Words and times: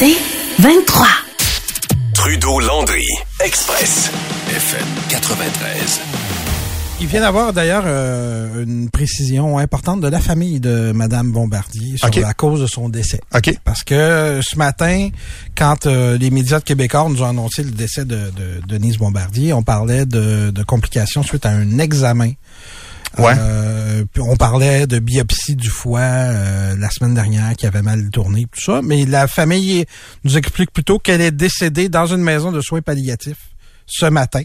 C'est 0.00 0.16
23. 0.60 1.06
Trudeau-Landry, 2.14 3.04
Express, 3.44 4.10
FM 4.48 4.86
93. 5.10 6.00
Il 7.02 7.06
vient 7.06 7.20
d'avoir 7.20 7.52
d'ailleurs 7.52 7.82
euh, 7.84 8.64
une 8.64 8.88
précision 8.88 9.58
importante 9.58 10.00
de 10.00 10.08
la 10.08 10.18
famille 10.18 10.58
de 10.58 10.92
Madame 10.92 11.32
Bombardier 11.32 11.98
sur 11.98 12.08
la 12.18 12.32
cause 12.32 12.62
de 12.62 12.66
son 12.66 12.88
décès. 12.88 13.20
OK. 13.34 13.54
Parce 13.62 13.84
que 13.84 13.94
euh, 13.94 14.40
ce 14.40 14.56
matin, 14.56 15.10
quand 15.54 15.84
euh, 15.84 16.16
les 16.16 16.30
médias 16.30 16.60
de 16.60 16.64
québécois 16.64 17.06
nous 17.10 17.22
ont 17.22 17.28
annoncé 17.28 17.62
le 17.62 17.72
décès 17.72 18.06
de, 18.06 18.30
de 18.30 18.66
Denise 18.66 18.96
Bombardier, 18.96 19.52
on 19.52 19.62
parlait 19.62 20.06
de, 20.06 20.50
de 20.50 20.62
complications 20.62 21.22
suite 21.22 21.44
à 21.44 21.50
un 21.50 21.78
examen. 21.78 22.32
Ouais. 23.18 23.34
Euh, 23.36 24.04
puis 24.12 24.22
on 24.22 24.36
parlait 24.36 24.86
de 24.86 24.98
biopsie 25.00 25.56
du 25.56 25.68
foie 25.68 26.00
euh, 26.00 26.76
la 26.78 26.90
semaine 26.90 27.14
dernière 27.14 27.54
qui 27.56 27.66
avait 27.66 27.82
mal 27.82 28.08
tourné, 28.10 28.46
tout 28.52 28.60
ça. 28.60 28.80
Mais 28.82 29.04
la 29.04 29.26
famille 29.26 29.84
nous 30.24 30.36
explique 30.38 30.70
plutôt 30.72 30.98
qu'elle 30.98 31.20
est 31.20 31.32
décédée 31.32 31.88
dans 31.88 32.06
une 32.06 32.22
maison 32.22 32.52
de 32.52 32.60
soins 32.60 32.80
palliatifs 32.82 33.48
ce 33.86 34.06
matin 34.06 34.42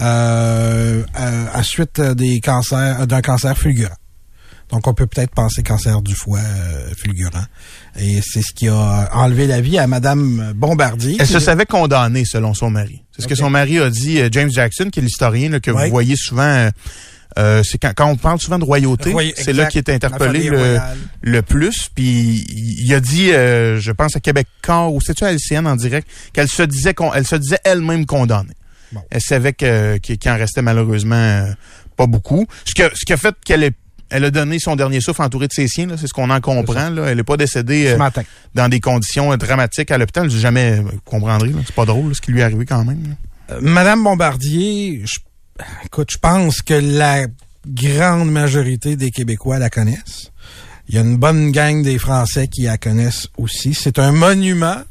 euh, 0.00 1.02
à, 1.14 1.58
à 1.58 1.62
suite 1.62 2.00
des 2.00 2.40
cancers 2.40 3.06
d'un 3.06 3.20
cancer 3.20 3.56
fulgurant. 3.56 3.94
Donc, 4.70 4.86
on 4.86 4.92
peut 4.92 5.06
peut-être 5.06 5.30
penser 5.34 5.62
cancer 5.62 6.02
du 6.02 6.14
foie 6.14 6.40
fulgurant. 6.96 7.44
Et 7.98 8.20
c'est 8.22 8.42
ce 8.42 8.52
qui 8.52 8.68
a 8.68 9.08
enlevé 9.14 9.46
la 9.46 9.62
vie 9.62 9.78
à 9.78 9.86
Madame 9.86 10.52
Bombardier. 10.54 11.16
Elle 11.20 11.26
se 11.26 11.38
savait 11.38 11.64
condamnée 11.64 12.24
selon 12.26 12.52
son 12.52 12.68
mari. 12.70 13.02
C'est 13.16 13.22
ce 13.22 13.28
que 13.28 13.34
son 13.34 13.48
mari 13.48 13.78
a 13.78 13.88
dit, 13.88 14.20
James 14.30 14.50
Jackson, 14.52 14.90
qui 14.92 14.98
est 14.98 15.02
l'historien 15.02 15.58
que 15.60 15.70
Ouais. 15.70 15.86
vous 15.86 15.90
voyez 15.90 16.16
souvent. 16.16 16.68
Euh, 17.36 17.58
euh, 17.58 17.62
c'est 17.64 17.78
quand, 17.78 17.92
quand 17.94 18.06
on 18.06 18.16
parle 18.16 18.40
souvent 18.40 18.58
de 18.58 18.64
royauté, 18.64 19.12
Roy- 19.12 19.32
c'est 19.36 19.52
là 19.52 19.66
qu'il 19.66 19.78
est 19.78 19.90
interpellé 19.90 20.48
le, 20.50 20.78
le 21.22 21.42
plus. 21.42 21.88
Puis 21.94 22.46
il 22.48 22.92
a 22.94 23.00
dit, 23.00 23.32
euh, 23.32 23.78
je 23.78 23.92
pense 23.92 24.16
à 24.16 24.20
Québec 24.20 24.46
Corps 24.62 24.92
ou 24.92 25.00
c'est-tu 25.00 25.24
à 25.24 25.32
LCN 25.32 25.66
en 25.66 25.76
direct, 25.76 26.08
qu'elle 26.32 26.48
se 26.48 26.62
disait 26.62 26.94
qu'on, 26.94 27.12
elle 27.12 27.26
se 27.26 27.36
disait 27.36 27.58
elle-même 27.64 28.06
condamnée. 28.06 28.54
Bon. 28.92 29.00
Elle 29.10 29.20
savait 29.20 29.52
que 29.52 29.98
qu'il 29.98 30.18
en 30.30 30.36
restait 30.36 30.62
malheureusement 30.62 31.14
euh, 31.16 31.52
pas 31.96 32.06
beaucoup. 32.06 32.46
Ce 32.64 32.72
qui 32.72 32.82
a, 32.82 32.90
ce 32.94 33.04
qui 33.04 33.12
a 33.12 33.16
fait 33.18 33.34
qu'elle 33.44 33.62
est 33.64 33.74
elle 34.10 34.24
a 34.24 34.30
donné 34.30 34.58
son 34.58 34.74
dernier 34.74 35.02
souffle 35.02 35.20
entouré 35.20 35.48
de 35.48 35.52
ses 35.52 35.68
siens, 35.68 35.86
là, 35.86 35.96
c'est 35.98 36.06
ce 36.06 36.14
qu'on 36.14 36.30
en 36.30 36.40
comprend. 36.40 36.88
Là. 36.88 37.08
Elle 37.08 37.18
n'est 37.18 37.24
pas 37.24 37.36
décédée 37.36 37.88
ce 37.88 37.92
euh, 37.92 37.98
dans 38.54 38.70
des 38.70 38.80
conditions 38.80 39.30
euh, 39.32 39.36
dramatiques 39.36 39.90
à 39.90 39.98
l'hôpital. 39.98 40.30
J'ai 40.30 40.38
jamais, 40.38 40.80
vous 40.80 40.88
comprendrez, 41.04 41.50
là, 41.50 41.58
c'est 41.66 41.74
pas 41.74 41.84
drôle 41.84 42.08
là, 42.08 42.14
ce 42.14 42.22
qui 42.22 42.32
lui 42.32 42.40
est 42.40 42.44
arrivé 42.44 42.64
quand 42.64 42.82
même. 42.86 43.16
Euh, 43.50 43.58
Madame 43.60 44.02
Bombardier, 44.02 45.02
je, 45.04 45.18
écoute, 45.84 46.08
je 46.10 46.18
pense 46.18 46.62
que 46.62 46.74
la 46.74 47.26
grande 47.66 48.30
majorité 48.30 48.96
des 48.96 49.10
Québécois 49.10 49.58
la 49.58 49.70
connaissent. 49.70 50.30
Il 50.88 50.94
y 50.94 50.98
a 50.98 51.02
une 51.02 51.16
bonne 51.16 51.50
gang 51.52 51.82
des 51.82 51.98
Français 51.98 52.48
qui 52.48 52.62
la 52.62 52.78
connaissent 52.78 53.28
aussi. 53.36 53.74
C'est 53.74 53.98
un 53.98 54.12
monument, 54.12 54.82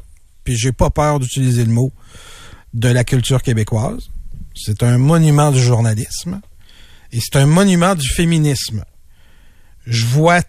puis 0.43 0.55
j'ai 0.55 0.71
pas 0.71 0.89
peur 0.89 1.19
d'utiliser 1.19 1.65
le 1.65 1.71
mot, 1.71 1.91
de 2.73 2.89
la 2.89 3.03
culture 3.03 3.41
québécoise. 3.41 4.09
C'est 4.55 4.83
un 4.83 4.97
monument 4.97 5.51
du 5.51 5.59
journalisme. 5.59 6.41
Et 7.11 7.19
c'est 7.19 7.37
un 7.37 7.45
monument 7.45 7.95
du 7.95 8.07
féminisme. 8.07 8.83
Je 9.85 10.05
vois 10.05 10.41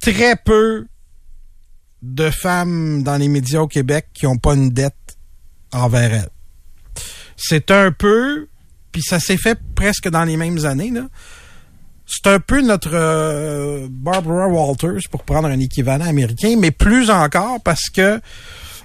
très 0.00 0.36
peu 0.36 0.86
de 2.02 2.30
femmes 2.30 3.02
dans 3.02 3.16
les 3.16 3.28
médias 3.28 3.60
au 3.60 3.68
Québec 3.68 4.08
qui 4.14 4.24
n'ont 4.24 4.38
pas 4.38 4.54
une 4.54 4.70
dette 4.70 5.18
envers 5.72 6.14
elles 6.14 6.30
c'est 7.38 7.70
un 7.70 7.92
peu, 7.92 8.48
puis 8.92 9.02
ça 9.02 9.20
s'est 9.20 9.36
fait 9.36 9.58
presque 9.74 10.08
dans 10.08 10.24
les 10.24 10.36
mêmes 10.36 10.64
années, 10.64 10.90
là. 10.90 11.02
C'est 12.10 12.26
un 12.26 12.40
peu 12.40 12.62
notre 12.62 12.94
euh, 12.94 13.86
Barbara 13.90 14.48
Walters, 14.48 15.02
pour 15.10 15.24
prendre 15.24 15.46
un 15.48 15.60
équivalent 15.60 16.06
américain, 16.06 16.56
mais 16.58 16.70
plus 16.70 17.10
encore 17.10 17.60
parce 17.62 17.90
que 17.90 18.18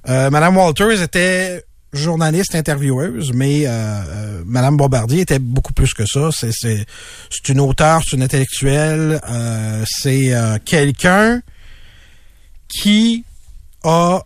euh, 0.09 0.29
Madame 0.29 0.57
Walters 0.57 1.01
était 1.01 1.63
journaliste 1.93 2.55
intervieweuse, 2.55 3.31
mais 3.33 3.65
euh, 3.65 3.69
euh, 3.71 4.43
Madame 4.45 4.77
Bombardier 4.77 5.21
était 5.21 5.39
beaucoup 5.39 5.73
plus 5.73 5.93
que 5.93 6.05
ça. 6.05 6.29
C'est 6.31 7.49
une 7.49 7.59
auteure, 7.59 8.01
c'est 8.03 8.17
une 8.17 8.23
intellectuelle, 8.23 9.21
euh, 9.29 9.83
c'est 9.87 10.33
quelqu'un 10.65 11.41
qui 12.67 13.23
a 13.83 14.23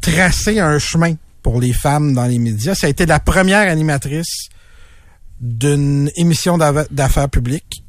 tracé 0.00 0.60
un 0.60 0.78
chemin 0.78 1.14
pour 1.46 1.60
les 1.60 1.72
femmes 1.72 2.12
dans 2.12 2.26
les 2.26 2.40
médias. 2.40 2.74
Ça 2.74 2.88
a 2.88 2.90
été 2.90 3.06
la 3.06 3.20
première 3.20 3.70
animatrice 3.70 4.48
d'une 5.40 6.10
émission 6.16 6.58
d'affaires 6.58 7.28
publiques 7.28 7.84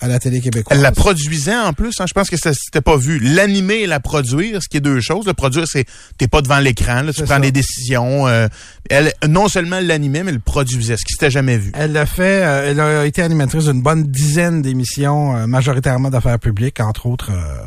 à 0.00 0.08
la 0.08 0.18
télé 0.18 0.40
québécoise. 0.40 0.76
Elle 0.76 0.82
la 0.82 0.92
produisait 0.92 1.56
en 1.56 1.72
plus, 1.72 1.94
hein, 2.00 2.04
je 2.06 2.12
pense 2.12 2.28
que 2.28 2.36
ça 2.36 2.52
s'était 2.52 2.82
pas 2.82 2.96
vu. 2.96 3.18
L'animer 3.18 3.76
et 3.76 3.86
la 3.86 3.98
produire, 4.00 4.62
ce 4.62 4.68
qui 4.68 4.76
est 4.76 4.80
deux 4.80 5.00
choses. 5.00 5.26
Le 5.26 5.32
produire, 5.32 5.64
c'est 5.66 5.86
t'es 6.18 6.28
pas 6.28 6.42
devant 6.42 6.58
l'écran, 6.58 7.02
là, 7.02 7.12
tu 7.12 7.22
prends 7.22 7.34
ça. 7.34 7.40
des 7.40 7.52
décisions. 7.52 8.28
euh, 8.28 8.48
elle, 8.90 9.12
non 9.26 9.48
seulement 9.48 9.76
elle 9.78 9.86
l'animait, 9.86 10.22
mais 10.22 10.28
elle 10.28 10.36
le 10.36 10.40
produisait, 10.40 10.96
ce 10.96 11.04
qui 11.04 11.12
s'était 11.14 11.30
jamais 11.30 11.56
vu. 11.56 11.72
Elle 11.74 11.96
a 11.96 12.06
fait, 12.06 12.44
euh, 12.44 12.70
elle 12.70 12.80
a 12.80 13.06
été 13.06 13.22
animatrice 13.22 13.64
d'une 13.64 13.82
bonne 13.82 14.04
dizaine 14.04 14.62
d'émissions, 14.62 15.36
euh, 15.36 15.46
majoritairement 15.46 16.10
d'affaires 16.10 16.38
publiques, 16.38 16.80
entre 16.80 17.06
autres 17.06 17.30
euh, 17.32 17.64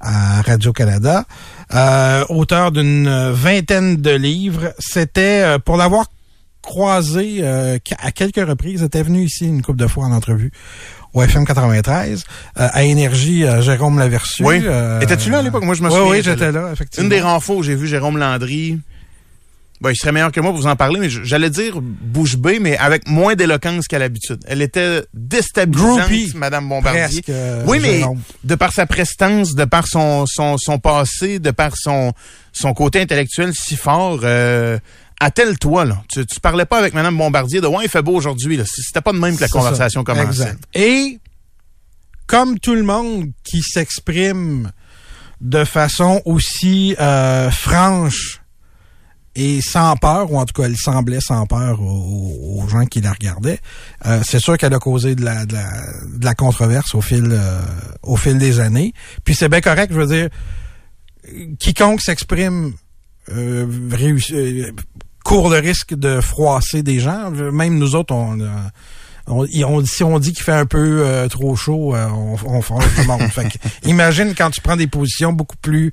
à 0.00 0.42
Radio-Canada. 0.42 1.26
Euh, 1.74 2.24
auteur 2.30 2.72
d'une 2.72 3.30
vingtaine 3.32 3.96
de 3.96 4.10
livres. 4.10 4.72
C'était, 4.78 5.58
pour 5.64 5.76
l'avoir 5.76 6.06
croisé 6.62 7.38
euh, 7.40 7.78
à 7.98 8.12
quelques 8.12 8.46
reprises, 8.46 8.82
était 8.82 9.02
venu 9.02 9.22
ici 9.24 9.46
une 9.46 9.62
couple 9.62 9.78
de 9.78 9.86
fois 9.86 10.04
en 10.04 10.12
entrevue 10.12 10.50
au 11.14 11.22
FM 11.22 11.44
93. 11.46 12.24
Euh, 12.58 12.68
à 12.72 12.84
Énergie, 12.84 13.44
euh, 13.44 13.62
Jérôme 13.62 13.98
l'avait 13.98 14.16
reçu. 14.18 14.44
Oui. 14.44 14.60
euh, 14.64 15.00
Étais-tu 15.00 15.30
là 15.30 15.38
à 15.38 15.42
l'époque? 15.42 15.64
Moi, 15.64 15.74
je 15.74 15.82
me 15.82 15.88
oui, 15.88 15.94
souviens, 15.94 16.10
Oui, 16.10 16.16
j'étais 16.18 16.30
j'étais 16.46 16.52
là, 16.52 16.70
effectivement. 16.72 17.04
Une 17.04 17.10
des 17.10 17.20
renforts, 17.20 17.62
j'ai 17.62 17.74
vu 17.74 17.86
Jérôme 17.86 18.18
Landry. 18.18 18.78
Ben, 19.80 19.90
il 19.92 19.96
serait 19.96 20.10
meilleur 20.10 20.32
que 20.32 20.40
moi 20.40 20.50
pour 20.50 20.60
vous 20.60 20.66
en 20.66 20.74
parler, 20.74 20.98
mais 20.98 21.08
j'allais 21.08 21.50
dire 21.50 21.78
bouche 21.80 22.36
bée, 22.36 22.58
mais 22.58 22.76
avec 22.78 23.06
moins 23.06 23.36
d'éloquence 23.36 23.86
qu'à 23.86 24.00
l'habitude. 24.00 24.40
Elle 24.48 24.60
était 24.60 25.04
déstabilisante, 25.14 26.00
Groupie, 26.00 26.32
Madame 26.34 26.68
Bombardier. 26.68 27.22
presque, 27.22 27.32
oui, 27.64 27.78
mais 27.80 27.98
Jérôme. 27.98 28.20
de 28.42 28.54
par 28.56 28.72
sa 28.72 28.86
prestance, 28.86 29.54
de 29.54 29.64
par 29.64 29.86
son, 29.86 30.24
son, 30.26 30.58
son 30.58 30.80
passé, 30.80 31.38
de 31.38 31.52
par 31.52 31.76
son, 31.76 32.12
son 32.52 32.74
côté 32.74 33.00
intellectuel 33.00 33.52
si 33.54 33.76
fort, 33.76 34.18
euh, 34.24 34.78
attelle-toi, 35.20 35.84
là. 35.84 36.02
Tu, 36.08 36.24
tu 36.26 36.40
parlais 36.40 36.64
pas 36.64 36.78
avec 36.78 36.94
Madame 36.94 37.16
Bombardier 37.16 37.60
de 37.60 37.66
«Ouais, 37.68 37.84
il 37.84 37.88
fait 37.88 38.02
beau 38.02 38.14
aujourd'hui», 38.14 38.56
là. 38.58 38.64
C'était 38.66 39.00
pas 39.00 39.12
de 39.12 39.18
même 39.18 39.36
que 39.36 39.40
la 39.42 39.48
conversation 39.48 40.04
ça. 40.06 40.12
commençait. 40.12 40.42
Exact. 40.42 40.64
Et 40.74 41.18
comme 42.26 42.58
tout 42.58 42.74
le 42.74 42.82
monde 42.82 43.30
qui 43.42 43.62
s'exprime 43.62 44.70
de 45.40 45.64
façon 45.64 46.20
aussi 46.24 46.94
euh, 47.00 47.50
franche 47.50 48.40
et 49.34 49.60
sans 49.62 49.96
peur, 49.96 50.32
ou 50.32 50.38
en 50.38 50.44
tout 50.44 50.60
cas 50.60 50.66
elle 50.68 50.76
semblait 50.76 51.20
sans 51.20 51.46
peur 51.46 51.80
aux, 51.80 52.60
aux 52.60 52.68
gens 52.68 52.86
qui 52.86 53.00
la 53.00 53.12
regardaient, 53.12 53.60
euh, 54.06 54.20
c'est 54.26 54.40
sûr 54.40 54.58
qu'elle 54.58 54.74
a 54.74 54.78
causé 54.80 55.14
de 55.14 55.24
la, 55.24 55.46
de 55.46 55.54
la, 55.54 55.70
de 56.16 56.24
la 56.24 56.34
controverse 56.34 56.94
au 56.94 57.00
fil, 57.00 57.28
euh, 57.30 57.62
au 58.02 58.16
fil 58.16 58.36
des 58.38 58.58
années. 58.58 58.92
Puis 59.24 59.36
c'est 59.36 59.48
bien 59.48 59.60
correct, 59.60 59.92
je 59.92 60.00
veux 60.00 60.06
dire, 60.06 60.28
quiconque 61.58 62.00
s'exprime 62.00 62.72
euh, 63.30 63.66
réussi- 63.90 64.34
euh, 64.34 64.72
court 65.28 65.50
le 65.50 65.58
risque 65.58 65.94
de 65.94 66.20
froisser 66.22 66.82
des 66.82 67.00
gens. 67.00 67.30
Même 67.30 67.78
nous 67.78 67.94
autres, 67.94 68.14
on, 68.14 68.40
euh, 68.40 68.48
on, 69.26 69.84
si 69.84 70.02
on 70.02 70.18
dit 70.18 70.32
qu'il 70.32 70.42
fait 70.42 70.52
un 70.52 70.64
peu 70.66 71.02
euh, 71.04 71.28
trop 71.28 71.54
chaud, 71.54 71.94
euh, 71.94 72.06
on, 72.08 72.36
on 72.46 72.60
tout 72.62 72.74
le 72.98 73.06
monde. 73.06 73.20
Fait 73.30 73.44
que, 73.48 73.58
imagine 73.88 74.34
quand 74.36 74.50
tu 74.50 74.60
prends 74.62 74.76
des 74.76 74.86
positions 74.86 75.32
beaucoup 75.32 75.56
plus 75.58 75.92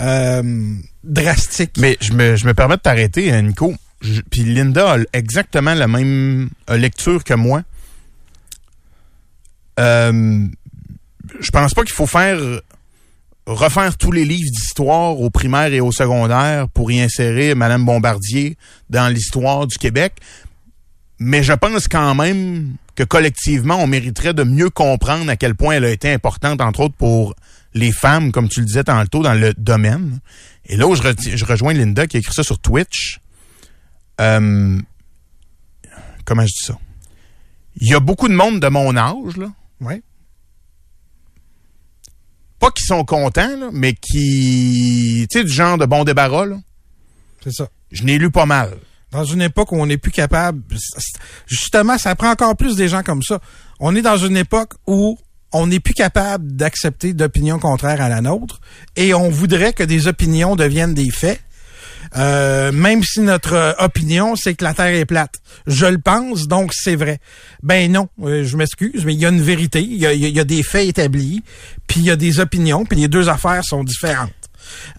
euh, 0.00 0.74
drastiques. 1.02 1.76
Mais 1.78 1.96
je 2.00 2.12
me, 2.12 2.36
je 2.36 2.46
me 2.46 2.54
permets 2.54 2.76
de 2.76 2.80
t'arrêter, 2.82 3.32
hein, 3.32 3.42
Nico. 3.42 3.74
Je- 4.02 4.20
Puis 4.30 4.44
Linda 4.44 4.92
a 4.94 4.98
exactement 5.12 5.74
la 5.74 5.88
même 5.88 6.48
lecture 6.68 7.24
que 7.24 7.34
moi. 7.34 7.62
Euh, 9.80 10.46
je 11.40 11.50
pense 11.50 11.74
pas 11.74 11.82
qu'il 11.82 11.94
faut 11.94 12.06
faire 12.06 12.38
refaire 13.46 13.96
tous 13.96 14.12
les 14.12 14.24
livres 14.24 14.50
d'histoire 14.50 15.20
au 15.20 15.30
primaire 15.30 15.72
et 15.72 15.80
au 15.80 15.92
secondaire 15.92 16.68
pour 16.68 16.90
y 16.90 17.00
insérer 17.00 17.54
Madame 17.54 17.84
Bombardier 17.84 18.56
dans 18.90 19.08
l'histoire 19.08 19.66
du 19.66 19.78
Québec. 19.78 20.14
Mais 21.18 21.42
je 21.42 21.52
pense 21.52 21.88
quand 21.88 22.14
même 22.14 22.76
que 22.94 23.04
collectivement, 23.04 23.76
on 23.76 23.86
mériterait 23.86 24.34
de 24.34 24.42
mieux 24.42 24.70
comprendre 24.70 25.30
à 25.30 25.36
quel 25.36 25.54
point 25.54 25.76
elle 25.76 25.84
a 25.84 25.90
été 25.90 26.12
importante, 26.12 26.60
entre 26.60 26.80
autres 26.80 26.96
pour 26.96 27.34
les 27.74 27.92
femmes, 27.92 28.32
comme 28.32 28.48
tu 28.48 28.60
le 28.60 28.66
disais 28.66 28.84
tantôt, 28.84 29.22
dans 29.22 29.34
le 29.34 29.52
domaine. 29.54 30.20
Et 30.66 30.76
là 30.76 30.86
où 30.86 30.94
je, 30.94 31.02
je 31.02 31.44
rejoins 31.44 31.74
Linda 31.74 32.06
qui 32.06 32.16
a 32.16 32.20
écrit 32.20 32.34
ça 32.34 32.42
sur 32.42 32.58
Twitch, 32.58 33.20
euh, 34.20 34.80
comment 36.24 36.42
je 36.42 36.52
dis 36.52 36.66
ça? 36.66 36.78
Il 37.76 37.88
y 37.88 37.94
a 37.94 38.00
beaucoup 38.00 38.28
de 38.28 38.34
monde 38.34 38.60
de 38.60 38.68
mon 38.68 38.96
âge, 38.96 39.36
là. 39.36 39.52
Ouais. 39.80 40.02
Pas 42.58 42.70
qui 42.70 42.84
sont 42.84 43.04
contents, 43.04 43.56
là, 43.58 43.68
mais 43.72 43.92
qui, 43.92 45.26
tu 45.30 45.38
sais, 45.38 45.44
du 45.44 45.52
genre 45.52 45.78
de 45.78 45.86
bon 45.86 46.04
débarras, 46.04 46.46
là. 46.46 46.56
C'est 47.44 47.52
ça. 47.52 47.68
Je 47.92 48.02
n'ai 48.02 48.18
lu 48.18 48.30
pas 48.30 48.46
mal. 48.46 48.76
Dans 49.12 49.24
une 49.24 49.42
époque 49.42 49.72
où 49.72 49.76
on 49.76 49.86
n'est 49.86 49.98
plus 49.98 50.10
capable, 50.10 50.62
justement, 51.46 51.96
ça 51.96 52.14
prend 52.16 52.30
encore 52.30 52.56
plus 52.56 52.76
des 52.76 52.88
gens 52.88 53.02
comme 53.02 53.22
ça. 53.22 53.40
On 53.78 53.94
est 53.94 54.02
dans 54.02 54.16
une 54.16 54.36
époque 54.36 54.72
où 54.86 55.18
on 55.52 55.68
n'est 55.68 55.80
plus 55.80 55.94
capable 55.94 56.52
d'accepter 56.52 57.14
d'opinions 57.14 57.58
contraires 57.58 58.00
à 58.00 58.08
la 58.08 58.20
nôtre 58.20 58.60
et 58.96 59.14
on 59.14 59.30
voudrait 59.30 59.72
que 59.72 59.84
des 59.84 60.08
opinions 60.08 60.56
deviennent 60.56 60.94
des 60.94 61.10
faits. 61.10 61.40
Euh, 62.16 62.72
même 62.72 63.02
si 63.02 63.20
notre 63.20 63.76
opinion, 63.78 64.36
c'est 64.36 64.54
que 64.54 64.64
la 64.64 64.74
Terre 64.74 64.94
est 64.94 65.04
plate. 65.04 65.40
Je 65.66 65.86
le 65.86 65.98
pense, 65.98 66.46
donc 66.48 66.72
c'est 66.74 66.96
vrai. 66.96 67.18
Ben 67.62 67.90
non, 67.90 68.08
euh, 68.22 68.44
je 68.44 68.56
m'excuse, 68.56 69.04
mais 69.04 69.14
il 69.14 69.20
y 69.20 69.26
a 69.26 69.30
une 69.30 69.42
vérité, 69.42 69.80
il 69.80 69.96
y 69.98 70.40
a, 70.40 70.44
des 70.44 70.62
faits 70.62 70.88
établis, 70.88 71.42
puis 71.86 72.00
il 72.00 72.06
y 72.06 72.10
a 72.10 72.16
des 72.16 72.40
opinions, 72.40 72.84
puis 72.84 73.00
les 73.00 73.08
deux 73.08 73.28
affaires 73.28 73.64
sont 73.64 73.84
différentes. 73.84 74.32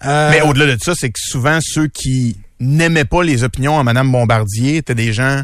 Euh, 0.04 0.30
mais 0.30 0.40
au-delà 0.42 0.74
de 0.76 0.82
ça, 0.82 0.94
c'est 0.94 1.10
que 1.10 1.20
souvent 1.20 1.58
ceux 1.60 1.88
qui 1.88 2.36
n'aimaient 2.60 3.04
pas 3.04 3.22
les 3.22 3.44
opinions 3.44 3.78
à 3.78 3.84
Mme 3.84 4.10
Bombardier 4.10 4.78
étaient 4.78 4.94
des 4.94 5.12
gens 5.12 5.42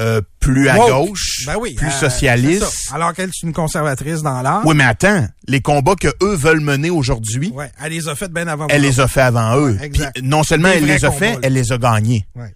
euh, 0.00 0.20
plus 0.40 0.68
à 0.68 0.76
gauche, 0.76 1.44
ben 1.46 1.56
oui, 1.60 1.74
plus 1.74 1.86
euh, 1.86 1.90
socialiste. 1.90 2.90
Alors 2.92 3.12
qu'elle 3.12 3.28
est 3.28 3.42
une 3.42 3.52
conservatrice 3.52 4.22
dans 4.22 4.40
l'art. 4.42 4.62
Oui, 4.64 4.74
mais 4.74 4.84
attends, 4.84 5.26
les 5.46 5.60
combats 5.60 5.94
que 5.94 6.08
eux 6.22 6.34
veulent 6.34 6.60
mener 6.60 6.90
aujourd'hui, 6.90 7.50
ouais, 7.50 7.70
elle 7.82 7.92
les 7.92 8.08
a 8.08 8.14
fait 8.14 8.32
bien 8.32 8.48
avant. 8.48 8.66
Elle 8.68 8.82
les 8.82 9.00
a 9.00 9.08
fait 9.08 9.20
avant 9.20 9.56
eux. 9.58 9.76
Puis 9.92 10.02
non 10.22 10.42
seulement 10.42 10.68
elle 10.68 10.86
les 10.86 11.04
a 11.04 11.10
fait, 11.10 11.38
elle 11.42 11.52
les 11.52 11.72
a 11.72 11.78
gagnés. 11.78 12.26
Ouais. 12.34 12.54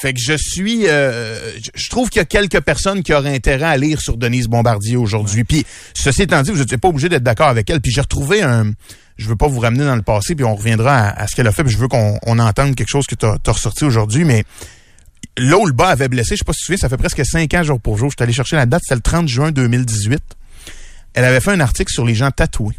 Fait 0.00 0.14
que 0.14 0.20
je 0.20 0.32
suis, 0.32 0.88
euh, 0.88 1.36
je 1.74 1.90
trouve 1.90 2.08
qu'il 2.08 2.20
y 2.20 2.22
a 2.22 2.24
quelques 2.24 2.60
personnes 2.62 3.02
qui 3.02 3.12
auraient 3.12 3.34
intérêt 3.34 3.66
à 3.66 3.76
lire 3.76 4.00
sur 4.00 4.16
Denise 4.16 4.48
Bombardier 4.48 4.96
aujourd'hui. 4.96 5.44
Puis 5.44 5.66
ceci 5.94 6.22
étant 6.22 6.40
dit, 6.40 6.50
vous 6.52 6.58
n'êtes 6.58 6.76
pas 6.78 6.88
obligé 6.88 7.10
d'être 7.10 7.22
d'accord 7.22 7.48
avec 7.48 7.68
elle. 7.68 7.82
Puis 7.82 7.92
j'ai 7.92 8.00
retrouvé 8.00 8.40
un, 8.40 8.72
je 9.18 9.28
veux 9.28 9.36
pas 9.36 9.46
vous 9.46 9.60
ramener 9.60 9.84
dans 9.84 9.96
le 9.96 10.02
passé, 10.02 10.34
puis 10.34 10.44
on 10.44 10.54
reviendra 10.54 11.08
à, 11.08 11.26
ce 11.26 11.36
qu'elle 11.36 11.46
a 11.46 11.52
fait. 11.52 11.64
Puis 11.64 11.72
je 11.74 11.78
veux 11.78 11.88
qu'on 11.88 12.38
entende 12.38 12.74
quelque 12.76 12.88
chose 12.88 13.06
que 13.06 13.14
tu 13.14 13.26
as, 13.26 13.52
ressorti 13.52 13.84
aujourd'hui, 13.84 14.24
mais 14.24 14.44
bas 15.72 15.88
avait 15.88 16.08
blessé, 16.08 16.34
je 16.34 16.38
sais 16.38 16.44
pas 16.44 16.52
si 16.52 16.60
tu 16.60 16.62
te 16.62 16.66
souviens, 16.66 16.78
ça 16.78 16.88
fait 16.88 16.96
presque 16.96 17.24
cinq 17.24 17.54
ans 17.54 17.62
jour 17.62 17.80
pour 17.80 17.96
jour. 17.96 18.10
Je 18.10 18.16
suis 18.18 18.22
allé 18.22 18.32
chercher 18.32 18.56
la 18.56 18.66
date, 18.66 18.82
c'était 18.84 18.96
le 18.96 19.00
30 19.00 19.28
juin 19.28 19.50
2018. 19.50 20.22
Elle 21.14 21.24
avait 21.24 21.40
fait 21.40 21.52
un 21.52 21.60
article 21.60 21.92
sur 21.92 22.04
les 22.04 22.14
gens 22.14 22.30
tatoués. 22.30 22.76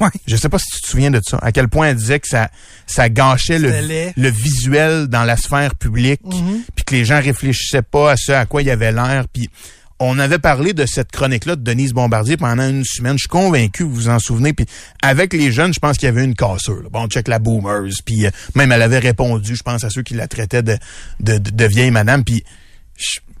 Ouais. 0.00 0.08
Je 0.26 0.36
sais 0.36 0.48
pas 0.48 0.58
si 0.58 0.66
tu 0.74 0.82
te 0.82 0.88
souviens 0.88 1.10
de 1.10 1.20
ça. 1.24 1.38
À 1.40 1.52
quel 1.52 1.68
point 1.68 1.88
elle 1.88 1.96
disait 1.96 2.18
que 2.18 2.26
ça, 2.26 2.50
ça 2.86 3.08
gâchait 3.08 3.58
le, 3.58 4.12
le 4.16 4.28
visuel 4.28 5.06
dans 5.06 5.22
la 5.22 5.36
sphère 5.36 5.74
publique, 5.76 6.22
mm-hmm. 6.24 6.60
puis 6.74 6.84
que 6.84 6.94
les 6.94 7.04
gens 7.04 7.20
réfléchissaient 7.20 7.82
pas 7.82 8.12
à 8.12 8.16
ce 8.16 8.32
à 8.32 8.46
quoi 8.46 8.62
il 8.62 8.66
y 8.66 8.70
avait 8.70 8.92
l'air. 8.92 9.26
Puis 9.32 9.48
on 9.98 10.18
avait 10.18 10.38
parlé 10.38 10.72
de 10.72 10.84
cette 10.86 11.10
chronique-là 11.10 11.56
de 11.56 11.62
Denise 11.62 11.92
Bombardier 11.92 12.36
pendant 12.36 12.68
une 12.68 12.84
semaine. 12.84 13.14
Je 13.14 13.22
suis 13.22 13.28
convaincu 13.28 13.82
vous 13.82 13.94
vous 13.94 14.08
en 14.08 14.18
souvenez. 14.18 14.52
Puis 14.52 14.66
avec 15.02 15.32
les 15.32 15.50
jeunes, 15.52 15.72
je 15.72 15.80
pense 15.80 15.96
qu'il 15.96 16.06
y 16.06 16.08
avait 16.08 16.24
une 16.24 16.34
cassure. 16.34 16.82
Là. 16.82 16.88
Bon, 16.90 17.06
check 17.08 17.28
la 17.28 17.38
boomers. 17.38 17.92
Puis 18.04 18.26
euh, 18.26 18.30
même 18.54 18.72
elle 18.72 18.82
avait 18.82 18.98
répondu, 18.98 19.56
je 19.56 19.62
pense, 19.62 19.84
à 19.84 19.90
ceux 19.90 20.02
qui 20.02 20.14
la 20.14 20.28
traitaient 20.28 20.62
de, 20.62 20.76
de, 21.20 21.38
de, 21.38 21.64
vieille 21.64 21.90
madame. 21.90 22.24
Puis 22.24 22.44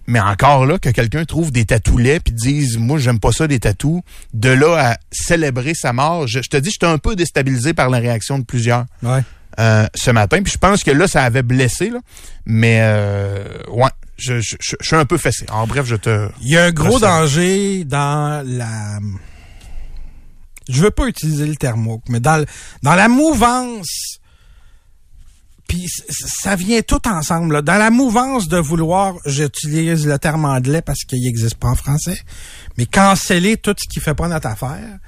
mais 0.06 0.20
encore 0.20 0.66
là, 0.66 0.78
que 0.78 0.88
quelqu'un 0.88 1.24
trouve 1.24 1.50
des 1.50 1.64
tatoulets 1.64 2.20
puis 2.20 2.32
dise 2.32 2.78
moi 2.78 2.98
j'aime 2.98 3.18
pas 3.18 3.32
ça 3.32 3.48
des 3.48 3.58
tatous, 3.58 4.02
de 4.34 4.50
là 4.50 4.92
à 4.92 4.96
célébrer 5.10 5.74
sa 5.74 5.92
mort, 5.92 6.26
je, 6.28 6.38
te 6.40 6.56
dis 6.56 6.70
j'étais 6.70 6.86
un 6.86 6.98
peu 6.98 7.16
déstabilisé 7.16 7.74
par 7.74 7.90
la 7.90 7.98
réaction 7.98 8.38
de 8.38 8.44
plusieurs. 8.44 8.86
Ouais. 9.02 9.20
Euh, 9.58 9.86
ce 9.94 10.10
matin. 10.10 10.42
Puis 10.42 10.52
je 10.52 10.58
pense 10.58 10.84
que 10.84 10.90
là, 10.90 11.08
ça 11.08 11.22
avait 11.22 11.42
blessé, 11.42 11.88
là. 11.88 12.00
Mais 12.44 12.80
euh, 12.82 13.42
ouais, 13.70 13.88
je, 14.16 14.40
je, 14.40 14.56
je, 14.60 14.76
suis 14.80 14.96
un 14.96 15.04
peu 15.04 15.18
fessé. 15.18 15.46
En 15.50 15.66
bref, 15.66 15.86
je 15.86 15.96
te. 15.96 16.30
Il 16.40 16.48
y 16.48 16.56
a 16.56 16.64
un 16.64 16.72
gros 16.72 16.98
danger 16.98 17.84
dans 17.84 18.44
la. 18.46 18.98
Je 20.68 20.82
veux 20.82 20.90
pas 20.90 21.06
utiliser 21.06 21.46
le 21.46 21.56
terme 21.56 21.98
mais 22.08 22.20
dans, 22.20 22.44
dans 22.82 22.94
la 22.94 23.08
mouvance. 23.08 24.18
Puis 25.68 25.88
ça 26.10 26.54
vient 26.54 26.80
tout 26.82 27.06
ensemble. 27.08 27.54
Là. 27.54 27.62
Dans 27.62 27.76
la 27.76 27.90
mouvance 27.90 28.48
de 28.48 28.56
vouloir, 28.56 29.16
j'utilise 29.26 30.06
le 30.06 30.18
terme 30.18 30.44
anglais 30.44 30.80
parce 30.80 31.00
qu'il 31.04 31.22
n'existe 31.22 31.56
pas 31.56 31.68
en 31.68 31.74
français, 31.74 32.18
mais 32.78 32.86
canceller 32.86 33.56
tout 33.56 33.74
ce 33.76 33.88
qui 33.92 34.00
fait 34.00 34.14
pas 34.14 34.28
notre 34.28 34.46
affaire. 34.46 34.98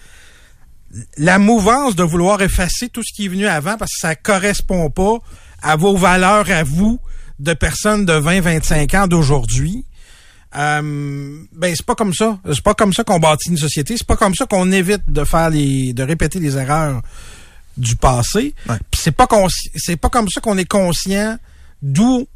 La 1.17 1.39
mouvance 1.39 1.95
de 1.95 2.03
vouloir 2.03 2.43
effacer 2.43 2.89
tout 2.89 3.03
ce 3.05 3.13
qui 3.15 3.27
est 3.27 3.29
venu 3.29 3.47
avant 3.47 3.77
parce 3.77 3.93
que 3.93 4.01
ça 4.01 4.17
correspond 4.17 4.91
pas 4.91 5.19
à 5.63 5.77
vos 5.77 5.97
valeurs 5.97 6.51
à 6.51 6.65
vous, 6.65 6.99
de 7.39 7.53
personnes 7.55 8.05
de 8.05 8.13
20-25 8.13 8.97
ans 8.97 9.07
d'aujourd'hui, 9.07 9.85
euh, 10.57 11.45
ben 11.53 11.75
c'est 11.77 11.85
pas 11.85 11.95
comme 11.95 12.15
ça. 12.15 12.39
C'est 12.47 12.63
pas 12.63 12.75
comme 12.75 12.93
ça 12.93 13.05
qu'on 13.05 13.21
bâtit 13.21 13.51
une 13.51 13.59
société. 13.59 13.97
C'est 13.97 14.07
pas 14.07 14.17
comme 14.17 14.35
ça 14.35 14.47
qu'on 14.47 14.73
évite 14.73 15.03
de 15.11 15.25
faire 15.25 15.51
les, 15.51 15.93
de 15.93 16.03
répéter 16.03 16.41
les 16.41 16.57
erreurs 16.57 17.03
du 17.77 17.97
passé. 17.97 18.55
c'est 18.93 19.13
pas 19.13 19.29
c'est 19.77 19.97
pas 19.97 20.09
comme 20.09 20.29
ça 20.29 20.41
qu'on 20.41 20.59
est 20.59 20.65
conscient 20.65 21.39
d'où, 21.83 22.27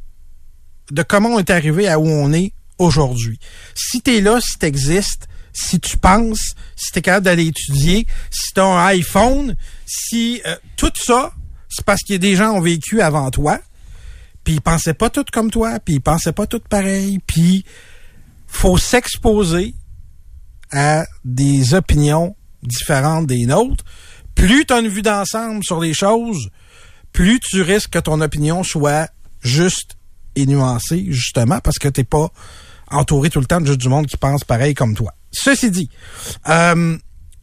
de 0.91 1.03
comment 1.03 1.31
on 1.31 1.39
est 1.39 1.51
arrivé 1.51 1.89
à 1.89 1.99
où 1.99 2.07
on 2.07 2.33
est 2.33 2.53
aujourd'hui. 2.79 3.39
Si 3.75 4.03
t'es 4.03 4.21
là, 4.21 4.41
si 4.41 4.59
t'existes, 4.59 5.27
si 5.53 5.81
tu 5.81 5.97
penses, 5.99 6.55
si 6.77 6.93
t'es 6.93 7.03
capable 7.03 7.25
d'aller 7.25 7.47
étudier, 7.47 8.07
si 8.31 8.53
t'as 8.55 8.65
un 8.65 8.87
iPhone, 8.87 9.57
si 9.87 10.41
euh, 10.47 10.57
tout 10.77 10.93
ça, 10.95 11.33
c'est 11.69 11.85
parce 11.85 12.03
qu'il 12.03 12.15
y 12.15 12.17
a 12.17 12.19
des 12.19 12.37
gens 12.37 12.53
qui 12.53 12.59
ont 12.59 12.63
vécu 12.63 13.01
avant 13.01 13.31
toi 13.31 13.59
puis 14.45 14.55
ils 14.55 14.61
pensaient 14.61 14.95
pas 14.95 15.11
tout 15.11 15.25
comme 15.33 15.51
toi, 15.51 15.79
puis 15.81 15.95
ils 15.95 16.01
pensaient 16.01 16.33
pas 16.33 16.47
tout 16.47 16.61
pareil, 16.61 17.21
puis 17.27 17.65
faut 18.47 18.79
s'exposer 18.79 19.75
à 20.71 21.05
des 21.25 21.75
opinions 21.75 22.37
différentes 22.63 23.27
des 23.27 23.47
nôtres. 23.47 23.85
Plus 24.35 24.65
tu 24.65 24.73
as 24.73 24.81
une 24.81 24.89
vue 24.89 25.03
d'ensemble 25.03 25.63
sur 25.65 25.81
les 25.81 25.95
choses, 25.95 26.51
plus 27.13 27.41
tu 27.41 27.63
risques 27.63 27.91
que 27.91 27.99
ton 27.99 28.21
opinion 28.21 28.63
soit 28.63 29.11
juste 29.43 29.97
et 30.35 30.47
nuancée, 30.47 31.07
justement, 31.09 31.61
parce 31.61 31.79
que 31.79 31.89
t'es 31.89 32.05
pas 32.05 32.33
entouré 32.91 33.31
tout 33.31 33.41
le 33.41 33.47
temps 33.47 33.61
de 33.61 33.67
juste 33.67 33.81
du 33.81 33.89
monde 33.89 34.07
qui 34.07 34.17
pense 34.17 34.45
pareil 34.45 34.75
comme 34.75 34.95
toi. 34.95 35.15
Ceci 35.31 35.71
dit, 35.71 35.91
euh, 36.49 36.97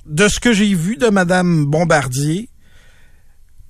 de 0.05 0.27
ce 0.27 0.39
que 0.39 0.53
j'ai 0.53 0.73
vu 0.73 0.97
de 0.97 1.07
Madame 1.07 1.65
Bombardier, 1.65 2.49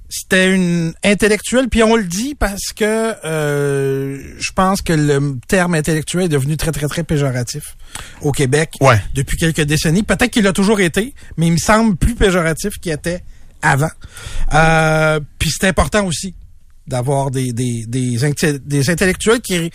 c'était 0.09 0.53
une 0.53 0.93
intellectuelle, 1.03 1.69
puis 1.69 1.83
on 1.83 1.95
le 1.95 2.03
dit 2.03 2.33
parce 2.33 2.73
que 2.75 3.13
euh, 3.23 4.17
je 4.39 4.51
pense 4.53 4.81
que 4.81 4.93
le 4.93 5.37
terme 5.47 5.75
intellectuel 5.75 6.25
est 6.25 6.29
devenu 6.29 6.57
très, 6.57 6.71
très, 6.71 6.87
très 6.87 7.03
péjoratif 7.03 7.77
au 8.21 8.31
Québec 8.31 8.73
ouais. 8.81 8.99
depuis 9.13 9.37
quelques 9.37 9.61
décennies. 9.61 10.03
Peut-être 10.03 10.31
qu'il 10.31 10.47
a 10.47 10.53
toujours 10.53 10.79
été, 10.79 11.13
mais 11.37 11.47
il 11.47 11.53
me 11.53 11.57
semble 11.57 11.95
plus 11.95 12.15
péjoratif 12.15 12.79
qu'il 12.79 12.91
était 12.91 13.23
avant. 13.61 13.91
Euh, 14.53 15.19
puis 15.37 15.51
c'est 15.51 15.67
important 15.67 16.05
aussi 16.05 16.33
d'avoir 16.87 17.29
des, 17.29 17.53
des, 17.53 17.85
des, 17.87 18.17
des 18.65 18.89
intellectuels 18.89 19.41
qui 19.41 19.71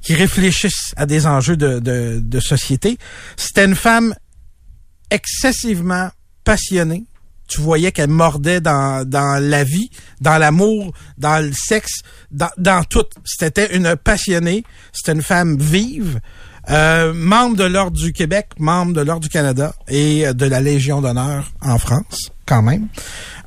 qui 0.00 0.14
réfléchissent 0.14 0.94
à 0.96 1.04
des 1.04 1.26
enjeux 1.26 1.56
de, 1.56 1.80
de, 1.80 2.20
de 2.22 2.40
société. 2.40 2.96
C'était 3.36 3.64
une 3.64 3.74
femme 3.74 4.14
excessivement 5.10 6.10
passionnée, 6.44 7.04
tu 7.46 7.60
voyais 7.60 7.92
qu'elle 7.92 8.10
mordait 8.10 8.60
dans, 8.60 9.08
dans 9.08 9.42
la 9.42 9.64
vie, 9.64 9.90
dans 10.20 10.38
l'amour, 10.38 10.92
dans 11.18 11.44
le 11.44 11.52
sexe, 11.52 12.00
dans, 12.30 12.50
dans 12.58 12.84
tout. 12.84 13.06
C'était 13.24 13.74
une 13.76 13.96
passionnée, 13.96 14.64
c'était 14.92 15.12
une 15.12 15.22
femme 15.22 15.56
vive, 15.58 16.20
euh, 16.68 17.12
membre 17.14 17.56
de 17.56 17.64
l'Ordre 17.64 17.96
du 17.96 18.12
Québec, 18.12 18.48
membre 18.58 18.92
de 18.92 19.00
l'Ordre 19.00 19.22
du 19.22 19.28
Canada 19.28 19.74
et 19.88 20.32
de 20.34 20.46
la 20.46 20.60
Légion 20.60 21.00
d'honneur 21.00 21.52
en 21.60 21.78
France, 21.78 22.32
quand 22.44 22.62
même. 22.62 22.88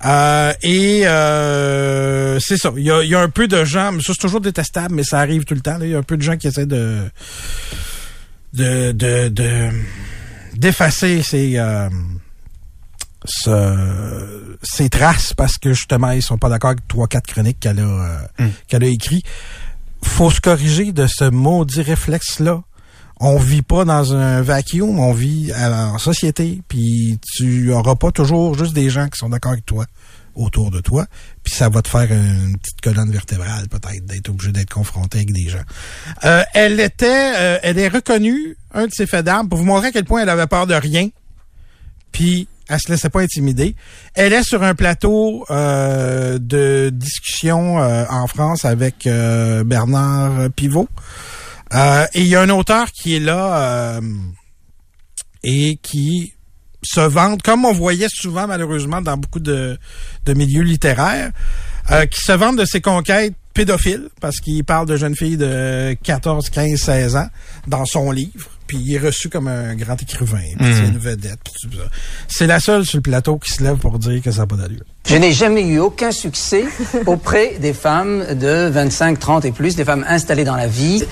Euh, 0.05 0.53
et 0.63 1.05
euh, 1.05 2.39
c'est 2.39 2.57
ça. 2.57 2.71
Il 2.77 2.83
y 2.83 2.91
a, 2.91 3.03
y 3.03 3.15
a, 3.15 3.19
un 3.19 3.29
peu 3.29 3.49
de 3.49 3.65
gens, 3.65 3.91
mais 3.91 4.01
ça 4.01 4.13
c'est 4.13 4.21
toujours 4.21 4.39
détestable, 4.39 4.95
mais 4.95 5.03
ça 5.03 5.19
arrive 5.19 5.43
tout 5.43 5.53
le 5.53 5.59
temps. 5.59 5.77
Il 5.81 5.89
y 5.89 5.95
a 5.95 5.97
un 5.97 6.03
peu 6.03 6.15
de 6.15 6.21
gens 6.21 6.37
qui 6.37 6.47
essaient 6.47 6.65
de 6.65 7.09
de 8.53 8.93
de 8.93 9.69
d'effacer 10.55 11.21
ces 11.21 11.59
ce, 13.29 14.57
ces 14.63 14.89
traces 14.89 15.33
parce 15.33 15.57
que 15.57 15.73
justement 15.73 16.11
ils 16.11 16.23
sont 16.23 16.37
pas 16.37 16.49
d'accord 16.49 16.71
avec 16.71 16.87
trois 16.87 17.07
quatre 17.07 17.27
chroniques 17.27 17.59
qu'elle 17.59 17.79
a 17.79 17.83
euh, 17.83 18.17
mm. 18.39 18.49
qu'elle 18.67 18.83
a 18.83 18.87
écrit. 18.87 19.23
Faut 20.01 20.31
se 20.31 20.41
corriger 20.41 20.91
de 20.91 21.07
ce 21.07 21.29
maudit 21.29 21.81
réflexe 21.81 22.39
là. 22.39 22.61
On 23.21 23.37
vit 23.37 23.63
pas 23.63 23.83
dans 23.83 24.15
un 24.15 24.41
vacuum, 24.41 24.97
on 24.97 25.11
vit 25.11 25.51
en 25.53 25.97
société, 25.97 26.61
puis 26.69 27.19
tu 27.35 27.69
auras 27.73 27.95
pas 27.95 28.11
toujours 28.11 28.57
juste 28.57 28.71
des 28.71 28.89
gens 28.89 29.09
qui 29.09 29.17
sont 29.19 29.27
d'accord 29.27 29.51
avec 29.51 29.65
toi 29.65 29.85
autour 30.35 30.71
de 30.71 30.79
toi, 30.79 31.05
puis 31.43 31.53
ça 31.53 31.67
va 31.67 31.81
te 31.81 31.89
faire 31.89 32.09
une 32.11 32.57
petite 32.57 32.79
colonne 32.79 33.11
vertébrale 33.11 33.67
peut-être 33.67 34.05
d'être 34.05 34.29
obligé 34.29 34.53
d'être 34.53 34.73
confronté 34.73 35.17
avec 35.17 35.33
des 35.33 35.49
gens. 35.49 35.63
Euh, 36.23 36.43
elle 36.53 36.79
était, 36.79 37.33
euh, 37.35 37.59
elle 37.61 37.77
est 37.77 37.89
reconnue 37.89 38.55
un 38.73 38.87
de 38.87 38.91
ses 38.93 39.05
faits 39.05 39.25
d'armes 39.25 39.49
pour 39.49 39.57
vous 39.57 39.65
montrer 39.65 39.87
à 39.87 39.91
quel 39.91 40.05
point 40.05 40.21
elle 40.21 40.29
avait 40.29 40.47
peur 40.47 40.65
de 40.65 40.73
rien, 40.73 41.09
puis 42.13 42.47
elle 42.69 42.79
se 42.79 42.89
laissait 42.89 43.09
pas 43.09 43.21
intimider. 43.21 43.75
Elle 44.13 44.31
est 44.31 44.43
sur 44.43 44.63
un 44.63 44.75
plateau 44.75 45.45
euh, 45.49 46.37
de 46.39 46.91
discussion 46.93 47.79
euh, 47.79 48.05
en 48.09 48.27
France 48.27 48.63
avec 48.63 49.07
euh, 49.07 49.63
Bernard 49.63 50.51
Pivot. 50.55 50.87
et 51.73 52.21
il 52.21 52.27
y 52.27 52.35
a 52.35 52.41
un 52.41 52.49
auteur 52.49 52.91
qui 52.91 53.15
est 53.15 53.19
là 53.19 53.99
et 55.43 55.77
qui 55.81 56.33
se 56.83 57.01
vante, 57.01 57.41
comme 57.41 57.65
on 57.65 57.73
voyait 57.73 58.07
souvent 58.09 58.47
malheureusement 58.47 59.01
dans 59.01 59.17
beaucoup 59.17 59.39
de, 59.39 59.77
de 60.25 60.33
milieux 60.33 60.63
littéraires, 60.63 61.31
qui 62.11 62.21
se 62.21 62.31
vante 62.31 62.57
de 62.57 62.65
ses 62.65 62.81
conquêtes 62.81 63.33
pédophiles, 63.53 64.09
parce 64.21 64.37
qu'il 64.37 64.63
parle 64.63 64.87
de 64.87 64.95
jeunes 64.95 65.15
filles 65.15 65.37
de 65.37 65.95
14, 66.03 66.49
15, 66.49 66.79
16 66.79 67.15
ans 67.15 67.29
dans 67.67 67.85
son 67.85 68.11
livre 68.11 68.58
puis 68.69 68.77
il 68.77 68.93
est 68.93 68.99
reçu 68.99 69.29
comme 69.29 69.47
un 69.47 69.75
grand 69.75 69.99
écrivain, 69.99 70.43
puis 70.59 70.67
c'est 70.75 70.87
une 70.87 70.99
vedette, 70.99 71.39
puis 71.43 71.53
tout 71.59 71.75
ça. 71.75 71.83
C'est 72.27 72.45
la 72.45 72.59
seule 72.59 72.85
sur 72.85 72.99
le 72.99 73.01
plateau 73.01 73.39
qui 73.39 73.51
se 73.51 73.63
lève 73.63 73.77
pour 73.77 73.97
dire 73.97 74.21
que 74.21 74.29
ça 74.29 74.41
n'a 74.41 74.45
pas 74.45 74.57
d'allure. 74.57 74.83
Je 75.07 75.15
n'ai 75.15 75.31
jamais 75.31 75.63
eu 75.63 75.79
aucun 75.79 76.11
succès 76.11 76.65
auprès 77.07 77.57
des 77.59 77.73
femmes 77.73 78.35
de 78.35 78.69
25, 78.69 79.17
30 79.17 79.45
et 79.45 79.51
plus, 79.51 79.75
des 79.75 79.85
femmes 79.85 80.05
installées 80.07 80.43
dans 80.43 80.55
la 80.55 80.67
vie. 80.67 81.03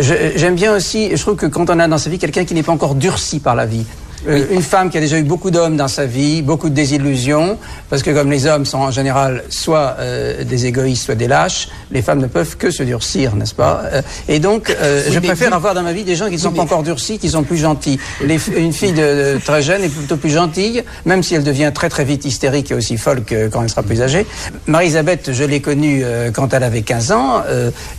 J'aime 0.00 0.56
bien 0.56 0.74
aussi, 0.74 1.16
je 1.16 1.22
trouve 1.22 1.36
que 1.36 1.46
quand 1.46 1.70
on 1.70 1.78
a 1.78 1.86
dans 1.86 1.98
sa 1.98 2.10
vie 2.10 2.18
quelqu'un 2.18 2.44
qui 2.44 2.52
n'est 2.52 2.64
pas 2.64 2.72
encore 2.72 2.96
durci 2.96 3.38
par 3.38 3.54
la 3.54 3.66
vie, 3.66 3.86
euh, 4.28 4.44
une 4.50 4.62
femme 4.62 4.90
qui 4.90 4.98
a 4.98 5.00
déjà 5.00 5.18
eu 5.18 5.22
beaucoup 5.22 5.50
d'hommes 5.50 5.76
dans 5.76 5.88
sa 5.88 6.06
vie, 6.06 6.42
beaucoup 6.42 6.68
de 6.68 6.74
désillusions, 6.74 7.58
parce 7.90 8.02
que 8.02 8.10
comme 8.10 8.30
les 8.30 8.46
hommes 8.46 8.64
sont 8.66 8.78
en 8.78 8.90
général 8.90 9.44
soit 9.50 9.96
euh, 9.98 10.44
des 10.44 10.66
égoïstes, 10.66 11.04
soit 11.04 11.14
des 11.14 11.28
lâches, 11.28 11.68
les 11.90 12.02
femmes 12.02 12.20
ne 12.20 12.26
peuvent 12.26 12.56
que 12.56 12.70
se 12.70 12.82
durcir, 12.82 13.36
n'est-ce 13.36 13.54
pas? 13.54 13.82
Euh, 13.92 14.02
Et 14.28 14.38
donc, 14.38 14.70
euh, 14.70 15.02
je 15.10 15.18
préfère 15.20 15.54
avoir 15.54 15.74
dans 15.74 15.82
ma 15.82 15.92
vie 15.92 16.04
des 16.04 16.16
gens 16.16 16.26
qui 16.26 16.32
ne 16.32 16.38
sont 16.38 16.52
pas 16.52 16.62
encore 16.62 16.82
durcis, 16.82 17.18
qui 17.18 17.28
sont 17.30 17.42
plus 17.42 17.58
gentils. 17.58 17.98
Les 18.24 18.38
une 18.56 18.72
fille 18.72 18.92
de, 18.92 19.34
de 19.34 19.40
très 19.44 19.62
jeune 19.62 19.82
est 19.82 19.88
plutôt 19.88 20.16
plus 20.16 20.30
gentille, 20.30 20.82
même 21.04 21.22
si 21.22 21.34
elle 21.34 21.44
devient 21.44 21.70
très 21.74 21.88
très 21.88 22.04
vite 22.04 22.24
hystérique 22.24 22.70
et 22.70 22.74
aussi 22.74 22.96
folle 22.96 23.22
que 23.24 23.48
quand 23.48 23.62
elle 23.62 23.70
sera 23.70 23.82
plus 23.82 24.02
âgée. 24.02 24.26
Marie-Elisabeth, 24.66 25.32
je 25.32 25.44
l'ai 25.44 25.60
connue 25.60 26.04
quand 26.34 26.52
elle 26.54 26.62
avait 26.62 26.82
15 26.82 27.12
ans. 27.12 27.42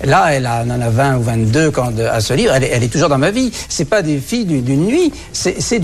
Là, 0.04 0.28
elle 0.32 0.46
a- 0.46 0.62
elle 0.64 0.72
en 0.72 0.82
a 0.82 0.90
20 0.90 1.18
ou 1.18 1.22
22 1.24 1.72
quand, 1.72 1.92
à 2.00 2.20
ce 2.20 2.34
livre. 2.34 2.54
Elle 2.56 2.64
est, 2.64 2.70
elle 2.74 2.84
est 2.84 2.88
toujours 2.92 3.10
dans 3.10 3.18
ma 3.18 3.32
vie. 3.32 3.52
C'est 3.70 3.86
pas 3.86 4.02
des 4.02 4.18
filles 4.18 4.46
du- 4.46 4.62
d'une 4.62 4.86
nuit. 4.86 5.12
C'est 5.34 5.62
c'est 5.62 5.80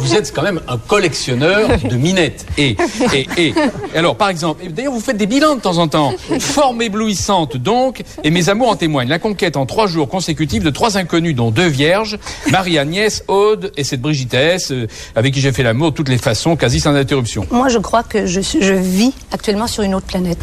Vous 0.00 0.14
êtes 0.14 0.34
quand 0.34 0.42
même 0.42 0.60
un 0.68 0.78
collectionneur 0.78 1.68
de 1.82 1.96
minettes. 1.96 2.46
Et, 2.56 2.76
et, 3.12 3.26
et, 3.36 3.54
alors, 3.94 4.16
par 4.16 4.28
exemple, 4.28 4.64
d'ailleurs, 4.70 4.92
vous 4.92 5.00
faites 5.00 5.16
des 5.16 5.26
bilans 5.26 5.56
de 5.56 5.60
temps 5.60 5.78
en 5.78 5.88
temps. 5.88 6.12
Forme 6.40 6.82
éblouissante, 6.82 7.56
donc, 7.56 8.02
et 8.24 8.30
mes 8.30 8.48
amours 8.48 8.70
en 8.70 8.76
témoignent. 8.76 9.08
La 9.08 9.18
conquête 9.18 9.56
en 9.56 9.66
trois 9.66 9.86
jours 9.86 10.08
consécutifs 10.08 10.62
de 10.62 10.70
trois 10.70 10.96
inconnus, 10.96 11.34
dont 11.34 11.50
deux 11.50 11.66
vierges, 11.66 12.18
Marie-Agnès, 12.50 13.24
Aude 13.28 13.72
et 13.76 13.84
cette 13.84 14.00
Brigitesse, 14.00 14.70
euh, 14.70 14.86
avec 15.14 15.34
qui 15.34 15.40
j'ai 15.40 15.52
fait 15.52 15.62
l'amour 15.62 15.90
de 15.90 15.96
toutes 15.96 16.08
les 16.08 16.18
façons, 16.18 16.56
quasi 16.56 16.80
sans 16.80 16.94
interruption. 16.94 17.46
Moi, 17.50 17.68
je 17.68 17.78
crois 17.78 18.02
que 18.02 18.26
je, 18.26 18.40
je 18.40 18.74
vis 18.74 19.12
actuellement 19.32 19.66
sur 19.66 19.82
une 19.82 19.94
autre 19.94 20.06
planète. 20.06 20.38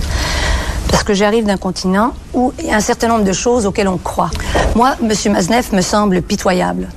Parce 0.90 1.04
que 1.04 1.14
j'arrive 1.14 1.46
d'un 1.46 1.58
continent 1.58 2.14
où 2.34 2.54
il 2.60 2.68
y 2.68 2.72
a 2.72 2.76
un 2.76 2.80
certain 2.80 3.08
nombre 3.08 3.24
de 3.24 3.34
choses 3.34 3.66
auxquelles 3.66 3.88
on 3.88 3.98
croit. 3.98 4.32
Moi, 4.76 4.96
M. 5.02 5.34
Maznev 5.34 5.74
me 5.74 5.82
semble 5.82 6.22
pitoyable. 6.22 6.90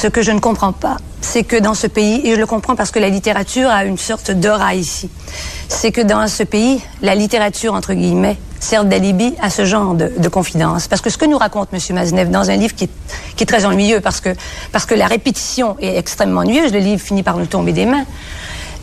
Ce 0.00 0.06
que 0.06 0.22
je 0.22 0.32
ne 0.32 0.40
comprends 0.40 0.72
pas, 0.72 0.96
c'est 1.20 1.44
que 1.44 1.56
dans 1.56 1.74
ce 1.74 1.86
pays, 1.86 2.26
et 2.26 2.34
je 2.34 2.40
le 2.40 2.46
comprends 2.46 2.74
parce 2.74 2.90
que 2.90 2.98
la 2.98 3.10
littérature 3.10 3.68
a 3.68 3.84
une 3.84 3.98
sorte 3.98 4.30
d'aura 4.30 4.74
ici, 4.74 5.10
c'est 5.68 5.92
que 5.92 6.00
dans 6.00 6.26
ce 6.26 6.42
pays, 6.42 6.80
la 7.02 7.14
littérature, 7.14 7.74
entre 7.74 7.92
guillemets, 7.92 8.38
sert 8.60 8.86
d'alibi 8.86 9.34
à 9.42 9.50
ce 9.50 9.66
genre 9.66 9.92
de, 9.92 10.10
de 10.16 10.28
confidence. 10.30 10.88
Parce 10.88 11.02
que 11.02 11.10
ce 11.10 11.18
que 11.18 11.26
nous 11.26 11.36
raconte 11.36 11.68
M. 11.74 11.80
Maznev 11.94 12.30
dans 12.30 12.48
un 12.48 12.56
livre 12.56 12.74
qui 12.74 12.88
est, 13.38 13.44
très 13.44 13.66
ennuyeux, 13.66 14.00
parce 14.00 14.22
que 14.22 14.94
la 14.94 15.06
répétition 15.06 15.76
est 15.80 15.98
extrêmement 15.98 16.40
ennuyeuse, 16.40 16.72
le 16.72 16.78
livre 16.78 17.02
finit 17.02 17.22
par 17.22 17.36
nous 17.36 17.44
tomber 17.44 17.74
des 17.74 17.84
mains, 17.84 18.06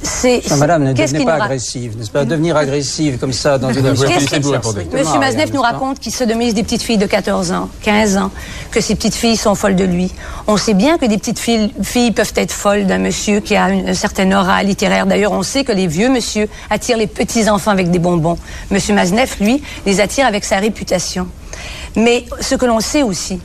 c'est... 0.03 0.41
Madame, 0.57 0.83
ne 0.83 0.93
devenez 0.93 1.25
pas 1.25 1.43
agressive, 1.43 1.97
n'est-ce 1.97 2.11
pas 2.11 2.25
Devenir 2.25 2.55
agressive 2.55 3.17
comme 3.17 3.33
ça 3.33 3.57
dans 3.57 3.71
une 3.71 3.85
émission, 3.85 4.07
Monsieur 4.93 5.19
Maznev 5.19 5.53
nous 5.53 5.61
raconte 5.61 5.99
qu'il 5.99 6.13
sodomise 6.13 6.53
des 6.53 6.63
petites 6.63 6.81
filles 6.81 6.97
de 6.97 7.05
14 7.05 7.51
ans, 7.51 7.69
15 7.81 8.17
ans, 8.17 8.31
que 8.71 8.81
ces 8.81 8.95
petites 8.95 9.15
filles 9.15 9.37
sont 9.37 9.55
folles 9.55 9.75
de 9.75 9.83
lui. 9.83 10.11
On 10.47 10.57
sait 10.57 10.73
bien 10.73 10.97
que 10.97 11.05
des 11.05 11.17
petites 11.17 11.39
filles, 11.39 11.73
filles 11.81 12.11
peuvent 12.11 12.33
être 12.35 12.51
folles 12.51 12.85
d'un 12.85 12.99
monsieur 12.99 13.39
qui 13.39 13.55
a 13.55 13.69
une, 13.69 13.93
certaine 13.93 14.33
aura 14.33 14.61
littéraire. 14.63 15.05
D'ailleurs, 15.05 15.31
on 15.31 15.43
sait 15.43 15.63
que 15.63 15.71
les 15.71 15.87
vieux 15.87 16.09
monsieur 16.09 16.47
attirent 16.69 16.97
les 16.97 17.07
petits 17.07 17.49
enfants 17.49 17.71
avec 17.71 17.91
des 17.91 17.99
bonbons. 17.99 18.37
Monsieur 18.71 18.93
Maznev, 18.93 19.35
lui, 19.39 19.61
les 19.85 19.99
attire 19.99 20.25
avec 20.25 20.45
sa 20.45 20.57
réputation. 20.57 21.27
Mais 21.95 22.25
ce 22.39 22.55
que 22.55 22.65
l'on 22.65 22.79
sait 22.79 23.03
aussi, 23.03 23.39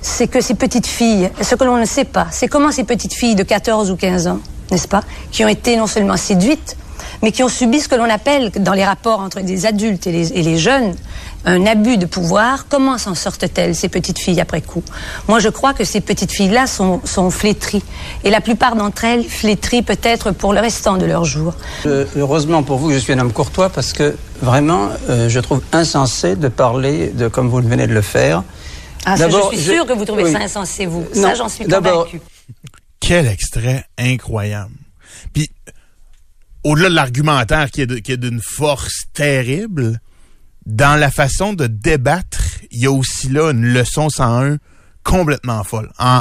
c'est 0.00 0.28
que 0.28 0.40
ces 0.40 0.54
petites 0.54 0.86
filles, 0.86 1.30
ce 1.40 1.54
que 1.54 1.64
l'on 1.64 1.78
ne 1.78 1.84
sait 1.84 2.04
pas, 2.04 2.26
c'est 2.30 2.48
comment 2.48 2.70
ces 2.70 2.84
petites 2.84 3.14
filles 3.14 3.34
de 3.34 3.42
14 3.42 3.90
ou 3.90 3.96
15 3.96 4.26
ans, 4.28 4.40
n'est-ce 4.70 4.88
pas, 4.88 5.02
qui 5.30 5.44
ont 5.44 5.48
été 5.48 5.76
non 5.76 5.86
seulement 5.86 6.16
séduites, 6.16 6.76
mais 7.22 7.32
qui 7.32 7.42
ont 7.42 7.48
subi 7.48 7.80
ce 7.80 7.88
que 7.88 7.94
l'on 7.94 8.10
appelle, 8.10 8.50
dans 8.58 8.72
les 8.74 8.84
rapports 8.84 9.20
entre 9.20 9.40
des 9.40 9.64
adultes 9.66 10.06
et 10.06 10.12
les, 10.12 10.32
et 10.32 10.42
les 10.42 10.58
jeunes, 10.58 10.94
un 11.44 11.64
abus 11.64 11.96
de 11.98 12.06
pouvoir. 12.06 12.66
Comment 12.68 12.98
s'en 12.98 13.14
sortent-elles, 13.14 13.74
ces 13.74 13.88
petites 13.88 14.18
filles, 14.18 14.40
après 14.40 14.60
coup? 14.60 14.82
Moi, 15.28 15.38
je 15.38 15.48
crois 15.48 15.72
que 15.72 15.84
ces 15.84 16.00
petites 16.00 16.32
filles-là 16.32 16.66
sont, 16.66 17.00
sont 17.04 17.30
flétries. 17.30 17.82
Et 18.24 18.30
la 18.30 18.40
plupart 18.40 18.74
d'entre 18.76 19.04
elles 19.04 19.24
flétries 19.24 19.82
peut-être 19.82 20.32
pour 20.32 20.52
le 20.52 20.60
restant 20.60 20.96
de 20.96 21.06
leur 21.06 21.24
jour. 21.24 21.54
Euh, 21.86 22.04
heureusement 22.16 22.62
pour 22.62 22.78
vous, 22.78 22.92
je 22.92 22.98
suis 22.98 23.12
un 23.12 23.18
homme 23.20 23.32
courtois 23.32 23.68
parce 23.70 23.92
que 23.92 24.16
vraiment, 24.42 24.88
euh, 25.08 25.28
je 25.28 25.38
trouve 25.40 25.62
insensé 25.72 26.34
de 26.36 26.48
parler 26.48 27.08
de 27.14 27.28
comme 27.28 27.48
vous 27.48 27.58
venez 27.62 27.86
de 27.86 27.94
le 27.94 28.02
faire. 28.02 28.42
Ah, 29.04 29.14
je 29.16 29.24
suis 29.30 29.58
je- 29.60 29.72
sûre 29.72 29.86
que 29.86 29.92
vous 29.92 30.04
trouvez 30.04 30.24
oui. 30.24 30.32
ça 30.32 30.38
insensé, 30.40 30.84
vous. 30.86 31.04
Non, 31.14 31.28
ça, 31.28 31.34
j'en 31.34 31.48
suis 31.48 31.64
convaincue. 31.64 32.20
Quel 33.06 33.26
extrait 33.28 33.84
incroyable. 33.98 34.74
Puis, 35.32 35.48
au-delà 36.64 36.88
de 36.88 36.94
l'argumentaire 36.94 37.70
qui 37.70 37.82
est 37.82 38.16
d'une 38.16 38.40
force 38.42 39.04
terrible, 39.14 40.00
dans 40.66 40.98
la 40.98 41.12
façon 41.12 41.52
de 41.52 41.68
débattre, 41.68 42.40
il 42.72 42.80
y 42.80 42.86
a 42.86 42.90
aussi 42.90 43.28
là 43.28 43.52
une 43.52 43.64
leçon 43.64 44.08
101 44.10 44.56
complètement 45.04 45.62
folle. 45.62 45.92
En, 46.00 46.20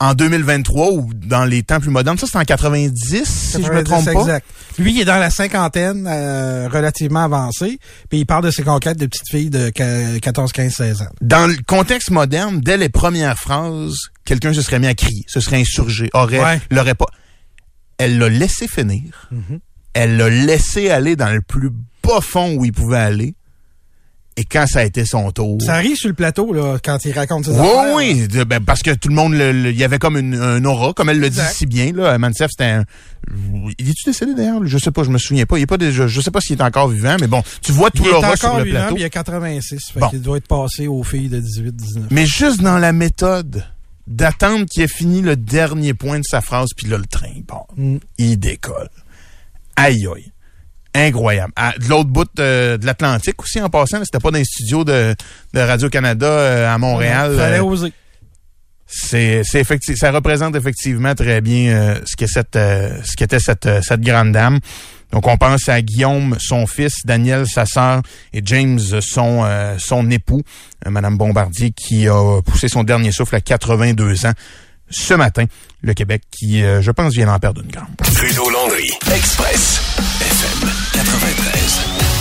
en 0.00 0.12
2023 0.12 0.90
ou 0.92 1.10
dans 1.14 1.46
les 1.46 1.62
temps 1.62 1.80
plus 1.80 1.88
modernes, 1.90 2.18
ça 2.18 2.26
c'est 2.30 2.36
en 2.36 2.44
90, 2.44 3.24
si 3.24 3.62
je 3.64 3.72
me 3.72 3.82
trompe 3.82 4.04
pas. 4.04 4.12
Exact. 4.12 4.46
Lui, 4.78 4.92
il 4.92 5.00
est 5.00 5.04
dans 5.06 5.16
la 5.18 5.30
cinquantaine, 5.30 6.06
euh, 6.06 6.68
relativement 6.70 7.24
avancé, 7.24 7.78
puis 8.10 8.20
il 8.20 8.26
parle 8.26 8.44
de 8.44 8.50
ses 8.50 8.62
conquêtes 8.62 8.98
de 8.98 9.06
petites 9.06 9.28
filles 9.30 9.50
de 9.50 9.70
qua- 9.70 10.20
14, 10.20 10.52
15, 10.52 10.72
16 10.74 11.02
ans. 11.02 11.08
Dans 11.22 11.46
le 11.46 11.56
contexte 11.66 12.10
moderne, 12.10 12.60
dès 12.60 12.76
les 12.76 12.90
premières 12.90 13.38
phrases, 13.38 13.96
quelqu'un 14.28 14.52
se 14.52 14.62
serait 14.62 14.78
mis 14.78 14.86
à 14.86 14.94
crier, 14.94 15.24
se 15.26 15.40
serait 15.40 15.56
insurgé, 15.60 16.10
aurait, 16.12 16.38
Ouais. 16.42 16.60
l'aurait 16.70 16.94
pas. 16.94 17.06
Elle 17.98 18.18
l'a 18.18 18.28
laissé 18.28 18.68
finir. 18.68 19.30
Elle 19.94 20.16
l'a 20.16 20.28
laissé 20.28 20.90
aller 20.90 21.16
dans 21.16 21.30
le 21.32 21.40
plus 21.40 21.70
bas 22.04 22.20
fond 22.20 22.54
où 22.56 22.64
il 22.64 22.72
pouvait 22.72 22.98
aller. 22.98 23.34
Et 24.36 24.44
quand 24.44 24.68
ça 24.68 24.78
a 24.80 24.84
été 24.84 25.04
son 25.04 25.32
tour. 25.32 25.60
Ça 25.60 25.74
arrive 25.74 25.96
sur 25.96 26.06
le 26.08 26.14
plateau, 26.14 26.52
là, 26.52 26.78
quand 26.84 27.04
il 27.04 27.10
raconte 27.12 27.46
ses 27.46 27.50
Oui, 27.50 27.58
affaires. 27.58 27.94
oui, 27.96 28.28
ben, 28.46 28.60
parce 28.64 28.82
que 28.84 28.94
tout 28.94 29.08
le 29.08 29.14
monde, 29.16 29.34
il 29.34 29.76
y 29.76 29.82
avait 29.82 29.98
comme 29.98 30.16
une, 30.16 30.36
un 30.36 30.64
aura, 30.64 30.92
comme 30.92 31.08
elle 31.08 31.18
le 31.18 31.28
dit 31.28 31.40
si 31.52 31.66
bien, 31.66 31.90
là. 31.92 32.16
Mansef, 32.18 32.50
c'était 32.52 32.64
un, 32.70 32.84
il 33.80 33.90
est-tu 33.90 34.04
décédé 34.06 34.34
d'ailleurs? 34.34 34.64
Je 34.64 34.78
sais 34.78 34.92
pas, 34.92 35.02
je 35.02 35.10
me 35.10 35.18
souviens 35.18 35.44
pas. 35.44 35.58
Il 35.58 35.62
est 35.62 35.66
pas 35.66 35.76
déjà, 35.76 36.06
je 36.06 36.20
sais 36.20 36.30
pas 36.30 36.40
s'il 36.40 36.56
est 36.56 36.62
encore 36.62 36.86
vivant, 36.86 37.16
mais 37.20 37.26
bon, 37.26 37.42
tu 37.62 37.72
vois 37.72 37.90
tout 37.90 38.04
Il 38.04 38.08
est 38.10 38.12
l'aura 38.12 38.36
sur 38.36 38.46
encore 38.50 38.58
le 38.60 38.66
vivant, 38.66 38.78
plateau. 38.78 38.94
puis 38.94 39.02
il 39.02 39.06
a 39.06 39.10
86, 39.10 39.90
fait 39.92 39.98
Bon. 39.98 40.08
qu'il 40.08 40.22
doit 40.22 40.36
être 40.36 40.46
passé 40.46 40.86
aux 40.86 41.02
filles 41.02 41.30
de 41.30 41.40
18, 41.40 41.74
19. 41.74 42.04
Mais 42.12 42.24
juste 42.26 42.60
dans 42.60 42.78
la 42.78 42.92
méthode 42.92 43.64
d'attendre 44.08 44.64
qu'il 44.66 44.82
ait 44.82 44.88
fini 44.88 45.20
le 45.22 45.36
dernier 45.36 45.94
point 45.94 46.18
de 46.18 46.24
sa 46.24 46.40
phrase, 46.40 46.68
puis 46.76 46.88
là, 46.88 46.98
le 46.98 47.06
train 47.06 47.28
il 47.36 47.44
part. 47.44 47.66
Mm. 47.76 47.98
Il 48.18 48.36
décolle. 48.38 48.88
Aïe, 49.76 50.06
aïe. 50.12 50.32
Incroyable. 50.94 51.52
À- 51.54 51.74
de 51.78 51.86
l'autre 51.88 52.08
bout 52.08 52.28
euh, 52.40 52.76
de 52.78 52.86
l'Atlantique 52.86 53.40
aussi, 53.42 53.60
en 53.60 53.68
passant, 53.68 53.98
c'était 54.04 54.18
pas 54.18 54.30
dans 54.30 54.38
les 54.38 54.44
studios 54.44 54.82
de, 54.84 55.14
de 55.54 55.60
Radio-Canada 55.60 56.26
euh, 56.26 56.74
à 56.74 56.78
Montréal. 56.78 57.36
Fallait 57.36 57.58
euh, 57.58 57.62
oser. 57.64 57.92
c'est 58.86 59.42
c'est 59.44 59.60
effecti- 59.62 59.94
ça 59.96 60.10
représente 60.10 60.56
effectivement 60.56 61.14
très 61.14 61.40
bien 61.42 61.70
euh, 61.76 62.00
ce 62.06 62.26
cette 62.26 62.56
euh, 62.56 62.98
ce 63.04 63.14
qu'était 63.16 63.38
cette 63.38 63.68
cette 63.82 64.00
grande 64.00 64.32
dame. 64.32 64.58
Donc 65.12 65.26
on 65.26 65.36
pense 65.36 65.68
à 65.68 65.80
Guillaume, 65.80 66.36
son 66.38 66.66
fils, 66.66 66.94
Daniel, 67.04 67.46
sa 67.46 67.64
sœur 67.64 68.02
et 68.32 68.42
James, 68.44 68.78
son 69.00 69.42
euh, 69.44 69.76
son 69.78 70.10
époux, 70.10 70.42
euh, 70.86 70.90
Madame 70.90 71.16
Bombardier, 71.16 71.70
qui 71.70 72.08
a 72.08 72.42
poussé 72.42 72.68
son 72.68 72.84
dernier 72.84 73.12
souffle 73.12 73.36
à 73.36 73.40
82 73.40 74.26
ans 74.26 74.32
ce 74.90 75.14
matin. 75.14 75.44
Le 75.82 75.94
Québec, 75.94 76.22
qui, 76.30 76.62
euh, 76.62 76.82
je 76.82 76.90
pense, 76.90 77.12
vient 77.12 77.26
d'en 77.26 77.38
perdre 77.38 77.62
une 77.62 77.70
grande. 77.70 77.96
Trudeau 77.98 78.50
Express, 79.14 79.80
FM 80.20 80.68
93. 80.92 82.17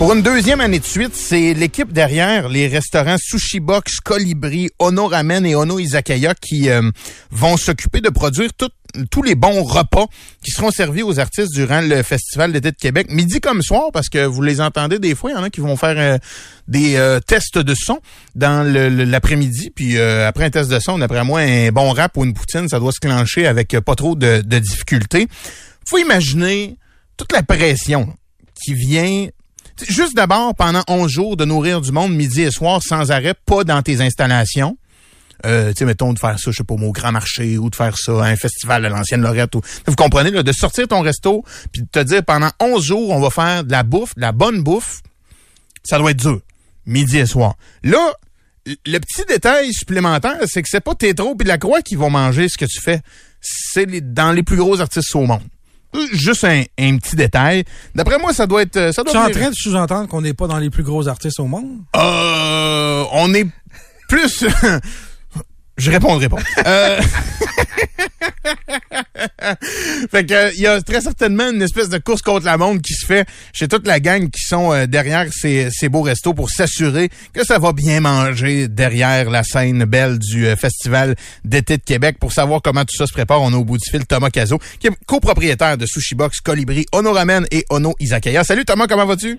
Pour 0.00 0.14
une 0.14 0.22
deuxième 0.22 0.62
année 0.62 0.78
de 0.78 0.84
suite, 0.84 1.14
c'est 1.14 1.52
l'équipe 1.52 1.92
derrière 1.92 2.48
les 2.48 2.68
restaurants 2.68 3.16
Sushi 3.18 3.60
Box, 3.60 4.00
Colibri, 4.00 4.70
Ono 4.78 5.06
Ramen 5.08 5.44
et 5.44 5.54
Ono 5.54 5.78
Izakaya 5.78 6.34
qui 6.34 6.70
euh, 6.70 6.90
vont 7.30 7.58
s'occuper 7.58 8.00
de 8.00 8.08
produire 8.08 8.48
tout- 8.54 8.70
tous 9.10 9.22
les 9.22 9.34
bons 9.34 9.62
repas 9.62 10.06
qui 10.42 10.52
seront 10.52 10.70
servis 10.70 11.02
aux 11.02 11.20
artistes 11.20 11.52
durant 11.52 11.82
le 11.82 12.02
Festival 12.02 12.50
d'été 12.50 12.70
de 12.70 12.76
Québec, 12.76 13.08
midi 13.10 13.42
comme 13.42 13.60
soir, 13.60 13.90
parce 13.92 14.08
que 14.08 14.24
vous 14.24 14.40
les 14.40 14.62
entendez 14.62 14.98
des 14.98 15.14
fois, 15.14 15.32
il 15.32 15.34
y 15.34 15.36
en 15.36 15.42
a 15.42 15.50
qui 15.50 15.60
vont 15.60 15.76
faire 15.76 15.96
euh, 15.98 16.16
des 16.66 16.96
euh, 16.96 17.20
tests 17.20 17.58
de 17.58 17.74
son 17.76 17.98
dans 18.34 18.66
l'après-midi, 18.66 19.68
puis 19.68 19.98
euh, 19.98 20.26
après 20.26 20.44
un 20.46 20.50
test 20.50 20.70
de 20.70 20.78
son, 20.80 20.96
d'après 20.96 21.24
moi, 21.24 21.40
un 21.40 21.72
bon 21.72 21.90
rap 21.92 22.16
ou 22.16 22.24
une 22.24 22.32
poutine, 22.32 22.70
ça 22.70 22.78
doit 22.80 22.92
se 22.92 23.00
clencher 23.00 23.46
avec 23.46 23.74
euh, 23.74 23.82
pas 23.82 23.96
trop 23.96 24.14
de, 24.16 24.40
de 24.40 24.58
difficultés. 24.60 25.28
Faut 25.86 25.98
imaginer 25.98 26.78
toute 27.18 27.32
la 27.32 27.42
pression 27.42 28.14
qui 28.64 28.72
vient 28.72 29.28
Juste 29.88 30.14
d'abord, 30.14 30.54
pendant 30.54 30.82
11 30.88 31.10
jours, 31.10 31.36
de 31.36 31.44
nourrir 31.44 31.80
du 31.80 31.92
monde 31.92 32.14
midi 32.14 32.42
et 32.42 32.50
soir 32.50 32.80
sans 32.82 33.10
arrêt, 33.10 33.34
pas 33.46 33.64
dans 33.64 33.82
tes 33.82 34.00
installations. 34.00 34.76
Euh, 35.46 35.70
tu 35.70 35.78
sais, 35.78 35.84
mettons, 35.86 36.12
de 36.12 36.18
faire 36.18 36.38
ça, 36.38 36.50
je 36.50 36.56
sais 36.56 36.64
pas, 36.64 36.74
au 36.74 36.92
Grand 36.92 37.12
Marché 37.12 37.56
ou 37.56 37.70
de 37.70 37.76
faire 37.76 37.96
ça 37.96 38.12
à 38.24 38.26
un 38.26 38.36
festival 38.36 38.84
à 38.84 38.88
l'ancienne 38.88 39.22
Lorette. 39.22 39.54
Ou... 39.54 39.62
Vous 39.86 39.94
comprenez, 39.94 40.30
là, 40.30 40.42
de 40.42 40.52
sortir 40.52 40.86
ton 40.88 41.00
resto 41.00 41.44
puis 41.72 41.82
de 41.82 41.88
te 41.90 42.00
dire 42.00 42.24
pendant 42.24 42.50
11 42.60 42.84
jours, 42.84 43.10
on 43.10 43.20
va 43.20 43.30
faire 43.30 43.64
de 43.64 43.72
la 43.72 43.82
bouffe, 43.82 44.14
de 44.16 44.20
la 44.20 44.32
bonne 44.32 44.62
bouffe, 44.62 45.00
ça 45.82 45.98
doit 45.98 46.10
être 46.10 46.18
dur. 46.18 46.40
Midi 46.86 47.18
et 47.18 47.26
soir. 47.26 47.54
Là, 47.82 48.12
le 48.66 48.98
petit 48.98 49.24
détail 49.26 49.72
supplémentaire, 49.72 50.38
c'est 50.46 50.62
que 50.62 50.68
c'est 50.70 50.80
pas 50.80 50.94
Tétro 50.94 51.36
et 51.40 51.44
Lacroix 51.44 51.82
qui 51.82 51.94
vont 51.94 52.10
manger 52.10 52.48
ce 52.48 52.58
que 52.58 52.66
tu 52.66 52.80
fais. 52.80 53.00
C'est 53.40 53.86
dans 54.12 54.32
les 54.32 54.42
plus 54.42 54.56
gros 54.56 54.80
artistes 54.80 55.14
au 55.14 55.24
monde. 55.24 55.42
Euh, 55.96 56.06
Juste 56.12 56.44
un, 56.44 56.62
un 56.78 56.96
petit 56.98 57.16
détail. 57.16 57.64
D'après 57.94 58.18
moi, 58.18 58.32
ça 58.32 58.46
doit 58.46 58.62
être... 58.62 58.76
euh, 58.76 58.92
Ça 58.92 59.02
doit 59.02 59.12
Tu 59.12 59.18
es 59.18 59.20
en 59.20 59.30
train 59.30 59.50
de 59.50 59.54
sous-entendre 59.54 60.08
qu'on 60.08 60.20
n'est 60.22 60.34
pas 60.34 60.46
dans 60.46 60.58
les 60.58 60.70
plus 60.70 60.82
gros 60.82 61.08
artistes 61.08 61.40
au 61.40 61.46
monde? 61.46 61.66
Euh, 61.96 63.04
on 63.12 63.32
est 63.34 63.46
plus. 64.08 64.44
Je 65.76 65.90
répondrai 65.90 66.28
pas. 66.28 66.36
Euh... 66.66 67.00
fait 70.10 70.26
que 70.26 70.54
il 70.54 70.60
y 70.60 70.66
a 70.66 70.80
très 70.80 71.00
certainement 71.00 71.50
une 71.50 71.62
espèce 71.62 71.88
de 71.88 71.98
course 71.98 72.22
contre 72.22 72.46
la 72.46 72.56
montre 72.56 72.82
qui 72.82 72.94
se 72.94 73.06
fait 73.06 73.26
chez 73.52 73.68
toute 73.68 73.86
la 73.86 74.00
gang 74.00 74.30
qui 74.30 74.42
sont 74.42 74.72
euh, 74.72 74.86
derrière 74.86 75.26
ces, 75.32 75.68
ces 75.70 75.88
beaux 75.88 76.02
restos 76.02 76.34
pour 76.34 76.50
s'assurer 76.50 77.08
que 77.32 77.44
ça 77.44 77.58
va 77.58 77.72
bien 77.72 78.00
manger 78.00 78.68
derrière 78.68 79.30
la 79.30 79.42
scène 79.42 79.84
belle 79.84 80.18
du 80.18 80.46
euh, 80.46 80.56
festival 80.56 81.14
d'été 81.44 81.76
de 81.76 81.82
Québec. 81.82 82.16
Pour 82.18 82.32
savoir 82.32 82.62
comment 82.62 82.82
tout 82.82 82.96
ça 82.96 83.06
se 83.06 83.12
prépare, 83.12 83.42
on 83.42 83.52
a 83.52 83.56
au 83.56 83.64
bout 83.64 83.78
du 83.78 83.90
fil 83.90 84.06
Thomas 84.06 84.30
Cazot, 84.30 84.58
qui 84.78 84.88
est 84.88 85.04
copropriétaire 85.06 85.78
de 85.78 85.86
Sushi 85.86 86.14
Box, 86.14 86.40
Colibri, 86.40 86.86
Ono 86.92 87.12
Ramen 87.12 87.46
et 87.50 87.64
Ono 87.70 87.94
Izakaya. 88.00 88.44
Salut 88.44 88.64
Thomas, 88.64 88.86
comment 88.86 89.06
vas-tu? 89.06 89.38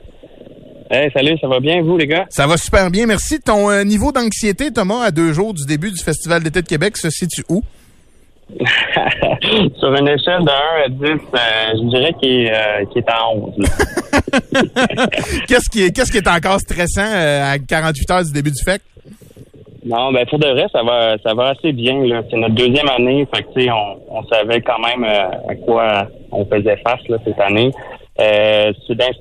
Hey, 0.94 1.10
salut, 1.14 1.38
ça 1.40 1.48
va 1.48 1.62
bien, 1.62 1.82
vous, 1.82 1.98
les 1.98 2.06
gars? 2.06 2.26
Ça 2.30 2.46
va 2.48 2.58
super 2.58 2.92
bien, 2.92 3.06
merci. 3.06 3.40
Ton 3.40 3.72
euh, 3.72 3.86
niveau 3.86 4.12
d'anxiété, 4.12 4.72
Thomas, 4.72 5.04
à 5.04 5.12
deux 5.12 5.32
jours 5.32 5.54
du 5.54 5.66
début 5.66 5.90
du 5.90 6.04
Festival 6.04 6.44
d'été 6.44 6.62
de 6.62 6.68
Québec, 6.68 6.98
se 6.98 7.10
situe 7.10 7.46
où? 7.48 7.64
Sur 9.80 9.94
une 9.94 10.08
échelle 10.08 10.44
de 10.44 10.50
1 10.50 10.86
à 10.86 10.90
10, 10.90 11.06
euh, 11.06 11.16
je 11.74 11.90
dirais 11.90 12.14
qu'il 12.22 12.46
est, 12.46 12.52
euh, 12.52 12.86
est 12.96 13.10
à 13.10 13.30
11. 13.30 13.54
là. 13.58 13.68
Qu'est-ce 15.48 15.70
qui 15.70 15.84
est, 15.84 15.92
qu'est-ce 15.96 16.12
qui 16.12 16.18
est 16.18 16.28
encore 16.28 16.60
stressant 16.60 17.02
euh, 17.02 17.54
à 17.54 17.58
48 17.60 18.12
heures 18.12 18.24
du 18.24 18.32
début 18.32 18.52
du 18.52 18.64
FEC? 18.64 18.82
Non, 19.84 20.12
ben 20.12 20.26
pour 20.28 20.38
de 20.38 20.48
vrai, 20.48 20.68
ça 20.72 20.84
va 20.84 21.18
ça 21.24 21.34
va 21.34 21.50
assez 21.50 21.72
bien. 21.72 22.06
là. 22.06 22.22
C'est 22.30 22.38
notre 22.38 22.54
deuxième 22.54 22.88
année, 22.90 23.28
fait 23.34 23.42
que 23.42 23.70
on, 23.72 24.20
on 24.20 24.24
savait 24.28 24.62
quand 24.62 24.78
même 24.80 25.04
euh, 25.04 25.50
à 25.50 25.56
quoi 25.56 26.08
on 26.32 26.46
faisait 26.46 26.78
face 26.86 27.02
là, 27.10 27.18
cette 27.26 27.40
année. 27.40 27.72
Euh, 28.22 28.72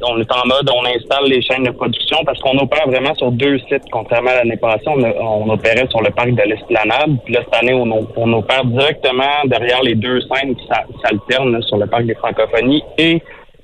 on 0.03 0.21
est 0.21 0.33
en 0.33 0.47
mode, 0.47 0.71
on 0.75 0.85
installe 0.85 1.25
les 1.27 1.41
chaînes 1.41 1.65
de 1.65 1.71
production 1.71 2.19
parce 2.25 2.39
qu'on 2.41 2.59
opère 2.59 2.87
vraiment 2.87 3.15
sur 3.15 3.31
deux 3.33 3.59
sites, 3.61 3.85
contrairement 3.91 4.31
à 4.31 4.37
l'année 4.37 4.57
passée, 4.57 4.85
on, 4.89 5.01
on 5.03 5.49
opérait 5.51 5.87
sur 5.89 6.03
le 6.03 6.11
parc 6.11 6.31
de 6.33 6.43
l'Esplanade. 6.43 7.17
Puis 7.25 7.35
là, 7.35 7.41
cette 7.45 7.63
année, 7.63 7.73
on, 7.73 8.07
on 8.17 8.33
opère 8.35 8.65
directement 8.65 9.45
derrière 9.47 9.83
les 9.83 9.95
deux 9.95 10.21
scènes 10.23 10.55
qui 10.55 10.67
s'a- 10.67 10.85
s'alternent 11.03 11.63
sur 11.63 11.79
le 11.79 11.87
parc 11.87 12.05
des 12.05 12.15
Francophonies 12.15 12.83
et 12.99 13.23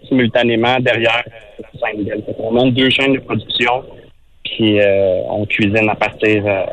simultanément 0.08 0.78
derrière 0.80 1.22
euh, 1.26 1.62
la 1.74 1.88
scène 1.88 2.22
qu'on 2.36 2.52
monte 2.52 2.74
deux 2.74 2.90
chaînes 2.90 3.14
de 3.14 3.20
production, 3.20 3.84
puis 4.44 4.80
euh, 4.80 5.20
on 5.28 5.44
cuisine 5.44 5.90
à 5.90 5.96
partir 5.96 6.42
euh, 6.46 6.64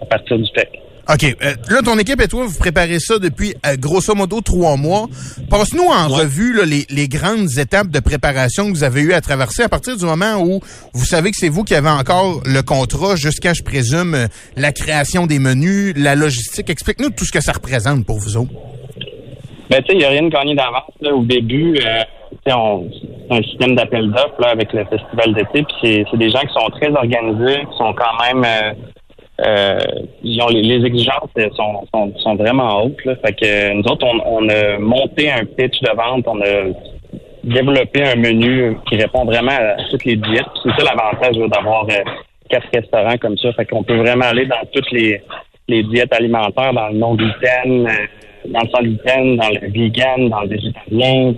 à 0.00 0.06
du 0.18 0.44
FEC. 0.54 0.80
OK. 1.08 1.24
euh, 1.24 1.54
là, 1.70 1.82
ton 1.84 1.96
équipe 1.98 2.20
et 2.20 2.26
toi, 2.26 2.46
vous 2.46 2.58
préparez 2.58 2.98
ça 2.98 3.18
depuis 3.20 3.54
euh, 3.64 3.76
grosso 3.76 4.12
modo 4.14 4.40
trois 4.40 4.76
mois. 4.76 5.06
Passe-nous 5.48 5.84
en 5.84 6.08
revue 6.08 6.52
là, 6.52 6.64
les, 6.64 6.84
les 6.90 7.06
grandes 7.06 7.48
étapes 7.58 7.88
de 7.90 8.00
préparation 8.00 8.64
que 8.66 8.70
vous 8.72 8.82
avez 8.82 9.02
eu 9.02 9.12
à 9.12 9.20
traverser 9.20 9.62
à 9.62 9.68
partir 9.68 9.96
du 9.96 10.04
moment 10.04 10.40
où 10.42 10.60
vous 10.94 11.04
savez 11.04 11.30
que 11.30 11.36
c'est 11.38 11.48
vous 11.48 11.62
qui 11.62 11.74
avez 11.76 11.88
encore 11.90 12.40
le 12.44 12.60
contrat 12.62 13.14
jusqu'à, 13.14 13.52
je 13.54 13.62
présume, 13.62 14.14
euh, 14.14 14.26
la 14.56 14.72
création 14.72 15.26
des 15.28 15.38
menus, 15.38 15.94
la 15.96 16.16
logistique. 16.16 16.70
Explique-nous 16.70 17.10
tout 17.10 17.24
ce 17.24 17.30
que 17.32 17.40
ça 17.40 17.52
représente 17.52 18.04
pour 18.04 18.18
vous 18.18 18.36
autres. 18.36 18.50
Ben, 19.70 19.80
tu 19.82 19.86
sais, 19.86 19.92
il 19.92 19.98
n'y 19.98 20.04
a 20.04 20.08
rien 20.08 20.22
de 20.22 20.28
gagné 20.28 20.54
d'avance. 20.56 20.90
là. 21.00 21.14
Au 21.14 21.22
début, 21.24 21.76
euh, 21.84 22.02
tu 22.30 22.38
sais, 22.50 22.52
on- 22.52 22.88
c'est 23.28 23.34
un 23.36 23.42
système 23.42 23.74
d'appel 23.76 24.10
d'offres 24.10 24.40
là, 24.40 24.48
avec 24.50 24.72
le 24.72 24.84
festival 24.86 25.34
d'été. 25.34 25.62
Puis 25.64 25.74
c'est, 25.82 26.04
c'est 26.10 26.16
des 26.16 26.30
gens 26.30 26.40
qui 26.40 26.52
sont 26.54 26.68
très 26.80 26.90
organisés, 26.90 27.60
qui 27.60 27.76
sont 27.78 27.92
quand 27.94 28.24
même... 28.34 28.44
Euh, 29.44 29.78
ont 30.40 30.48
les, 30.48 30.62
les 30.62 30.86
exigences 30.86 31.28
euh, 31.38 31.50
sont, 31.54 31.86
sont, 31.92 32.12
sont 32.18 32.36
vraiment 32.36 32.82
hautes. 32.82 33.04
Là. 33.04 33.16
Fait 33.16 33.34
que 33.34 33.44
euh, 33.44 33.74
nous 33.74 33.82
autres, 33.82 34.06
on, 34.06 34.44
on 34.44 34.48
a 34.48 34.78
monté 34.78 35.30
un 35.30 35.44
pitch 35.44 35.78
de 35.82 35.90
vente, 35.94 36.24
on 36.26 36.40
a 36.40 36.72
développé 37.44 38.02
un 38.02 38.16
menu 38.16 38.76
qui 38.88 38.96
répond 38.96 39.26
vraiment 39.26 39.52
à 39.52 39.76
toutes 39.90 40.06
les 40.06 40.16
diètes. 40.16 40.46
C'est 40.62 40.70
ça 40.70 40.84
l'avantage 40.90 41.36
d'avoir 41.50 41.84
euh, 41.84 42.02
quatre 42.48 42.66
restaurants 42.72 43.18
comme 43.18 43.36
ça. 43.36 43.52
Fait 43.52 43.66
qu'on 43.66 43.82
peut 43.82 43.96
vraiment 43.96 44.24
aller 44.24 44.46
dans 44.46 44.64
toutes 44.72 44.90
les, 44.90 45.20
les 45.68 45.82
diètes 45.82 46.14
alimentaires, 46.14 46.72
dans 46.72 46.88
le 46.88 46.96
non-gluten, 46.96 47.88
dans 48.46 48.60
le 48.60 48.68
sans-gluten, 48.70 49.36
dans 49.36 49.50
le 49.50 49.68
vegan, 49.70 50.30
dans 50.30 50.40
le 50.40 50.48
végétarien, 50.48 51.34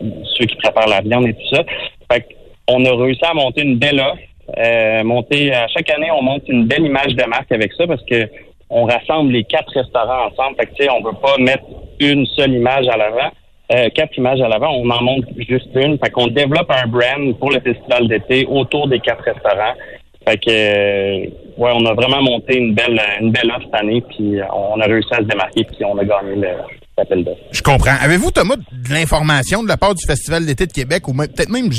dans 0.00 0.24
ceux 0.34 0.46
qui 0.46 0.56
préparent 0.56 0.88
la 0.88 1.00
viande 1.00 1.28
et 1.28 1.34
tout 1.34 1.54
ça. 1.54 1.62
Fait 2.10 2.26
qu'on 2.66 2.84
a 2.84 2.96
réussi 2.96 3.24
à 3.24 3.34
monter 3.34 3.62
une 3.62 3.78
belle 3.78 4.00
offre. 4.00 4.18
Euh, 4.58 5.04
monter 5.04 5.54
à 5.54 5.68
chaque 5.68 5.90
année, 5.90 6.10
on 6.10 6.22
monte 6.22 6.48
une 6.48 6.66
belle 6.66 6.84
image 6.84 7.14
de 7.14 7.24
marque 7.24 7.52
avec 7.52 7.72
ça 7.74 7.86
parce 7.86 8.02
que 8.04 8.28
on 8.68 8.84
rassemble 8.84 9.32
les 9.32 9.44
quatre 9.44 9.72
restaurants 9.72 10.26
ensemble. 10.26 10.56
Fait 10.56 10.66
que 10.66 10.90
on 10.90 11.02
veut 11.02 11.16
pas 11.20 11.36
mettre 11.38 11.64
une 11.98 12.26
seule 12.26 12.54
image 12.54 12.88
à 12.88 12.96
l'avant. 12.96 13.30
Euh, 13.72 13.88
quatre 13.94 14.16
images 14.16 14.40
à 14.40 14.48
l'avant, 14.48 14.72
on 14.72 14.88
en 14.90 15.02
monte 15.02 15.26
juste 15.38 15.68
une. 15.74 15.98
Fait 15.98 16.10
qu'on 16.10 16.26
développe 16.26 16.70
un 16.70 16.88
brand 16.88 17.38
pour 17.38 17.50
le 17.50 17.60
festival 17.60 18.08
d'été 18.08 18.46
autour 18.46 18.88
des 18.88 18.98
quatre 19.00 19.22
restaurants. 19.22 19.74
Fait 20.26 20.36
que 20.38 20.50
euh, 20.50 21.26
ouais, 21.56 21.70
on 21.74 21.86
a 21.86 21.94
vraiment 21.94 22.22
monté 22.22 22.58
une 22.58 22.74
belle 22.74 23.00
une 23.20 23.30
belle 23.30 23.50
offre 23.50 23.66
cette 23.66 23.80
année, 23.80 24.02
puis 24.02 24.38
on 24.52 24.80
a 24.80 24.86
réussi 24.86 25.12
à 25.14 25.18
se 25.18 25.22
démarquer, 25.22 25.64
puis 25.64 25.84
on 25.84 25.96
a 25.98 26.04
gagné 26.04 26.36
le. 26.36 26.48
Je 27.52 27.62
comprends. 27.62 27.96
Avez-vous, 28.00 28.30
Thomas, 28.30 28.56
de 28.56 28.92
l'information 28.92 29.62
de 29.62 29.68
la 29.68 29.76
part 29.76 29.94
du 29.94 30.04
Festival 30.06 30.44
d'été 30.44 30.66
de 30.66 30.72
Québec 30.72 31.08
ou 31.08 31.14
peut-être 31.14 31.48
même 31.48 31.70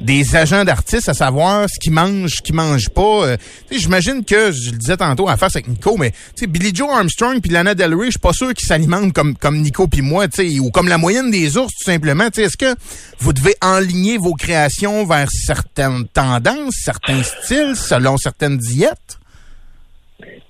des 0.00 0.34
agents 0.36 0.64
d'artistes 0.64 1.08
à 1.08 1.14
savoir 1.14 1.66
ce 1.68 1.78
qu'ils 1.78 1.92
mangent, 1.92 2.32
ce 2.36 2.42
qu'ils 2.42 2.54
mangent 2.54 2.88
pas? 2.88 3.26
Euh, 3.26 3.36
J'imagine 3.70 4.24
que, 4.24 4.52
je 4.52 4.72
le 4.72 4.78
disais 4.78 4.96
tantôt 4.96 5.28
à 5.28 5.36
face 5.36 5.56
avec 5.56 5.68
Nico, 5.68 5.96
mais 5.96 6.12
Billy 6.48 6.74
Joe 6.74 6.90
Armstrong 6.90 7.40
puis 7.40 7.50
Lana 7.50 7.74
Del 7.74 7.94
Rey, 7.94 8.06
je 8.06 8.10
suis 8.12 8.18
pas 8.18 8.32
sûr 8.32 8.52
qu'ils 8.52 8.66
s'alimentent 8.66 9.12
comme, 9.12 9.36
comme 9.36 9.60
Nico 9.60 9.86
puis 9.86 10.02
moi, 10.02 10.26
ou 10.60 10.70
comme 10.70 10.88
la 10.88 10.98
moyenne 10.98 11.30
des 11.30 11.56
ours, 11.56 11.72
tout 11.72 11.84
simplement. 11.84 12.24
Est-ce 12.36 12.56
que 12.56 12.74
vous 13.20 13.32
devez 13.32 13.54
enligner 13.62 14.18
vos 14.18 14.34
créations 14.34 15.06
vers 15.06 15.28
certaines 15.30 16.06
tendances, 16.08 16.74
certains 16.84 17.22
styles, 17.22 17.76
selon 17.76 18.16
certaines 18.16 18.58
diètes? 18.58 19.18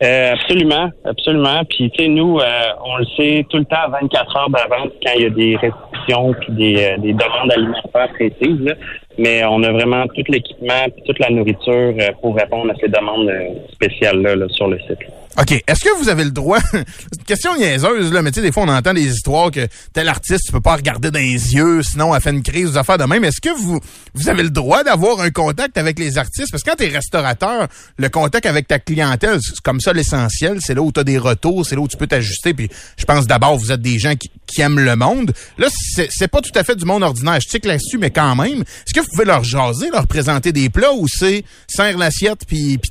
Euh, 0.03 0.33
absolument, 0.33 0.91
absolument. 1.05 1.65
Puis 1.69 1.91
tu 1.91 2.03
sais, 2.03 2.09
nous, 2.09 2.39
euh, 2.39 2.45
on 2.85 2.97
le 2.97 3.05
sait 3.17 3.47
tout 3.49 3.59
le 3.59 3.65
temps 3.65 3.85
à 3.85 3.89
24 3.89 4.37
heures 4.37 4.51
d'avance 4.51 4.91
quand 5.05 5.13
il 5.17 5.23
y 5.23 5.27
a 5.27 5.31
des 5.31 5.57
restrictions 5.57 6.35
puis 6.41 6.53
des, 6.53 6.85
euh, 6.85 6.99
des 6.99 7.13
demandes 7.13 7.53
alimentaires 7.53 8.09
précises. 8.13 8.61
là. 8.61 8.75
Mais 9.19 9.45
on 9.45 9.63
a 9.63 9.71
vraiment 9.71 10.07
tout 10.09 10.25
l'équipement 10.29 10.85
puis 10.93 11.03
toute 11.07 11.19
la 11.21 11.31
nourriture 11.31 11.95
euh, 12.01 12.11
pour 12.21 12.35
répondre 12.35 12.73
à 12.73 12.75
ces 12.81 12.89
demandes 12.89 13.29
euh, 13.29 13.51
spéciales-là 13.73 14.35
là, 14.35 14.47
sur 14.49 14.67
le 14.67 14.79
site. 14.81 14.99
OK. 15.41 15.65
Est-ce 15.67 15.81
que 15.85 15.99
vous 15.99 16.09
avez 16.09 16.25
le 16.25 16.31
droit? 16.31 16.61
C'est 16.71 16.79
une 17.19 17.25
question 17.27 17.57
niaiseuse, 17.57 18.13
là, 18.13 18.23
mais 18.23 18.31
tu 18.31 18.37
sais, 18.37 18.43
des 18.43 18.53
fois, 18.53 18.63
on 18.63 18.69
entend 18.69 18.95
des 18.95 19.07
histoires 19.07 19.51
que 19.51 19.67
tel 19.93 20.09
artiste, 20.09 20.45
tu 20.47 20.53
peux 20.53 20.61
pas 20.61 20.77
regarder 20.77 21.11
dans 21.11 21.19
les 21.19 21.55
yeux, 21.55 21.83
sinon, 21.83 22.15
elle 22.15 22.21
fait 22.21 22.31
une 22.31 22.43
crise 22.43 22.73
des 22.73 22.77
affaires 22.77 22.99
de 22.99 23.05
même. 23.05 23.25
Est-ce 23.25 23.41
que 23.41 23.51
vous, 23.51 23.81
vous 24.15 24.29
avez 24.29 24.45
le 24.45 24.51
droit 24.51 24.85
d'avoir 24.85 25.21
un 25.21 25.31
contact 25.31 25.77
avec 25.77 25.99
les 25.99 26.19
artistes? 26.19 26.53
Parce 26.53 26.63
que 26.63 26.71
quand 26.71 26.77
t'es 26.77 26.89
restaurateur, 26.89 27.67
le 27.97 28.09
contact 28.09 28.47
avec 28.47 28.69
ta 28.69 28.79
clientèle, 28.79 29.41
c'est 29.43 29.61
comme 29.61 29.81
ça 29.81 29.93
l'essentiel. 29.93 30.59
C'est 30.61 30.75
là 30.75 30.83
où 30.83 30.93
tu 30.93 31.01
as 31.01 31.05
des 31.05 31.19
retours, 31.19 31.67
c'est 31.67 31.75
là 31.75 31.81
où 31.81 31.89
tu 31.89 31.97
peux 31.97 32.07
t'ajuster. 32.07 32.55
Puis, 32.55 32.69
je 32.97 33.05
pense 33.05 33.27
d'abord, 33.27 33.57
vous 33.59 33.73
êtes 33.73 33.83
des 33.83 33.99
gens 33.99 34.15
qui, 34.15 34.31
qui 34.47 34.61
aiment 34.61 34.81
le 34.81 34.95
monde. 34.95 35.33
Là, 35.59 35.67
c'est 36.11 36.29
pas 36.29 36.43
tout 36.43 36.57
à 36.57 36.63
fait 36.63 36.77
du 36.77 36.85
monde 36.85 37.03
ordinaire. 37.03 37.41
Je 37.41 37.49
tique 37.49 37.65
là-dessus, 37.65 37.99
mais 37.99 38.11
quand 38.11 38.37
même. 38.37 38.61
Est-ce 38.61 38.95
que 38.95 39.01
vous 39.01 39.09
pouvez 39.13 39.25
leur 39.25 39.43
jaser, 39.43 39.91
leur 39.91 40.07
présenter 40.07 40.53
des 40.53 40.71
plats 40.71 40.93
ou 40.93 41.09
c'est 41.09 41.45
serre 41.67 41.99
l'assiette 41.99 42.43
puis, 42.47 42.79
puis? 42.79 42.91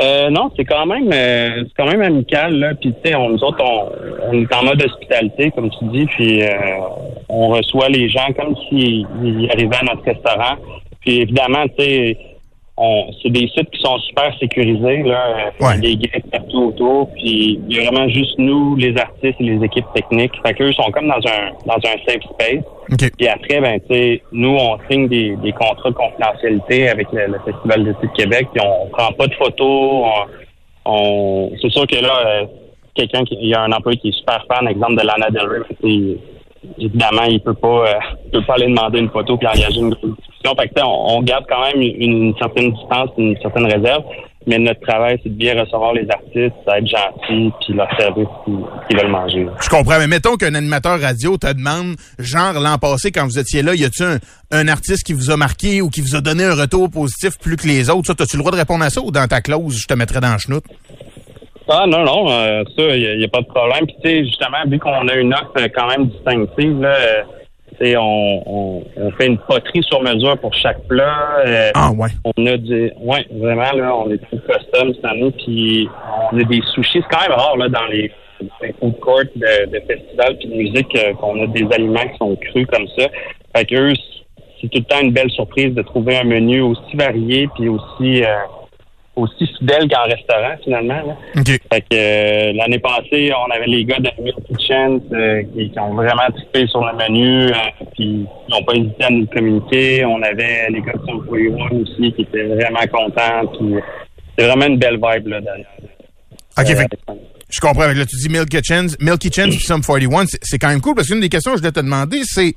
Euh, 0.00 0.30
non, 0.30 0.50
c'est 0.56 0.64
quand 0.64 0.86
même 0.86 1.10
euh, 1.12 1.64
c'est 1.66 1.74
quand 1.76 1.86
même 1.86 2.02
amical 2.02 2.58
là. 2.58 2.74
Puis 2.74 2.94
tu 2.94 3.10
sais, 3.10 3.14
on, 3.14 3.30
nous 3.30 3.44
autres, 3.44 3.62
on, 3.62 3.90
on 4.30 4.40
est 4.40 4.54
en 4.54 4.64
mode 4.64 4.82
hospitalité, 4.82 5.50
comme 5.50 5.70
tu 5.70 5.84
dis, 5.86 6.06
puis 6.06 6.42
euh, 6.42 6.48
on 7.28 7.48
reçoit 7.48 7.88
les 7.88 8.08
gens 8.08 8.32
comme 8.36 8.54
s'ils 8.68 9.06
ils 9.22 9.50
arrivaient 9.50 9.76
à 9.76 9.94
notre 9.94 10.04
restaurant. 10.04 10.56
Puis 11.00 11.20
évidemment, 11.20 11.64
tu 11.76 11.84
sais, 11.84 12.18
on, 12.78 13.04
c'est 13.22 13.28
des 13.30 13.46
sites 13.48 13.70
qui 13.70 13.80
sont 13.80 13.98
super 13.98 14.36
sécurisés 14.38 15.02
là. 15.02 15.50
Il 15.60 15.64
y 15.64 15.66
a 15.66 15.76
des 15.80 15.96
guides 15.96 16.30
partout 16.32 16.68
autour. 16.68 17.10
Puis 17.12 17.60
il 17.68 17.76
y 17.76 17.80
a 17.80 17.90
vraiment 17.90 18.08
juste 18.08 18.34
nous, 18.38 18.76
les 18.76 18.96
artistes 18.96 19.36
et 19.40 19.44
les 19.44 19.64
équipes 19.64 19.84
techniques. 19.94 20.32
Fait 20.44 20.54
qu'eux 20.54 20.72
sont 20.72 20.90
comme 20.90 21.06
dans 21.08 21.14
un 21.16 21.52
dans 21.66 21.76
un 21.76 21.96
safe 22.06 22.22
space. 22.32 22.64
OK. 22.90 23.10
Puis 23.16 23.28
après, 23.28 23.60
ben, 23.60 23.78
tu 23.88 23.94
sais, 23.94 24.22
nous, 24.32 24.56
on 24.56 24.78
signe 24.90 25.06
des, 25.08 25.36
des 25.36 25.52
contrats 25.52 25.90
de 25.90 25.94
confidentialité 25.94 26.88
avec 26.88 27.06
le, 27.12 27.26
le 27.26 27.38
Festival 27.44 27.84
d'été 27.84 28.06
de 28.06 28.12
Québec, 28.16 28.48
puis 28.54 28.62
on 28.66 28.88
prend 28.88 29.12
pas 29.12 29.26
de 29.26 29.34
photos. 29.34 30.04
On, 30.06 30.90
on- 30.92 31.52
c'est 31.60 31.70
sûr 31.70 31.86
que 31.86 31.96
là, 31.96 32.12
euh, 32.26 32.46
quelqu'un 32.94 33.22
qui, 33.24 33.36
il 33.40 33.48
y 33.48 33.54
a 33.54 33.62
un 33.62 33.72
employé 33.72 33.98
qui 33.98 34.08
est 34.08 34.18
super 34.18 34.44
fan, 34.50 34.66
exemple 34.66 34.96
de 35.00 35.06
Lana 35.06 35.30
Del 35.30 35.46
Rey, 35.48 36.16
évidemment, 36.78 37.24
il 37.24 37.40
peut 37.40 37.54
pas, 37.54 37.86
euh, 37.88 37.94
peut 38.32 38.44
pas 38.46 38.54
aller 38.54 38.66
demander 38.66 38.98
une 39.00 39.10
photo 39.10 39.36
puis 39.36 39.46
engager 39.46 39.80
une 39.80 39.90
discussion. 39.90 40.54
Fait 40.58 40.68
que, 40.68 40.80
on, 40.84 41.22
garde 41.22 41.44
quand 41.48 41.62
même 41.62 41.80
une, 41.80 42.34
certaine 42.38 42.72
distance, 42.72 43.10
une 43.18 43.36
certaine 43.40 43.66
réserve. 43.66 44.04
Mais 44.44 44.58
notre 44.58 44.80
travail, 44.80 45.20
c'est 45.22 45.28
de 45.28 45.36
bien 45.36 45.60
recevoir 45.60 45.92
les 45.92 46.04
artistes, 46.10 46.56
d'être 46.66 46.86
gentil, 46.86 47.52
puis 47.60 47.74
leur 47.74 47.88
servir 47.96 48.28
ce 48.44 48.88
qu'ils 48.88 49.00
veulent 49.00 49.10
manger. 49.10 49.46
Je 49.62 49.68
comprends, 49.68 50.00
mais 50.00 50.08
mettons 50.08 50.34
qu'un 50.34 50.56
animateur 50.56 51.00
radio 51.00 51.36
te 51.36 51.52
demande, 51.52 51.94
genre 52.18 52.54
l'an 52.54 52.76
passé, 52.76 53.12
quand 53.12 53.24
vous 53.24 53.38
étiez 53.38 53.62
là, 53.62 53.72
y 53.76 53.84
a-tu 53.84 54.02
un, 54.02 54.18
un 54.50 54.66
artiste 54.66 55.04
qui 55.04 55.12
vous 55.12 55.30
a 55.30 55.36
marqué 55.36 55.80
ou 55.80 55.90
qui 55.90 56.00
vous 56.00 56.16
a 56.16 56.20
donné 56.20 56.42
un 56.42 56.56
retour 56.56 56.90
positif 56.90 57.38
plus 57.38 57.54
que 57.54 57.68
les 57.68 57.88
autres? 57.88 58.08
Ça, 58.08 58.14
as-tu 58.18 58.36
le 58.36 58.40
droit 58.40 58.50
de 58.50 58.56
répondre 58.56 58.84
à 58.84 58.90
ça 58.90 59.00
ou 59.00 59.12
dans 59.12 59.28
ta 59.28 59.40
clause, 59.40 59.78
je 59.80 59.86
te 59.86 59.94
mettrais 59.94 60.20
dans 60.20 60.32
le 60.32 60.38
chenoute? 60.38 60.64
Ah 61.68 61.84
non, 61.86 62.04
non, 62.04 62.30
euh, 62.30 62.64
ça, 62.76 62.96
il 62.96 63.18
n'y 63.18 63.24
a, 63.24 63.28
pas 63.28 63.40
de 63.40 63.46
problème. 63.46 63.86
Puis 63.86 63.96
tu 64.02 64.08
sais, 64.08 64.24
justement, 64.24 64.58
vu 64.66 64.78
qu'on 64.78 65.08
a 65.08 65.14
une 65.14 65.32
offre 65.32 65.52
euh, 65.58 65.68
quand 65.74 65.86
même 65.88 66.06
distinctive, 66.06 66.80
là, 66.80 66.94
euh, 66.94 67.22
on, 67.96 68.42
on, 68.46 68.84
on 68.96 69.10
fait 69.12 69.26
une 69.26 69.38
poterie 69.38 69.82
sur 69.82 70.02
mesure 70.02 70.38
pour 70.38 70.52
chaque 70.54 70.82
plat. 70.88 71.38
euh, 71.46 71.70
Ah 71.74 71.90
ouais. 71.90 72.10
On 72.36 72.46
a 72.46 72.56
du, 72.56 72.92
ouais, 73.00 73.26
vraiment 73.30 73.72
là, 73.72 73.96
on 73.96 74.10
est 74.10 74.18
tout 74.18 74.38
custom 74.46 74.94
cette 74.94 75.04
année, 75.04 75.32
puis 75.32 75.88
on 76.32 76.38
a 76.38 76.44
des 76.44 76.60
sushis. 76.74 77.02
C'est 77.02 77.16
quand 77.16 77.22
même 77.28 77.36
rare 77.38 77.56
là 77.56 77.68
dans 77.68 77.86
les, 77.86 78.10
dans 78.40 78.48
les 78.62 78.72
food 78.80 78.98
courts 79.00 79.22
de, 79.34 79.66
de 79.70 79.80
festivals 79.86 80.36
puis 80.38 80.48
de 80.48 80.54
musique 80.54 80.96
euh, 80.96 81.12
qu'on 81.14 81.42
a 81.42 81.46
des 81.48 81.66
aliments 81.72 82.06
qui 82.08 82.18
sont 82.18 82.36
crus 82.36 82.66
comme 82.72 82.86
ça. 82.98 83.08
Fait 83.56 83.64
que 83.64 83.74
eux, 83.74 83.94
c'est 84.60 84.68
tout 84.68 84.78
le 84.78 84.84
temps 84.84 85.00
une 85.02 85.12
belle 85.12 85.30
surprise 85.30 85.74
de 85.74 85.82
trouver 85.82 86.16
un 86.18 86.24
menu 86.24 86.60
aussi 86.60 86.96
varié 86.96 87.48
puis 87.56 87.68
aussi 87.68 88.22
euh, 88.22 88.26
aussi 89.16 89.46
fidèle 89.58 89.88
qu'en 89.88 90.04
restaurant 90.04 90.56
finalement. 90.64 90.94
Là. 90.94 91.16
OK. 91.36 91.46
Fait 91.46 91.80
que 91.80 91.86
euh, 91.94 92.52
l'année 92.54 92.78
passée, 92.78 93.32
on 93.36 93.50
avait 93.50 93.66
les 93.66 93.84
gars 93.84 93.98
de 93.98 94.10
Meal 94.22 94.34
Kitchen 94.48 95.00
euh, 95.12 95.42
qui, 95.54 95.70
qui 95.70 95.78
ont 95.78 95.94
vraiment 95.94 96.30
trippé 96.34 96.66
sur 96.66 96.84
le 96.84 96.92
menu, 96.96 97.48
euh, 97.48 97.54
puis 97.94 98.26
ils 98.26 98.50
n'ont 98.50 98.62
pas 98.64 98.74
hésité 98.74 99.04
à 99.04 99.10
nous 99.10 99.26
communiquer. 99.26 100.04
On 100.04 100.22
avait 100.22 100.70
les 100.70 100.80
gars 100.80 100.92
de 100.92 101.06
Some 101.06 101.26
41 101.26 101.80
aussi 101.80 102.12
qui 102.12 102.22
étaient 102.22 102.44
vraiment 102.44 102.86
contents. 102.92 103.46
Puis 103.58 103.74
c'est 104.36 104.46
vraiment 104.46 104.66
une 104.66 104.78
belle 104.78 104.96
vibe 105.02 105.26
là 105.28 105.40
derrière. 105.40 105.66
OK, 106.58 106.66
fait 106.66 106.88
je 107.52 107.60
comprends. 107.60 107.86
Là, 107.86 108.06
tu 108.06 108.16
dis 108.16 108.28
Milk 108.28 108.48
Kitchens, 108.48 108.96
Milk 109.00 109.18
Kitchens 109.18 109.50
puis 109.50 109.64
Sum 109.64 109.82
41, 109.82 110.24
c'est- 110.42 110.58
quand 110.58 110.68
même 110.68 110.80
cool 110.80 110.94
parce 110.94 111.08
qu'une 111.08 111.20
des 111.20 111.28
questions 111.28 111.52
que 111.52 111.58
je 111.58 111.62
voulais 111.62 111.72
te 111.72 111.80
demander, 111.80 112.22
c'est 112.24 112.54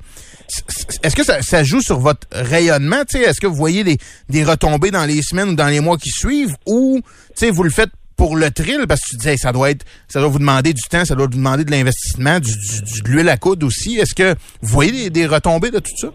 est-ce 1.02 1.14
que 1.14 1.24
ça, 1.24 1.42
ça 1.42 1.62
joue 1.64 1.80
sur 1.80 1.98
votre 2.00 2.26
rayonnement? 2.32 3.02
Est-ce 3.14 3.40
que 3.40 3.46
vous 3.46 3.54
voyez 3.56 3.84
des, 3.84 3.98
des 4.28 4.44
retombées 4.44 4.90
dans 4.90 5.04
les 5.04 5.20
semaines 5.22 5.50
ou 5.50 5.54
dans 5.54 5.66
les 5.68 5.80
mois 5.80 5.98
qui 5.98 6.10
suivent 6.10 6.54
ou 6.66 7.00
vous 7.52 7.62
le 7.62 7.70
faites 7.70 7.90
pour 8.16 8.36
le 8.36 8.50
thrill? 8.50 8.86
Parce 8.88 9.02
que 9.02 9.08
tu 9.10 9.16
disais 9.16 9.36
ça 9.36 9.52
doit 9.52 9.70
être 9.70 9.84
ça 10.08 10.20
doit 10.20 10.28
vous 10.28 10.38
demander 10.38 10.72
du 10.72 10.82
temps, 10.88 11.04
ça 11.04 11.14
doit 11.14 11.26
vous 11.26 11.32
demander 11.36 11.64
de 11.64 11.70
l'investissement, 11.70 12.40
du, 12.40 12.50
du- 12.52 13.02
de 13.02 13.08
l'huile 13.08 13.28
à 13.28 13.36
coudre 13.36 13.66
aussi. 13.66 13.96
Est-ce 13.98 14.14
que 14.14 14.34
vous 14.62 14.68
voyez 14.68 14.92
des, 14.92 15.10
des 15.10 15.26
retombées 15.26 15.70
de 15.70 15.78
tout 15.78 15.96
ça? 16.00 16.08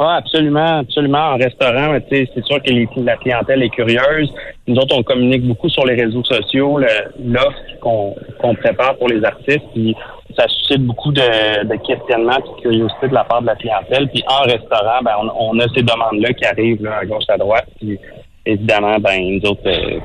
Ah, 0.00 0.16
absolument, 0.16 0.78
absolument. 0.78 1.32
En 1.32 1.36
restaurant, 1.38 1.98
c'est 2.08 2.44
sûr 2.44 2.62
que 2.62 3.00
la 3.00 3.16
clientèle 3.16 3.64
est 3.64 3.70
curieuse. 3.70 4.32
Nous 4.68 4.76
autres, 4.76 4.96
on 4.96 5.02
communique 5.02 5.44
beaucoup 5.44 5.68
sur 5.68 5.84
les 5.86 6.00
réseaux 6.00 6.22
sociaux, 6.22 6.78
l'offre 6.78 7.58
qu'on 7.80 8.54
prépare 8.54 8.96
pour 8.96 9.08
les 9.08 9.24
artistes, 9.24 9.64
puis 9.74 9.96
ça 10.38 10.46
suscite 10.46 10.86
beaucoup 10.86 11.10
de, 11.10 11.76
questionnements 11.84 12.38
et 12.38 12.42
de 12.42 12.62
curiosité 12.62 13.08
de 13.08 13.14
la 13.14 13.24
part 13.24 13.40
de 13.42 13.46
la 13.46 13.56
clientèle. 13.56 14.08
Puis 14.08 14.22
en 14.28 14.44
restaurant, 14.44 15.02
ben, 15.02 15.14
on, 15.20 15.56
on 15.56 15.58
a 15.58 15.66
ces 15.74 15.82
demandes-là 15.82 16.32
qui 16.32 16.44
arrivent 16.44 16.84
là, 16.84 16.98
à 16.98 17.04
gauche, 17.04 17.24
à 17.28 17.36
droite. 17.36 17.66
Évidemment, 18.52 18.98
ben, 18.98 19.20
nous 19.20 19.48
autres, 19.48 19.66
euh, 19.66 20.00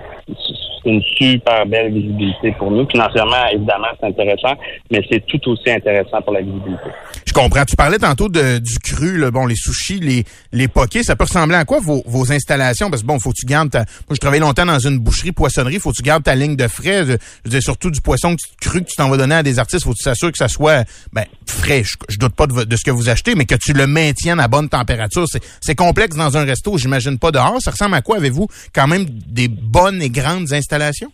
c'est 0.84 0.90
une 0.90 1.02
super 1.18 1.66
belle 1.66 1.94
visibilité 1.94 2.54
pour 2.60 2.70
nous. 2.70 2.86
Financièrement, 2.90 3.48
évidemment, 3.54 3.88
c'est 4.00 4.08
intéressant, 4.08 4.54
mais 4.92 5.00
c'est 5.10 5.26
tout 5.28 5.40
aussi 5.50 5.72
intéressant 5.72 6.22
pour 6.22 6.34
la 6.34 6.42
visibilité. 6.42 6.90
Je 7.26 7.32
comprends. 7.32 7.64
Tu 7.66 7.76
parlais 7.76 7.98
tantôt 7.98 8.28
de, 8.30 8.60
du 8.60 8.80
cru, 8.80 9.32
bon, 9.32 9.46
les 9.46 9.56
sushis, 9.56 10.00
les, 10.00 10.24
les 10.52 10.68
pokés. 10.68 11.04
Ça 11.04 11.16
peut 11.16 11.24
ressembler 11.24 11.56
à 11.56 11.64
quoi 11.66 11.80
vos, 11.80 12.04
vos 12.06 12.32
installations? 12.32 12.90
Parce 12.90 13.02
que 13.02 13.08
bon, 13.08 13.18
faut 13.20 13.32
que 13.32 13.38
tu 13.40 13.46
gardes 13.46 13.72
ta. 13.72 13.80
Moi, 13.80 13.86
je 14.12 14.18
travaille 14.18 14.42
longtemps 14.42 14.66
dans 14.66 14.78
une 14.78 15.00
boucherie, 15.00 15.32
poissonnerie. 15.32 15.80
Faut 15.80 15.92
que 15.92 15.96
tu 15.98 16.04
gardes 16.04 16.24
ta 16.24 16.36
ligne 16.36 16.56
de 16.58 16.68
frais. 16.68 17.06
Je, 17.46 17.60
surtout 17.62 17.90
du 17.90 18.02
poisson 18.02 18.36
que 18.36 18.42
tu- 18.42 18.70
cru 18.70 18.82
que 18.82 18.90
tu 18.90 18.96
t'en 18.98 19.10
vas 19.10 19.18
donner 19.18 19.36
à 19.36 19.44
des 19.44 19.58
artistes. 19.60 19.86
Faut 19.86 19.92
que 19.94 19.98
tu 19.98 20.04
t'assures 20.04 20.32
que 20.32 20.38
ça 20.38 20.48
soit 20.50 20.84
ben, 21.14 21.24
frais. 21.48 21.84
Je, 21.84 21.96
je 22.10 22.18
doute 22.20 22.36
pas 22.36 22.46
de, 22.46 22.66
de 22.66 22.76
ce 22.76 22.84
que 22.84 22.92
vous 22.92 23.10
achetez, 23.10 23.36
mais 23.36 23.46
que 23.46 23.56
tu 23.56 23.72
le 23.74 23.88
maintiennes 23.88 24.40
à 24.42 24.48
bonne 24.50 24.68
température. 24.70 25.26
C'est, 25.28 25.42
c'est 25.62 25.76
complexe 25.76 26.16
dans 26.18 26.36
un 26.38 26.44
resto, 26.44 26.78
j'imagine 26.78 27.18
pas 27.18 27.32
dehors. 27.32 27.56
Ça 27.62 27.72
ressemble 27.72 27.96
à 27.96 28.02
quoi? 28.02 28.20
Avez-vous 28.34 28.48
quand 28.74 28.88
même 28.88 29.06
des 29.28 29.48
bonnes 29.48 30.02
et 30.02 30.10
grandes 30.10 30.52
installations? 30.54 31.12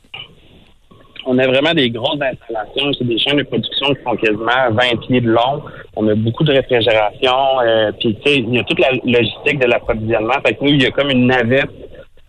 On 1.26 1.38
a 1.38 1.46
vraiment 1.48 1.74
des 1.74 1.90
grosses 1.90 2.22
installations. 2.22 2.92
C'est 2.98 3.06
des 3.06 3.20
chaînes 3.20 3.38
de 3.38 3.44
production 3.44 3.94
qui 3.94 4.02
font 4.04 4.16
quasiment 4.16 4.72
20 4.72 5.00
pieds 5.08 5.22
de 5.22 5.30
long. 5.30 5.62
On 5.96 6.08
a 6.08 6.16
beaucoup 6.16 6.44
de 6.44 6.54
réfrigération. 6.54 7.36
Euh, 7.62 7.92
puis, 8.00 8.16
tu 8.16 8.22
sais, 8.32 8.38
il 8.40 8.54
y 8.54 8.60
a 8.60 8.64
toute 8.64 8.80
la 8.80 8.92
logistique 8.92 9.60
de 9.60 9.68
l'approvisionnement. 9.68 10.34
Fait 10.46 10.56
que 10.56 10.64
nous, 10.64 10.72
il 10.72 10.82
y 10.82 10.86
a 10.86 10.92
comme 10.92 11.10
une 11.10 11.28
navette 11.28 11.70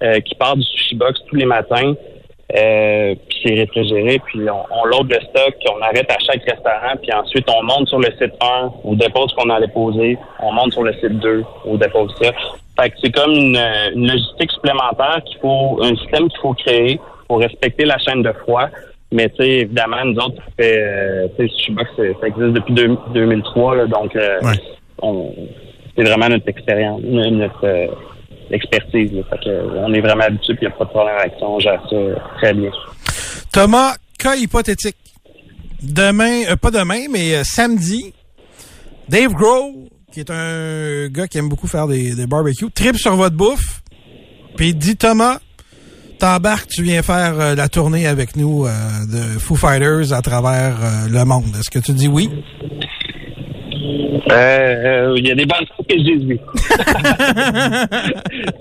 euh, 0.03 0.19
qui 0.21 0.35
part 0.35 0.57
du 0.57 0.63
sushi 0.63 0.97
box 0.97 1.21
tous 1.29 1.37
les 1.37 1.47
matins. 1.47 1.95
Euh, 2.57 3.15
puis 3.29 3.39
c'est 3.45 3.55
réfrigéré, 3.55 4.21
puis 4.27 4.41
on, 4.51 4.65
on 4.75 4.85
load 4.87 5.09
le 5.09 5.21
stock, 5.21 5.55
on 5.73 5.81
arrête 5.83 6.11
à 6.11 6.19
chaque 6.19 6.43
restaurant, 6.43 6.97
puis 7.01 7.13
ensuite 7.13 7.47
on 7.49 7.63
monte 7.63 7.89
sur 7.89 7.99
le 8.01 8.09
site 8.21 8.33
1, 8.41 8.71
on 8.85 8.95
dépose 8.95 9.31
ce 9.31 9.37
qu'on 9.37 9.51
a 9.51 9.61
déposé, 9.61 10.19
on 10.43 10.53
monte 10.53 10.73
sur 10.73 10.83
le 10.83 10.93
site 10.95 11.19
2, 11.21 11.45
on 11.65 11.77
dépose 11.77 12.13
ça. 12.21 12.33
Fait 12.81 12.91
que 12.91 12.97
c'est 13.03 13.13
comme 13.13 13.31
une, 13.33 13.57
une 13.95 14.07
logistique 14.09 14.51
supplémentaire 14.51 15.21
qu'il 15.27 15.39
faut, 15.39 15.79
un 15.83 15.95
système 15.97 16.29
qu'il 16.29 16.41
faut 16.41 16.55
créer 16.55 17.01
pour 17.29 17.39
respecter 17.39 17.85
la 17.85 17.99
chaîne 17.99 18.23
de 18.23 18.33
froid. 18.33 18.67
Mais 19.13 19.29
tu 19.29 19.37
sais, 19.43 19.49
évidemment, 19.61 20.05
nous 20.05 20.17
autres, 20.17 20.37
ça 20.37 20.51
fait, 20.57 20.79
euh, 20.79 21.29
Sushibox, 21.39 21.91
ça 21.97 22.03
ça 22.21 22.27
existe 22.29 22.53
depuis 22.53 22.75
deux- 22.75 22.97
2003, 23.13 23.77
là, 23.77 23.87
donc 23.87 24.15
euh, 24.17 24.39
Ouais. 24.43 24.53
on, 25.03 25.33
c'est 25.97 26.05
vraiment 26.05 26.29
notre 26.29 26.49
expérience, 26.49 27.01
notre 27.03 27.65
euh, 27.67 27.87
expertise. 28.51 29.11
Euh, 29.47 29.83
on 29.87 29.93
est 29.93 30.01
vraiment 30.01 30.25
habitué, 30.25 30.55
puis 30.55 30.67
il 30.67 30.69
n'y 30.69 30.75
a 30.75 30.77
pas 30.77 30.85
de 30.85 30.91
problème 30.91 31.17
avec 31.19 31.33
ça, 31.39 31.47
on 31.47 31.59
gère 31.59 31.83
ça 31.89 31.97
très 32.37 32.55
bien. 32.55 32.71
Thomas, 33.53 33.95
cas 34.19 34.37
hypothétique. 34.37 34.97
Demain, 35.83 36.43
euh, 36.51 36.57
pas 36.57 36.71
demain, 36.71 37.07
mais 37.11 37.37
euh, 37.37 37.43
samedi, 37.45 38.13
Dave 39.09 39.33
Grohl, 39.33 39.89
qui 40.13 40.21
est 40.21 40.31
un 40.31 41.09
gars 41.09 41.27
qui 41.27 41.39
aime 41.39 41.49
beaucoup 41.49 41.67
faire 41.67 41.87
des, 41.87 42.27
barbecues, 42.27 42.71
tripe 42.71 42.97
sur 42.97 43.17
votre 43.17 43.37
bouffe, 43.37 43.83
puis 44.57 44.75
dit 44.75 44.97
Thomas, 44.97 45.39
t'embarques, 46.21 46.69
tu 46.69 46.83
viens 46.83 47.03
faire 47.03 47.41
euh, 47.41 47.55
la 47.55 47.69
tournée 47.69 48.07
avec 48.07 48.37
nous 48.37 48.67
euh, 48.67 48.71
de 49.07 49.39
Foo 49.39 49.57
Fighters 49.57 50.13
à 50.13 50.21
travers 50.21 50.77
euh, 50.83 51.09
le 51.09 51.25
monde. 51.25 51.57
Est-ce 51.59 51.71
que 51.71 51.79
tu 51.79 51.93
dis 51.93 52.09
oui? 52.09 52.29
Euh, 54.31 55.13
euh, 55.13 55.15
Il 55.19 55.27
y 55.27 55.31
a 55.31 55.35
des 55.35 55.47
bonnes 55.47 55.67
choses 55.67 55.87
que 55.89 55.97
je 55.97 56.03
dis 56.03 56.27
oui. 56.27 56.41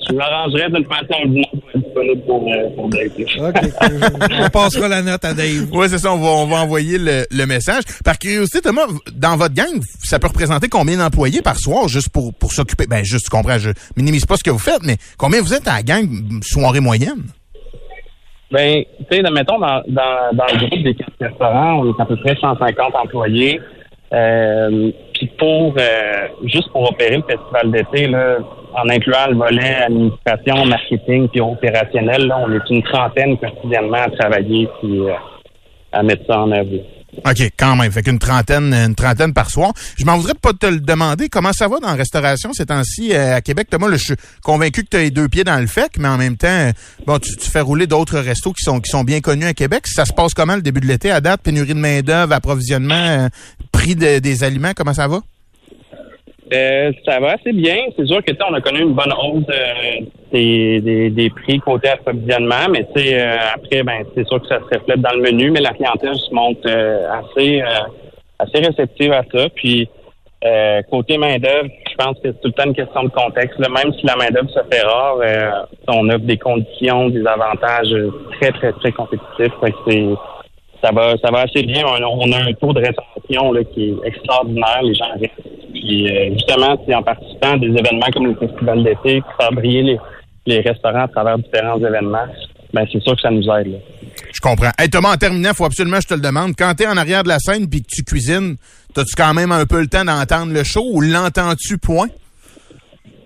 je 0.07 0.13
m'arrangerais 0.13 0.69
d'une 0.69 0.85
façon 0.85 1.05
pour 1.07 1.69
être 1.69 1.77
disponible 1.83 2.21
pour, 2.25 2.47
euh, 2.51 2.69
pour 2.75 2.89
Dave. 2.89 3.11
OK. 3.39 3.55
On 4.45 4.49
passera 4.49 4.87
la 4.87 5.01
note 5.01 5.25
à 5.25 5.33
Dave. 5.33 5.67
Oui, 5.71 5.87
c'est 5.89 5.97
ça. 5.97 6.13
On 6.13 6.17
va, 6.17 6.29
on 6.29 6.47
va 6.47 6.57
envoyer 6.57 6.97
le, 6.97 7.25
le 7.31 7.45
message. 7.45 7.83
Par 8.03 8.17
curiosité, 8.17 8.61
Thomas, 8.61 8.87
dans 9.13 9.35
votre 9.37 9.53
gang, 9.55 9.81
ça 10.03 10.19
peut 10.19 10.27
représenter 10.27 10.67
combien 10.69 10.97
d'employés 10.97 11.41
par 11.41 11.57
soir 11.57 11.87
juste 11.87 12.09
pour, 12.09 12.33
pour 12.33 12.51
s'occuper? 12.51 12.85
Ben, 12.87 13.03
juste, 13.03 13.25
tu 13.25 13.29
comprends, 13.31 13.57
je 13.57 13.71
minimise 13.97 14.25
pas 14.25 14.37
ce 14.37 14.43
que 14.43 14.51
vous 14.51 14.59
faites, 14.59 14.83
mais 14.83 14.97
combien 15.17 15.41
vous 15.41 15.53
êtes 15.53 15.67
à 15.67 15.75
la 15.77 15.83
gang 15.83 16.07
soirée 16.43 16.79
moyenne? 16.79 17.23
Ben, 18.51 18.83
tu 19.11 19.15
sais, 19.15 19.21
mettons, 19.31 19.59
dans, 19.59 19.81
dans, 19.87 20.33
dans 20.33 20.45
le 20.51 20.67
groupe 20.67 20.83
des 20.83 20.95
quatre 20.95 21.13
restaurants, 21.19 21.81
on 21.81 21.93
est 21.93 22.01
à 22.01 22.05
peu 22.05 22.15
près 22.17 22.35
150 22.39 22.95
employés. 22.95 23.59
Euh, 24.11 24.91
Pour, 25.37 25.73
euh, 25.77 26.27
juste 26.43 26.71
pour 26.71 26.89
opérer 26.89 27.17
le 27.17 27.23
festival 27.23 27.71
d'été, 27.71 28.07
en 28.73 28.89
incluant 28.89 29.27
le 29.29 29.35
volet 29.35 29.75
administration, 29.75 30.65
marketing 30.65 31.27
puis 31.29 31.41
opérationnel, 31.41 32.33
on 32.37 32.51
est 32.53 32.69
une 32.69 32.83
trentaine 32.83 33.37
quotidiennement 33.37 34.03
à 34.03 34.09
travailler 34.11 34.67
puis 34.79 34.99
euh, 34.99 35.13
à 35.91 36.03
mettre 36.03 36.25
ça 36.27 36.41
en 36.41 36.51
œuvre. 36.51 36.69
OK, 37.25 37.49
quand 37.57 37.75
même. 37.75 37.91
Fait 37.91 38.03
qu'une 38.03 38.19
trentaine, 38.19 38.71
une 38.71 38.93
trentaine 38.93 39.33
par 39.33 39.49
soir. 39.49 39.73
Je 39.97 40.05
m'en 40.05 40.17
voudrais 40.17 40.35
pas 40.35 40.53
te 40.53 40.67
le 40.67 40.79
demander. 40.79 41.27
Comment 41.27 41.51
ça 41.53 41.67
va 41.67 41.79
dans 41.79 41.87
la 41.87 41.95
restauration 41.95 42.53
ces 42.53 42.67
temps-ci 42.67 43.13
euh, 43.13 43.35
à 43.35 43.41
Québec? 43.41 43.67
Thomas, 43.69 43.87
je 43.91 43.97
suis 43.97 44.15
convaincu 44.43 44.83
que 44.83 44.89
tu 44.89 44.97
as 44.97 45.01
les 45.01 45.11
deux 45.11 45.27
pieds 45.27 45.43
dans 45.43 45.59
le 45.59 45.65
FEC, 45.65 45.97
mais 45.97 46.07
en 46.07 46.17
même 46.17 46.37
temps, 46.37 46.69
bon, 47.07 47.17
tu, 47.17 47.35
tu 47.35 47.49
fais 47.49 47.61
rouler 47.61 47.87
d'autres 47.87 48.19
restos 48.19 48.53
qui 48.53 48.63
sont, 48.63 48.79
qui 48.79 48.91
sont 48.91 49.03
bien 49.03 49.21
connus 49.21 49.45
à 49.45 49.53
Québec. 49.53 49.87
Ça 49.87 50.05
se 50.05 50.13
passe 50.13 50.33
comment 50.35 50.55
le 50.55 50.61
début 50.61 50.81
de 50.81 50.85
l'été 50.85 51.09
à 51.09 51.19
date? 51.19 51.41
Pénurie 51.41 51.73
de 51.73 51.79
main-d'œuvre, 51.79 52.33
approvisionnement, 52.33 53.27
prix 53.79 53.95
de- 53.95 54.19
des 54.19 54.43
aliments, 54.43 54.71
comment 54.75 54.93
ça 54.93 55.07
va? 55.07 55.19
Euh, 56.51 56.91
ça 57.05 57.19
va 57.19 57.33
assez 57.33 57.53
bien. 57.53 57.77
C'est 57.95 58.07
sûr 58.07 58.23
que 58.23 58.31
on 58.49 58.53
a 58.55 58.61
connu 58.61 58.79
une 58.81 58.93
bonne 58.93 59.13
hausse 59.13 59.43
euh, 59.49 60.03
des, 60.31 61.11
des, 61.11 61.29
prix 61.29 61.59
côté 61.59 61.89
approvisionnement, 61.89 62.67
mais 62.71 62.87
euh, 62.97 63.37
après, 63.53 63.83
ben 63.83 64.03
c'est 64.15 64.27
sûr 64.27 64.41
que 64.41 64.47
ça 64.47 64.59
se 64.59 64.77
reflète 64.77 64.99
dans 64.99 65.13
le 65.15 65.21
menu, 65.21 65.51
mais 65.51 65.61
la 65.61 65.73
clientèle 65.73 66.15
se 66.15 66.33
montre 66.33 66.61
euh, 66.65 67.07
assez 67.19 67.61
assez 68.39 68.65
réceptive 68.65 69.11
à 69.11 69.23
ça. 69.31 69.47
Puis 69.55 69.87
côté 70.89 71.17
main 71.17 71.37
d'œuvre, 71.37 71.69
je 71.91 71.95
pense 71.97 72.15
que 72.15 72.29
c'est 72.31 72.41
tout 72.41 72.47
le 72.47 72.53
temps 72.53 72.65
une 72.65 72.73
question 72.75 73.03
de 73.03 73.09
contexte. 73.09 73.59
là. 73.59 73.67
Même 73.69 73.93
si 73.93 74.05
la 74.05 74.15
main 74.15 74.31
d'œuvre 74.31 74.49
se 74.49 74.59
fait 74.71 74.81
rare, 74.81 75.17
on 75.87 76.09
offre 76.09 76.25
des 76.25 76.37
conditions, 76.37 77.09
des 77.09 77.25
avantages 77.27 77.93
très 78.39 78.51
très 78.53 78.71
très 78.73 78.91
compétitifs. 78.91 79.53
Ça 80.83 80.91
va, 80.91 81.15
ça 81.17 81.31
va 81.31 81.41
assez 81.41 81.63
bien. 81.63 81.83
On 81.85 82.31
a, 82.31 82.37
un 82.37 82.53
taux 82.53 82.73
de 82.73 82.79
rétention 82.79 83.51
là, 83.51 83.63
qui 83.63 83.89
est 83.89 84.07
extraordinaire. 84.07 84.81
Les 84.83 84.93
gens 84.95 85.05
restent. 85.19 85.49
Puis 85.73 86.09
euh, 86.09 86.33
justement, 86.33 86.81
c'est 86.87 86.95
en 86.95 87.03
participant 87.03 87.53
à 87.53 87.57
des 87.57 87.67
événements 87.67 88.07
comme 88.13 88.27
le 88.27 88.35
festival 88.35 88.83
d'été, 88.83 89.21
faire 89.39 89.51
briller 89.51 89.83
les, 89.83 89.99
les 90.47 90.61
restaurants 90.61 91.03
à 91.03 91.07
travers 91.07 91.37
différents 91.37 91.77
événements, 91.79 92.25
ben 92.73 92.85
c'est 92.91 93.01
sûr 93.01 93.15
que 93.15 93.21
ça 93.21 93.29
nous 93.31 93.43
aide. 93.43 93.67
là. 93.71 93.77
Je 94.33 94.39
comprends. 94.41 94.71
Hey, 94.79 94.89
Thomas, 94.89 95.13
en 95.13 95.17
terminant, 95.17 95.53
faut 95.53 95.65
absolument 95.65 95.97
que 95.97 96.03
je 96.03 96.07
te 96.09 96.13
le 96.15 96.21
demande. 96.21 96.53
Quand 96.57 96.73
t'es 96.75 96.87
en 96.87 96.97
arrière 96.97 97.23
de 97.23 97.29
la 97.29 97.39
scène 97.39 97.69
puis 97.69 97.81
que 97.81 97.87
tu 97.89 98.03
cuisines, 98.03 98.55
t'as-tu 98.93 99.15
quand 99.15 99.33
même 99.33 99.51
un 99.51 99.65
peu 99.65 99.79
le 99.79 99.87
temps 99.87 100.05
d'entendre 100.05 100.53
le 100.53 100.63
show 100.63 100.83
ou 100.91 101.01
l'entends-tu 101.01 101.77
point? 101.77 102.07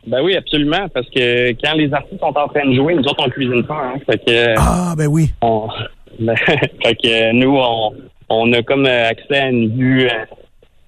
Ben 0.05 0.21
oui, 0.21 0.35
absolument, 0.35 0.85
parce 0.93 1.07
que 1.09 1.51
quand 1.61 1.73
les 1.75 1.93
artistes 1.93 2.19
sont 2.19 2.37
en 2.37 2.47
train 2.49 2.67
de 2.69 2.75
jouer, 2.75 2.93
nous 2.93 3.03
autres, 3.03 3.23
on 3.25 3.29
cuisine 3.29 3.63
pas. 3.63 3.81
Hein, 3.85 3.99
fait 4.05 4.17
que, 4.25 4.53
Ah, 4.57 4.93
ben 4.97 5.07
oui. 5.07 5.31
on, 5.41 5.67
fait 6.83 6.95
que 6.95 7.31
nous, 7.33 7.57
on, 7.57 7.93
on 8.29 8.53
a 8.53 8.61
comme 8.63 8.85
euh, 8.85 9.09
accès 9.09 9.37
à 9.37 9.49
une 9.49 9.75
vue, 9.75 10.05
euh, 10.05 10.25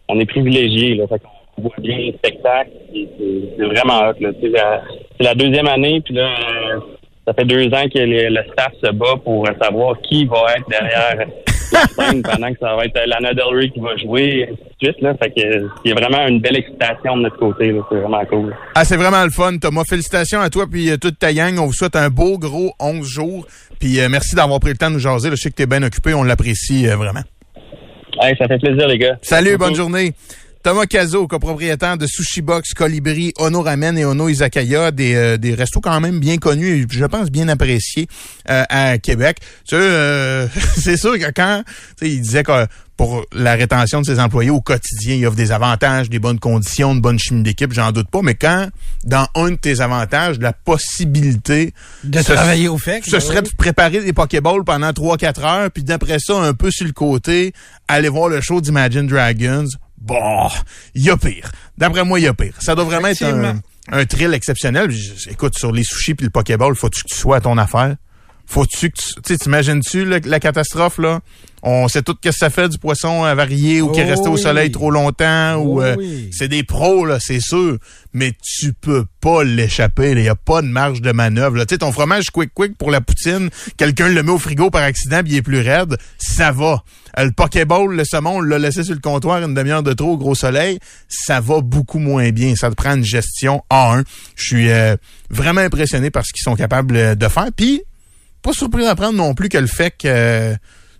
on 0.08 0.20
est 0.20 0.26
privilégiés. 0.26 0.96
Là, 0.96 1.08
fait 1.08 1.20
qu'on 1.20 1.62
voit 1.64 1.76
bien 1.80 1.98
le 1.98 2.14
spectacle. 2.14 2.72
C'est 2.94 3.66
vraiment 3.66 4.10
hot. 4.10 4.14
C'est 4.42 5.24
la 5.24 5.36
deuxième 5.36 5.68
année, 5.68 6.02
puis 6.02 6.14
là, 6.14 6.28
euh, 6.28 6.80
ça 7.26 7.34
fait 7.34 7.46
deux 7.46 7.68
ans 7.68 7.86
que 7.94 8.00
le, 8.00 8.44
staff 8.52 8.74
se 8.84 8.92
bat 8.92 9.16
pour 9.24 9.48
savoir 9.62 10.00
qui 10.02 10.26
va 10.26 10.46
être 10.58 10.70
derrière 10.70 11.28
pendant 12.24 12.54
que 12.54 12.60
ça 12.60 12.76
va 12.76 12.86
être 12.86 13.00
Lana 13.06 13.34
Del 13.34 13.46
Rey 13.54 13.70
qui 13.70 13.80
va 13.80 13.96
jouer, 13.98 14.24
et 14.24 14.44
ainsi 14.44 14.54
de 14.82 14.88
suite. 14.88 15.02
Là. 15.02 15.16
Fait 15.22 15.30
que 15.30 15.68
il 15.84 15.90
y 15.90 15.92
a 15.92 15.96
vraiment 15.96 16.28
une 16.28 16.40
belle 16.42 16.58
excitation 16.58 17.18
de 17.18 17.24
notre 17.24 17.38
côté. 17.38 17.72
là. 17.72 17.82
C'est 17.90 18.00
vraiment 18.00 18.26
cool. 18.26 18.56
Ah, 18.76 18.86
c'est 18.86 18.98
vraiment 18.98 19.24
le 19.24 19.32
fun, 19.32 19.58
Thomas. 19.58 19.84
Félicitations 19.88 20.42
à 20.42 20.50
toi 20.50 20.66
puis 20.70 20.90
euh, 20.90 20.98
toute 20.98 21.20
ta 21.20 21.34
gang. 21.34 21.58
On 21.60 21.66
vous 21.68 21.74
souhaite 21.74 21.96
un 21.96 22.10
beau 22.10 22.38
gros 22.38 22.74
11 22.80 23.08
jours. 23.08 23.48
Puis 23.80 24.00
euh, 24.00 24.08
merci 24.10 24.36
d'avoir 24.36 24.60
pris 24.60 24.72
le 24.72 24.78
temps 24.78 24.90
de 24.90 24.96
nous 24.96 25.00
jaser. 25.00 25.30
là. 25.30 25.36
Je 25.36 25.42
sais 25.42 25.50
que 25.50 25.56
t'es 25.56 25.66
bien 25.68 25.84
occupé. 25.84 26.14
On 26.14 26.24
l'apprécie 26.24 26.88
euh, 26.88 26.96
vraiment. 26.96 27.24
Hey, 28.22 28.36
ça 28.38 28.48
fait 28.48 28.58
plaisir, 28.60 28.88
les 28.88 28.98
gars. 28.98 29.18
Salut, 29.22 29.58
bonne 29.58 29.76
journée. 29.76 30.14
Thomas 30.66 30.88
Cazot, 30.88 31.28
copropriétaire 31.28 31.96
de 31.96 32.08
Sushi 32.08 32.42
Box, 32.42 32.74
Colibri, 32.74 33.34
Ono 33.38 33.62
Ramen 33.62 34.00
et 34.00 34.04
Ono 34.04 34.28
Izakaya, 34.28 34.90
des, 34.90 35.14
euh, 35.14 35.38
des 35.38 35.54
restos 35.54 35.80
quand 35.80 36.02
même 36.02 36.20
bien 36.20 36.38
connus 36.38 36.70
et 36.82 36.86
je 36.90 37.06
pense 37.06 37.30
bien 37.30 37.48
appréciés 37.50 38.08
euh, 38.50 38.64
à 38.68 38.98
Québec. 38.98 39.38
Tu 39.64 39.76
sais, 39.76 39.80
euh, 39.80 40.48
c'est 40.76 40.98
sûr 40.98 41.20
que 41.20 41.30
quand 41.30 41.62
il 42.02 42.20
disait 42.20 42.42
que 42.42 42.66
pour 42.98 43.28
la 43.32 43.54
rétention 43.54 44.02
de 44.02 44.08
ses 44.08 44.20
employés 44.20 44.50
au 44.50 44.60
quotidien, 44.60 45.14
il 45.14 45.28
offre 45.28 45.36
des 45.36 45.52
avantages, 45.52 46.10
des 46.10 46.18
bonnes 46.18 46.40
conditions, 46.40 46.94
une 46.94 47.02
bonne 47.02 47.20
chimie 47.20 47.44
d'équipe, 47.44 47.72
j'en 47.72 47.92
doute 47.92 48.10
pas, 48.10 48.22
mais 48.24 48.34
quand 48.34 48.68
dans 49.04 49.28
un 49.36 49.52
de 49.52 49.56
tes 49.58 49.82
avantages, 49.82 50.40
la 50.40 50.52
possibilité 50.54 51.76
De 52.04 52.18
ce- 52.24 52.34
travailler 52.34 52.70
au 52.70 52.80
fait. 52.80 53.04
ce 53.06 53.20
serait 53.20 53.44
de 53.44 53.50
préparer 53.56 54.00
des 54.04 54.14
Pokéballs 54.14 54.64
pendant 54.66 54.90
3-4 54.90 55.44
heures, 55.46 55.70
puis 55.70 55.84
d'après 55.84 56.18
ça, 56.18 56.40
un 56.40 56.56
peu 56.56 56.72
sur 56.72 56.88
le 56.88 56.94
côté, 56.94 57.54
aller 57.88 58.10
voir 58.10 58.30
le 58.30 58.42
show 58.42 58.62
d'Imagine 58.62 59.06
Dragons. 59.06 59.68
Bon, 59.98 60.50
il 60.94 61.04
y 61.04 61.10
a 61.10 61.18
pire. 61.18 61.52
D'après 61.78 62.04
moi, 62.04 62.20
il 62.20 62.24
y 62.24 62.28
a 62.28 62.34
pire. 62.34 62.54
Ça 62.60 62.76
doit 62.76 62.84
vraiment 62.84 63.08
être 63.08 63.24
un, 63.24 63.60
un 63.92 64.06
thrill 64.06 64.34
exceptionnel. 64.34 64.92
Écoute, 65.30 65.58
sur 65.58 65.72
les 65.72 65.84
sushis 65.84 66.14
puis 66.16 66.26
le 66.26 66.30
Pokéball, 66.32 66.76
faut-tu 66.76 67.04
que 67.04 67.08
tu 67.10 67.16
sois 67.16 67.38
à 67.38 67.42
ton 67.42 67.58
affaire? 67.58 67.96
Faut-tu 68.48 68.90
que 68.92 68.96
tu... 68.98 69.14
Tu 69.16 69.34
sais, 69.34 69.38
t'imagines-tu 69.38 70.06
la 70.06 70.40
catastrophe, 70.40 70.98
là? 71.00 71.20
On 71.68 71.88
sait 71.88 72.04
tout 72.04 72.16
ce 72.24 72.30
que 72.30 72.36
ça 72.36 72.52
fait 72.52 72.70
du 72.70 72.78
poisson 72.78 73.24
avarié 73.24 73.82
ou 73.82 73.92
qui 73.92 74.00
est 74.00 74.04
Oh 74.06 74.10
resté 74.10 74.28
au 74.28 74.34
oui. 74.36 74.42
soleil 74.42 74.72
trop 74.72 74.92
longtemps 74.92 75.56
ou... 75.56 75.80
Oh 75.80 75.82
euh, 75.82 75.96
c'est 76.32 76.48
des 76.48 76.62
pros, 76.64 77.06
là, 77.08 77.18
c'est 77.20 77.40
sûr. 77.40 77.80
Mais 78.14 78.34
tu 78.44 78.72
peux 78.74 79.06
pas 79.20 79.44
l'échapper. 79.44 80.12
Il 80.12 80.20
n'y 80.22 80.30
a 80.30 80.36
pas 80.36 80.62
de 80.62 80.68
marge 80.68 81.02
de 81.02 81.12
manœuvre. 81.12 81.56
là. 81.58 81.66
Tu 81.66 81.74
sais, 81.74 81.80
ton 81.80 81.92
fromage 81.92 82.30
quick 82.30 82.52
quick 82.54 82.78
pour 82.78 82.92
la 82.92 83.02
poutine, 83.02 83.50
quelqu'un 83.78 84.10
le 84.10 84.22
met 84.22 84.32
au 84.32 84.38
frigo 84.38 84.70
par 84.70 84.84
accident 84.84 85.22
puis 85.24 85.34
il 85.34 85.38
est 85.38 85.42
plus 85.42 85.60
raide, 85.62 85.98
ça 86.20 86.52
va. 86.52 86.84
Euh, 87.18 87.24
Le 87.26 87.32
Pokéball, 87.32 87.96
le 87.96 88.06
saumon, 88.06 88.36
on 88.38 88.42
l'a 88.42 88.60
laissé 88.60 88.84
sur 88.84 88.94
le 88.94 89.00
comptoir 89.00 89.42
une 89.44 89.56
demi-heure 89.56 89.82
de 89.82 89.94
trop 89.94 90.12
au 90.12 90.18
gros 90.18 90.36
soleil, 90.36 90.78
ça 91.10 91.40
va 91.40 91.62
beaucoup 91.62 91.98
moins 92.00 92.30
bien. 92.30 92.56
Ça 92.56 92.70
te 92.70 92.76
prend 92.76 92.94
une 92.96 93.04
gestion 93.04 93.64
A1. 93.72 94.04
Je 94.36 94.44
suis 94.46 94.70
euh, 94.70 94.96
vraiment 95.32 95.62
impressionné 95.62 96.12
par 96.12 96.24
ce 96.28 96.32
qu'ils 96.32 96.44
sont 96.44 96.56
capables 96.56 96.96
euh, 96.96 97.16
de 97.16 97.28
faire. 97.28 97.48
Puis, 97.58 97.82
pas 98.46 98.54
surpris 98.54 98.84
d'apprendre 98.84 99.14
non 99.18 99.34
plus 99.34 99.50
que 99.50 99.58
le 99.58 99.68
fait 99.68 99.92
que 99.92 100.08
euh, 100.08 100.56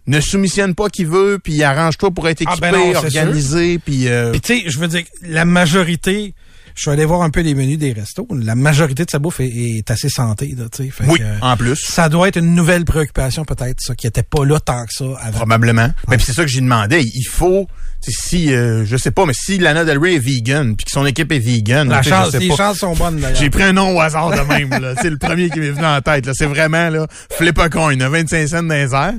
ne 0.08 0.20
soumissionne 0.20 0.76
pas 0.76 0.90
qui 0.90 1.04
veut, 1.06 1.40
puis 1.42 1.64
arrange-toi 1.64 2.12
pour 2.12 2.28
être 2.28 2.42
Ah, 2.46 2.52
équipé, 2.54 2.72
ben 2.72 2.78
non, 2.94 3.02
c'est 3.08 3.18
organisé, 3.20 3.80
puis... 3.80 4.08
euh, 4.08 4.32
Puis 4.32 4.42
tu 4.42 4.58
sais, 4.60 4.64
je 4.70 4.80
veux 4.80 4.88
dire, 4.88 5.04
la 5.22 5.46
majorité, 5.46 6.34
je 6.76 6.82
suis 6.82 6.92
allé 6.92 7.06
voir 7.06 7.22
un 7.22 7.30
peu 7.30 7.42
les 7.42 7.56
menus 7.56 7.78
des 7.78 7.94
restos, 7.94 8.28
la 8.32 8.56
majorité 8.56 9.06
de 9.06 9.10
sa 9.10 9.20
bouffe 9.20 9.40
est, 9.40 9.48
est 9.48 9.90
assez 9.92 10.10
santé, 10.10 10.54
là, 10.58 10.66
tu 10.72 10.84
sais. 10.84 10.90
Fait 10.90 11.06
oui, 11.08 11.20
que, 11.20 11.24
en 11.42 11.56
plus. 11.58 11.76
ça 11.76 12.10
doit 12.10 12.28
être 12.28 12.38
une 12.38 12.54
nouvelle 12.54 12.86
préoccupation 12.86 13.46
peut-être, 13.46 13.80
ça, 13.82 13.96
qui 13.96 14.08
était 14.08 14.24
pas 14.24 14.46
là 14.46 14.60
tant 14.60 14.86
que 14.86 14.92
ça 14.94 15.06
avant. 15.22 15.38
Probablement. 15.40 15.90
Mais 16.10 16.18
c'est 16.20 16.34
ça 16.34 16.44
que 16.44 16.50
j'y 16.50 16.62
demandais. 16.62 17.02
Il 17.04 17.28
faut, 17.30 17.68
si, 18.02 18.54
euh, 18.54 18.86
je 18.86 18.98
sais 18.98 19.12
pas, 19.12 19.26
mais 19.26 19.34
si 19.34 19.58
Lana 19.58 19.86
Del 19.86 19.98
Rey 19.98 20.16
est 20.16 20.20
vegan, 20.20 20.76
puis 20.76 20.86
que 20.86 20.92
son 20.92 21.06
équipe 21.06 21.32
est 21.32 21.40
vegan, 21.40 21.88
La 21.90 22.02
je 22.02 22.10
chance, 22.10 22.32
sais 22.32 22.40
les 22.40 22.50
pas. 22.50 22.56
chances 22.58 22.80
sont 22.80 22.94
bonnes. 22.96 23.26
J'ai 23.36 23.50
pris 23.50 23.64
un 23.64 23.74
nom 23.74 23.96
au 23.96 24.02
hasard 24.02 24.32
de 24.32 24.42
même. 24.42 24.70
là. 24.82 24.94
C'est 25.02 25.10
le 25.10 25.18
premier 25.18 25.50
qui 25.50 25.60
m'est 25.60 25.72
venu 25.72 25.86
en 25.86 26.02
tête. 26.02 26.30
C'est 26.34 26.46
vraiment 26.46 26.90
là, 26.90 27.08
flip 27.32 27.58
a 27.58 27.70
coin, 27.70 27.96
là, 27.96 28.10
25 28.10 28.48
cents 28.48 28.64
dans 28.64 28.74
les 28.76 28.94
airs. 28.94 29.14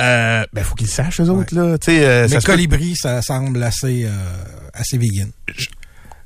Euh, 0.00 0.44
ben 0.52 0.64
faut 0.64 0.74
qu'ils 0.74 0.88
sachent 0.88 1.20
eux 1.20 1.28
autres 1.30 1.54
là. 1.54 1.78
Tu 1.78 1.92
sais, 1.92 2.04
euh, 2.04 2.26
ça 2.26 2.34
Mais 2.34 2.40
peut- 2.40 2.46
colibri, 2.52 2.96
ça 2.96 3.22
semble 3.22 3.62
assez, 3.62 4.04
euh, 4.04 4.10
assez 4.72 4.98
vegan. 4.98 5.30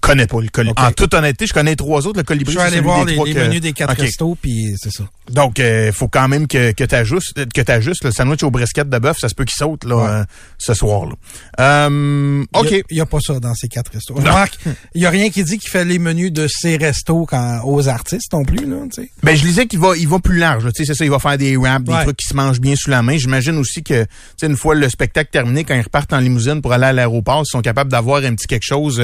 Connais 0.00 0.26
pas 0.26 0.40
le 0.40 0.48
colibri. 0.48 0.84
En 0.84 0.92
toute 0.92 1.12
honnêteté, 1.14 1.46
je 1.46 1.52
connais 1.52 1.76
trois 1.76 2.06
autres. 2.06 2.18
Le 2.18 2.24
colibri, 2.24 2.52
Je 2.54 2.58
suis 2.58 2.66
allé 2.68 2.80
voir 2.80 3.04
les, 3.04 3.14
trois 3.14 3.26
les 3.26 3.34
que- 3.34 3.38
menus 3.40 3.60
des 3.60 3.72
quatre 3.72 3.98
restos, 4.00 4.36
puis 4.40 4.74
c'est 4.80 4.90
ça. 4.92 5.04
Donc, 5.30 5.58
il 5.58 5.92
faut 5.92 6.08
quand 6.08 6.28
même 6.28 6.46
que, 6.46 6.72
que 6.72 6.84
tu 6.84 6.94
ajustes, 6.94 7.52
que 7.52 7.60
t'ajustes. 7.60 8.04
Le 8.04 8.10
sandwich 8.12 8.42
au 8.42 8.50
brisket 8.50 8.88
de 8.88 8.98
bœuf, 8.98 9.18
ça 9.20 9.28
se 9.28 9.34
peut 9.34 9.44
qu'il 9.44 9.56
saute 9.56 9.84
là, 9.84 9.96
Ouais. 9.96 10.08
euh, 10.08 10.24
ce 10.58 10.72
soir-là. 10.74 11.12
Euh, 11.60 12.44
OK. 12.54 12.70
Il 12.90 12.94
n'y 12.94 13.00
a, 13.00 13.06
pas 13.06 13.20
ça 13.20 13.38
dans 13.40 13.54
ces 13.54 13.68
quatre 13.68 13.92
restos. 13.92 14.14
Remarque, 14.14 14.58
il 14.94 15.00
n'y 15.00 15.06
a 15.06 15.10
rien 15.10 15.30
qui 15.30 15.44
dit 15.44 15.58
qu'il 15.58 15.70
fait 15.70 15.84
les 15.84 15.98
menus 15.98 16.32
de 16.32 16.46
ces 16.48 16.76
restos 16.76 17.26
quand, 17.26 17.60
aux 17.64 17.88
artistes 17.88 18.32
non 18.32 18.44
plus, 18.44 18.64
là. 18.66 18.76
Ben, 19.22 19.36
je 19.36 19.42
disais 19.42 19.66
qu'il 19.66 19.78
va, 19.78 19.96
il 19.96 20.08
va 20.08 20.18
plus 20.18 20.38
large. 20.38 20.64
là. 20.64 20.72
Tu 20.72 20.84
sais, 20.84 20.92
c'est 20.92 20.98
ça, 20.98 21.04
il 21.04 21.10
va 21.10 21.18
faire 21.18 21.36
des 21.38 21.56
wraps, 21.56 21.84
des 21.84 21.92
Ouais. 21.92 22.04
trucs 22.04 22.16
qui 22.16 22.26
se 22.28 22.34
mangent 22.34 22.60
bien 22.60 22.74
sous 22.76 22.90
la 22.90 23.02
main. 23.02 23.16
J'imagine 23.16 23.56
aussi 23.58 23.82
que, 23.82 24.06
une 24.42 24.56
fois 24.56 24.74
le 24.74 24.88
spectacle 24.88 25.30
terminé, 25.30 25.64
quand 25.64 25.74
ils 25.74 25.82
repartent 25.82 26.12
en 26.12 26.18
limousine 26.20 26.62
pour 26.62 26.72
aller 26.72 26.86
à 26.86 26.92
l'aéroport, 26.92 27.42
ils 27.46 27.50
sont 27.50 27.60
capables 27.60 27.90
d'avoir 27.90 28.22
un 28.24 28.34
petit 28.34 28.46
quelque 28.46 28.64
chose 28.64 29.02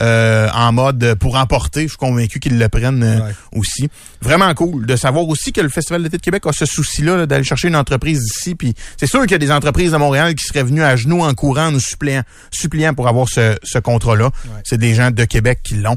euh, 0.00 0.48
en 0.54 0.72
mode 0.72 1.02
euh, 1.04 1.14
pour 1.14 1.36
emporter. 1.36 1.82
Je 1.82 1.88
suis 1.88 1.96
convaincu 1.98 2.40
qu'ils 2.40 2.58
le 2.58 2.68
prennent 2.68 3.02
euh, 3.02 3.20
Ouais. 3.26 3.34
aussi. 3.56 3.88
Vraiment 4.22 4.52
cool 4.54 4.86
de 4.86 4.96
savoir 4.96 5.28
aussi 5.28 5.52
que 5.52 5.60
le 5.60 5.68
Festival 5.68 6.02
d'été 6.02 6.16
de 6.16 6.22
Québec 6.22 6.42
a 6.46 6.52
ce 6.52 6.64
souci-là 6.64 7.16
là, 7.18 7.26
d'aller 7.26 7.44
chercher 7.44 7.68
une 7.68 7.76
entreprise 7.76 8.20
d'ici. 8.20 8.54
Puis 8.54 8.74
c'est 8.96 9.06
sûr 9.06 9.20
qu'il 9.22 9.32
y 9.32 9.34
a 9.34 9.38
des 9.38 9.52
entreprises 9.52 9.92
de 9.92 9.96
Montréal 9.98 10.34
qui 10.34 10.44
seraient 10.46 10.62
venues 10.62 10.82
à 10.82 10.96
genoux 10.96 11.20
en 11.22 11.34
courant, 11.34 11.70
nous 11.70 11.80
suppliant, 11.80 12.22
suppliant 12.50 12.94
pour 12.94 13.08
avoir 13.08 13.28
ce, 13.28 13.56
ce 13.62 13.78
contrat-là. 13.78 14.30
C'est 14.64 14.78
des 14.78 14.94
gens 14.94 15.10
de 15.10 15.24
Québec 15.24 15.60
qui 15.62 15.74
l'ont. 15.74 15.96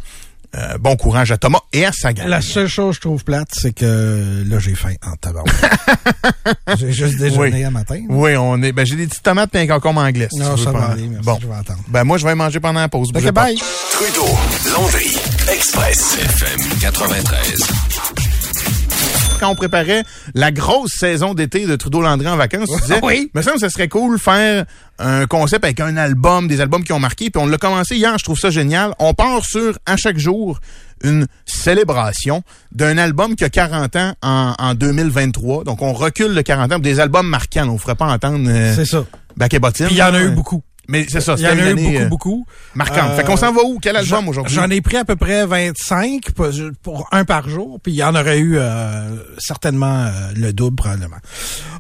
Euh, 0.56 0.78
bon 0.80 0.96
courage 0.96 1.32
à 1.32 1.38
Thomas 1.38 1.60
et 1.74 1.86
à 1.86 1.92
sa 1.92 2.14
gang. 2.14 2.28
La 2.28 2.42
seule 2.42 2.68
chose 2.68 2.96
que 2.96 2.96
je 2.96 3.02
trouve 3.02 3.24
plate, 3.24 3.50
c'est 3.54 3.74
que 3.74 4.44
là, 4.48 4.60
j'ai 4.60 4.76
faim 4.76 4.94
en 5.06 5.16
tabac. 5.16 5.44
j'ai 6.78 6.92
juste 6.92 7.18
déjeuné 7.18 7.58
Oui. 7.58 7.64
à 7.64 7.72
matin. 7.72 8.02
Oui, 8.10 8.36
on 8.38 8.62
est. 8.62 8.72
Ben, 8.72 8.86
j'ai 8.86 8.96
des 8.96 9.08
petites 9.08 9.24
tomates 9.24 9.54
et 9.56 9.60
un 9.62 9.68
concombre 9.68 10.02
anglais. 10.02 10.28
si 10.32 10.40
Non, 10.40 10.54
tu 10.54 10.60
veux 10.60 10.64
ça 10.66 10.72
va 10.72 10.86
aller, 10.92 11.08
merci, 11.08 11.26
Bon. 11.26 11.38
je 11.42 11.48
vais 11.48 11.54
attendre. 11.56 11.80
Ben, 11.88 12.04
moi, 12.04 12.18
je 12.18 12.26
vais 12.26 12.36
manger 12.36 12.60
pendant 12.60 12.80
la 12.82 12.90
pause. 12.90 13.10
Ok, 13.10 13.14
bougez 13.16 13.32
pas. 13.32 13.46
bye. 13.46 13.58
Trudeau, 13.92 14.28
Landry, 14.74 15.18
Express, 15.52 16.18
FM 16.20 16.80
93. 16.80 18.25
Quand 19.40 19.50
on 19.50 19.56
préparait 19.56 20.04
la 20.34 20.52
grosse 20.52 20.92
saison 20.98 21.34
d'été 21.34 21.66
de 21.66 21.76
Trudeau 21.76 22.02
Landry 22.02 22.28
en 22.28 22.38
vacances, 22.38 22.70
tu 22.74 22.82
disais, 22.82 23.00
Oui. 23.04 23.30
me 23.34 23.42
semble 23.42 23.56
que 23.56 23.62
ça 23.62 23.70
serait 23.70 23.88
cool 23.90 24.20
faire 24.20 24.66
un 25.00 25.26
concept 25.28 25.64
avec 25.66 25.80
un 25.80 25.98
album, 25.98 26.48
des 26.48 26.62
albums 26.62 26.84
qui 26.84 26.94
ont 26.94 27.00
marqué, 27.00 27.30
puis 27.30 27.42
on 27.42 27.48
l'a 27.48 27.58
commencé 27.58 27.96
hier, 27.98 28.18
je 28.18 28.24
trouve 28.24 28.40
ça 28.40 28.50
génial. 28.50 28.94
On 29.00 29.14
part 29.14 29.44
sur, 29.46 29.78
à 29.86 29.98
chaque 29.98 30.18
jour, 30.18 30.60
une 31.04 31.28
célébration 31.46 32.42
d'un 32.72 32.98
album 32.98 33.36
qui 33.36 33.44
a 33.44 33.50
40 33.50 33.96
ans 33.98 34.14
en, 34.22 34.54
en 34.58 34.74
2023. 34.74 35.64
Donc, 35.66 35.82
on 35.82 35.94
recule 35.94 36.34
de 36.34 36.42
40 36.42 36.72
ans 36.72 36.76
pour 36.76 36.82
des 36.84 37.00
albums 37.00 37.28
marquants. 37.28 37.68
On 37.68 37.74
ne 37.74 37.78
ferait 37.78 37.96
pas 37.96 38.06
entendre 38.06 38.48
euh, 38.50 38.74
C'est 38.76 38.86
ça. 38.86 39.04
Bac 39.36 39.54
et 39.54 39.60
Bottine. 39.60 39.88
Puis 39.88 39.96
il 39.96 40.00
y 40.00 40.04
en 40.04 40.14
a 40.14 40.22
eu 40.22 40.30
beaucoup. 40.30 40.62
Mais 40.88 41.06
c'est 41.10 41.22
ça, 41.22 41.36
Il 41.38 41.44
y 41.44 41.48
en 41.48 41.52
a 41.52 41.56
eu 41.56 41.62
année, 41.62 41.84
beaucoup, 41.84 41.98
euh, 42.04 42.06
beaucoup. 42.08 42.46
marquante. 42.76 43.12
Euh, 43.12 43.16
fait 43.18 43.24
qu'on 43.24 43.38
s'en 43.38 43.52
va 43.52 43.62
où? 43.64 43.80
Quel 43.82 43.96
album 43.96 44.28
aujourd'hui? 44.30 44.54
J'en 44.56 44.70
ai 44.70 44.82
pris 44.82 44.98
à 44.98 45.06
peu 45.06 45.16
près 45.16 45.46
25 45.46 46.32
pour, 46.32 46.48
pour 46.84 47.08
un 47.12 47.26
par 47.26 47.50
jour, 47.50 47.80
puis 47.82 47.94
il 47.94 47.96
y 47.96 48.04
en 48.04 48.16
aurait 48.16 48.40
eu 48.40 48.58
euh, 48.58 49.16
certainement 49.38 50.06
euh, 50.06 50.32
le 50.36 50.54
double 50.54 50.76
probablement. 50.76 51.18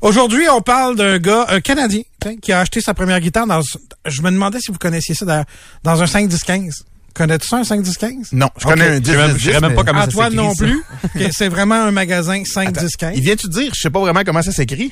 Aujourd'hui, 0.01 0.43
on 0.49 0.61
parle 0.61 0.95
d'un 0.95 1.17
gars, 1.19 1.45
un 1.49 1.61
Canadien, 1.61 2.01
qui 2.41 2.51
a 2.51 2.59
acheté 2.59 2.81
sa 2.81 2.93
première 2.93 3.19
guitare 3.19 3.45
dans... 3.47 3.61
Je 4.05 4.21
me 4.21 4.31
demandais 4.31 4.59
si 4.59 4.71
vous 4.71 4.77
connaissiez 4.77 5.13
ça 5.15 5.45
dans 5.83 6.01
un 6.01 6.05
5-10-15. 6.05 6.81
Connais-tu 7.13 7.47
ça, 7.47 7.57
un 7.57 7.61
5-10-15? 7.61 8.29
Non, 8.33 8.49
je 8.57 8.65
connais 8.65 8.87
un 8.97 8.99
10 8.99 9.09
Je 9.09 9.15
sais 9.15 9.17
même- 9.27 9.33
10, 9.37 9.39
je 9.45 9.51
sais 9.51 9.59
même 9.61 9.75
pas 9.75 9.83
comment 9.85 10.01
ça 10.01 10.07
Antoine 10.07 10.31
s'écrit, 10.31 10.45
non 10.45 10.53
ça. 10.53 10.65
plus. 10.65 11.31
C'est 11.31 11.47
vraiment 11.47 11.75
un 11.75 11.91
magasin 11.91 12.41
5-10-15. 12.43 13.11
Il 13.15 13.21
vient 13.21 13.35
te 13.37 13.47
dire, 13.47 13.71
je 13.73 13.79
sais 13.79 13.89
pas 13.89 14.01
vraiment 14.01 14.21
comment 14.25 14.41
ça 14.41 14.51
s'écrit? 14.51 14.91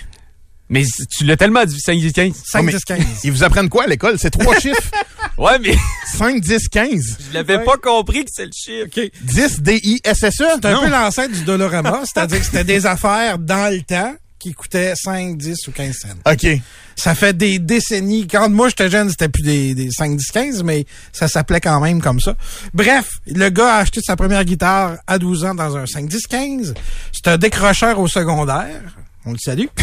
Mais 0.74 0.84
tu 1.16 1.24
l'as 1.26 1.38
tellement 1.38 1.64
dit, 1.66 1.80
5 1.80 2.00
10 2.00 2.12
15. 2.14 2.32
Oh, 2.56 2.64
mais 2.64 2.72
5-10-15. 2.74 3.04
Ils 3.26 3.32
vous 3.32 3.44
apprennent 3.44 3.70
quoi 3.70 3.84
à 3.84 3.88
l'école? 3.88 4.18
C'est 4.18 4.32
trois 4.32 4.60
chiffres. 4.60 4.90
Ouais, 5.38 5.60
mais 5.60 5.76
5, 6.18 6.42
10, 6.42 6.68
15. 6.68 7.18
je 7.30 7.34
l'avais 7.36 7.60
pas 7.64 7.78
compris 7.78 8.26
que 8.26 8.32
c'est 8.34 8.46
le 8.46 8.52
chiffre. 8.52 8.88
OK. 8.88 9.12
10 9.22 9.62
D-I-S-S-E? 9.62 10.44
C'est 10.56 10.66
un 10.66 10.74
Non. 10.74 10.82
peu 10.82 10.90
l'ancêtre 10.90 11.32
du 11.32 11.44
Dolorama, 11.44 12.02
c'est-à-dire 12.12 12.40
que 12.40 12.46
c'était 12.46 12.64
des 12.64 12.88
affaires 12.88 13.38
dans 13.38 13.72
le 13.72 13.82
temps 13.84 14.16
qui 14.40 14.54
coûtait 14.54 14.94
5, 14.96 15.38
10 15.38 15.68
ou 15.68 15.72
15 15.72 15.96
cents. 15.96 16.32
OK. 16.32 16.48
Ça 16.96 17.14
fait 17.16 17.38
des 17.38 17.60
décennies. 17.60 18.28
Quand 18.28 18.50
moi 18.50 18.68
j'étais 18.70 18.90
jeune, 18.90 19.10
c'était 19.12 19.30
plus 19.30 19.44
des, 19.44 19.76
des 19.76 19.92
5, 19.92 20.18
10, 20.18 20.32
15, 20.32 20.64
mais 20.64 20.86
ça 21.12 21.28
s'appelait 21.28 21.62
quand 21.62 21.80
même 21.82 22.02
comme 22.02 22.20
ça. 22.20 22.36
Bref, 22.74 23.10
le 23.28 23.50
gars 23.50 23.76
a 23.76 23.78
acheté 23.78 24.02
sa 24.04 24.16
première 24.16 24.44
guitare 24.44 24.98
à 25.08 25.20
12 25.20 25.46
ans 25.46 25.56
dans 25.56 25.78
un 25.78 25.86
5, 25.86 26.08
10, 26.08 26.28
15. 26.28 26.74
C'est 27.12 27.28
un 27.30 27.38
décrocheur 27.38 28.00
au 28.00 28.08
secondaire. 28.08 28.82
On 29.26 29.32
le 29.32 29.38
salue. 29.38 29.68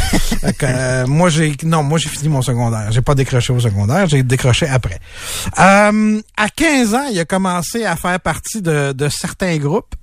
Que, 0.58 0.64
euh, 0.66 1.06
moi 1.06 1.28
j'ai 1.28 1.54
non, 1.64 1.82
moi 1.82 1.98
j'ai 1.98 2.08
fini 2.08 2.28
mon 2.28 2.40
secondaire. 2.40 2.90
J'ai 2.90 3.02
pas 3.02 3.14
décroché 3.14 3.52
au 3.52 3.60
secondaire, 3.60 4.06
j'ai 4.06 4.22
décroché 4.22 4.66
après. 4.66 4.98
Euh, 5.58 6.20
à 6.36 6.48
15 6.48 6.94
ans, 6.94 7.06
il 7.12 7.18
a 7.18 7.24
commencé 7.24 7.84
à 7.84 7.96
faire 7.96 8.18
partie 8.20 8.62
de, 8.62 8.92
de 8.92 9.08
certains 9.08 9.56
groupes. 9.58 9.94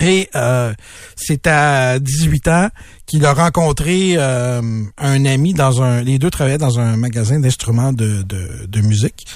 Et 0.00 0.30
euh, 0.34 0.72
c'est 1.14 1.46
à 1.46 1.98
18 1.98 2.48
ans 2.48 2.68
qu'il 3.06 3.24
a 3.26 3.34
rencontré 3.34 4.14
euh, 4.16 4.62
un 4.96 5.24
ami 5.26 5.52
dans 5.52 5.82
un. 5.82 6.02
Les 6.02 6.18
deux 6.18 6.30
travaillaient 6.30 6.58
dans 6.58 6.80
un 6.80 6.96
magasin 6.96 7.38
d'instruments 7.38 7.92
de, 7.92 8.22
de, 8.22 8.66
de 8.66 8.80
musique. 8.80 9.26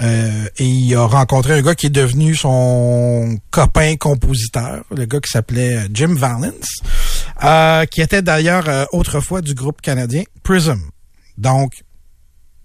Euh, 0.00 0.46
et 0.58 0.64
il 0.64 0.94
a 0.94 1.04
rencontré 1.04 1.54
un 1.54 1.62
gars 1.62 1.74
qui 1.74 1.86
est 1.86 1.90
devenu 1.90 2.34
son 2.34 3.38
copain 3.50 3.96
compositeur, 3.96 4.84
le 4.94 5.06
gars 5.06 5.20
qui 5.20 5.30
s'appelait 5.30 5.86
Jim 5.92 6.14
Valance, 6.14 6.80
euh, 7.44 7.84
qui 7.86 8.00
était 8.00 8.22
d'ailleurs 8.22 8.68
euh, 8.68 8.84
autrefois 8.92 9.42
du 9.42 9.54
groupe 9.54 9.80
canadien 9.80 10.22
Prism. 10.42 10.78
Donc, 11.38 11.72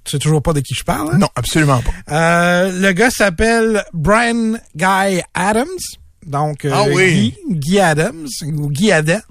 tu 0.04 0.12
sais 0.12 0.20
toujours 0.20 0.42
pas 0.42 0.54
de 0.54 0.62
qui 0.62 0.74
je 0.74 0.84
parle. 0.84 1.10
hein? 1.14 1.18
Non, 1.18 1.28
absolument 1.36 1.82
pas. 1.82 2.16
Euh, 2.16 2.80
le 2.80 2.92
gars 2.94 3.10
s'appelle 3.12 3.84
Brian 3.94 4.54
Guy 4.76 5.22
Adams. 5.34 5.68
Donc, 6.26 6.66
euh, 6.66 6.72
Ah 6.74 6.84
oui. 6.92 7.36
Guy, 7.50 7.56
Guy 7.60 7.80
Adams, 7.80 8.28
ou 8.46 8.70
Guy 8.70 8.92
Adam. 8.92 9.20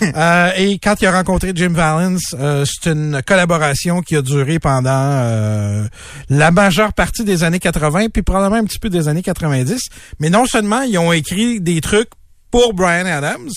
Euh, 0.00 0.52
et 0.56 0.78
quand 0.78 0.94
il 1.02 1.06
a 1.08 1.10
rencontré 1.12 1.50
Jim 1.56 1.70
Valance, 1.72 2.32
euh, 2.38 2.64
c'est 2.64 2.92
une 2.92 3.20
collaboration 3.26 4.00
qui 4.00 4.14
a 4.14 4.22
duré 4.22 4.60
pendant 4.60 4.90
euh, 4.92 5.88
la 6.28 6.52
majeure 6.52 6.92
partie 6.92 7.24
des 7.24 7.42
années 7.42 7.58
80, 7.58 8.10
puis 8.10 8.22
probablement 8.22 8.62
un 8.62 8.64
petit 8.64 8.78
peu 8.78 8.90
des 8.90 9.08
années 9.08 9.22
90. 9.24 9.76
Mais 10.20 10.30
non 10.30 10.46
seulement 10.46 10.82
ils 10.82 10.96
ont 10.98 11.12
écrit 11.12 11.60
des 11.60 11.80
trucs 11.80 12.10
pour 12.52 12.74
Brian 12.74 13.06
Adams, 13.06 13.48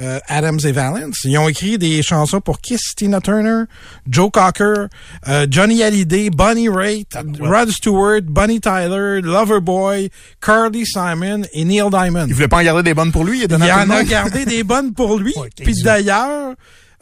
euh, 0.00 0.18
Adams 0.26 0.58
et 0.64 0.72
Valance. 0.72 1.16
Ils 1.24 1.36
ont 1.38 1.48
écrit 1.48 1.76
des 1.78 2.02
chansons 2.02 2.40
pour 2.40 2.60
Kiss, 2.60 2.94
Tina 2.96 3.20
Turner, 3.20 3.64
Joe 4.08 4.30
Cocker, 4.32 4.86
euh, 5.28 5.46
Johnny 5.50 5.82
Hallyday, 5.82 6.30
Bonnie 6.30 6.68
Raitt, 6.68 7.08
Rod 7.40 7.70
Stewart, 7.70 8.22
Bonnie 8.22 8.60
Tyler, 8.60 9.20
Loverboy, 9.20 10.10
Carly 10.40 10.86
Simon 10.86 11.42
et 11.52 11.64
Neil 11.64 11.82
Diamond. 11.90 12.24
Il 12.26 12.34
voulait 12.34 12.48
pas 12.48 12.58
en 12.58 12.64
garder 12.64 12.82
des 12.82 12.94
bonnes 12.94 13.12
pour 13.12 13.24
lui. 13.24 13.40
Il, 13.42 13.46
Il 13.50 13.54
en 13.54 13.90
a 13.90 14.04
gardé 14.04 14.44
des 14.46 14.64
bonnes 14.64 14.92
pour 14.94 15.18
lui. 15.18 15.34
Ouais, 15.36 15.50
Puis 15.62 15.74
d'ailleurs, 15.82 16.54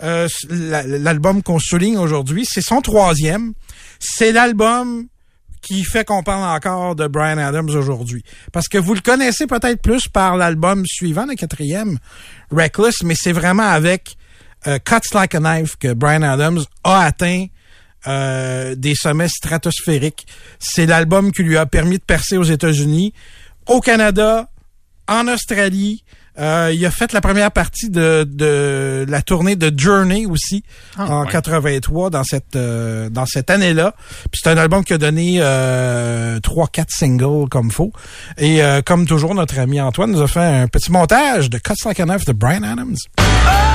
euh, 0.03 0.27
la- 0.49 0.83
l'album 0.83 1.43
qu'on 1.43 1.59
souligne 1.59 1.99
aujourd'hui, 1.99 2.47
c'est 2.51 2.63
son 2.63 2.81
troisième. 2.81 3.53
C'est 3.99 4.33
l'album 4.33 5.07
qui 5.61 5.85
fait 5.85 6.05
qu'on 6.05 6.23
parle 6.23 6.57
encore 6.57 6.97
de 6.97 7.07
Brian 7.07 7.39
Adams 7.39 7.71
aujourd'hui. 7.71 8.25
Parce 8.53 8.69
que 8.69 8.79
vous 8.79 8.95
le 8.95 9.01
connaissez 9.01 9.47
peut-être 9.47 9.83
plus 9.83 10.09
par 10.09 10.37
l'album 10.37 10.85
suivant, 10.87 11.27
le 11.27 11.35
quatrième, 11.35 11.99
Reckless, 12.51 13.03
mais 13.05 13.15
c'est 13.17 13.33
vraiment 13.33 13.69
avec 13.69 14.17
euh, 14.67 14.79
Cuts 14.79 15.15
Like 15.15 15.35
a 15.35 15.41
Knife 15.41 15.77
que 15.77 15.93
Brian 15.93 16.23
Adams 16.23 16.65
a 16.85 17.01
atteint 17.01 17.47
euh, 18.07 18.75
des 18.75 18.95
sommets 18.95 19.29
stratosphériques. 19.29 20.27
C'est 20.59 20.87
l'album 20.87 21.33
qui 21.33 21.43
lui 21.43 21.57
a 21.57 21.67
permis 21.67 21.99
de 21.99 22.05
percer 22.05 22.37
aux 22.37 22.45
États-Unis, 22.45 23.13
au 23.67 23.81
Canada, 23.81 24.49
en 25.07 25.29
Australie. 25.29 26.05
Euh, 26.39 26.71
il 26.75 26.85
a 26.87 26.91
fait 26.91 27.13
la 27.13 27.21
première 27.21 27.51
partie 27.51 27.91
de, 27.91 28.25
de 28.25 29.05
la 29.09 29.23
tournée 29.23 29.57
de 29.57 29.73
Journey 29.77 30.27
aussi 30.27 30.63
en 30.97 31.25
83 31.25 32.11
dans 32.11 32.25
cette 32.25 32.57
euh, 32.57 33.09
dans 33.11 33.27
cette 33.27 33.51
année-là. 33.51 33.95
Puis 34.31 34.41
c'est 34.43 34.51
un 34.51 34.57
album 34.57 34.85
qui 34.85 34.93
a 34.93 34.99
donné 34.99 35.39
euh, 35.41 36.39
trois 36.41 36.69
quatre 36.69 36.91
singles 36.91 37.49
comme 37.51 37.71
faut. 37.71 37.93
Et 38.39 38.63
euh, 38.63 38.81
comme 38.83 39.07
toujours 39.07 39.35
notre 39.35 39.59
ami 39.59 39.81
Antoine 39.81 40.13
nous 40.13 40.23
a 40.23 40.29
fait 40.29 40.41
un 40.41 40.69
petit 40.69 40.93
montage 40.93 41.51
de 41.51 41.59
Cuts 41.59 41.75
Like 41.85 42.01
a 42.01 42.07
Knife 42.07 42.25
de 42.25 42.33
Brian 42.33 42.63
Adams. 42.63 42.97
You 43.19 43.70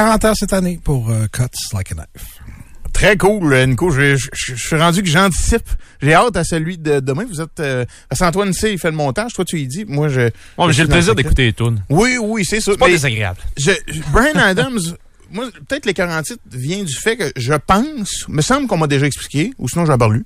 40 0.00 0.24
ans 0.24 0.34
cette 0.34 0.54
année 0.54 0.80
pour 0.82 1.10
euh, 1.10 1.26
Cuts 1.30 1.42
Like 1.74 1.92
a 1.92 1.94
Knife. 1.94 2.40
Très 2.94 3.18
cool, 3.18 3.52
euh, 3.52 3.66
Nico. 3.66 3.90
Je, 3.90 4.16
je- 4.16 4.28
je- 4.32 4.54
je 4.54 4.66
suis 4.66 4.76
rendu 4.76 5.02
que 5.02 5.08
j'anticipe. 5.10 5.68
J'ai 6.00 6.14
hâte 6.14 6.36
à 6.38 6.42
celui 6.44 6.78
de 6.78 7.00
demain. 7.00 7.26
Vous 7.28 7.42
êtes... 7.42 7.60
Euh, 7.60 7.84
parce 8.08 8.20
qu'Antoine 8.20 8.54
C, 8.54 8.72
il 8.72 8.78
fait 8.78 8.90
le 8.90 8.96
montage. 8.96 9.34
Toi, 9.34 9.44
tu 9.44 9.60
y 9.60 9.66
dis. 9.66 9.84
Moi, 9.84 10.08
je... 10.08 10.30
J'ai 10.70 10.82
le 10.84 10.88
plaisir 10.88 11.14
d'écouter 11.14 11.44
les 11.44 11.52
tunes. 11.52 11.82
Oui, 11.90 12.16
oui, 12.18 12.46
c'est 12.46 12.62
ça. 12.62 12.72
C'est 12.72 12.78
pas 12.78 12.86
Mais 12.86 12.92
désagréable. 12.92 13.40
je, 13.58 13.72
Brian 14.10 14.32
Adams, 14.36 14.78
moi, 15.30 15.44
peut-être 15.68 15.84
les 15.84 15.92
40 15.92 16.24
titres 16.24 16.40
vient 16.50 16.82
du 16.82 16.94
fait 16.94 17.18
que 17.18 17.30
je 17.36 17.52
pense, 17.52 18.26
me 18.28 18.40
semble 18.40 18.68
qu'on 18.68 18.78
m'a 18.78 18.86
déjà 18.86 19.06
expliqué, 19.06 19.52
ou 19.58 19.68
sinon 19.68 19.84
j'en 19.84 19.98
ai 19.98 20.08
lu, 20.14 20.24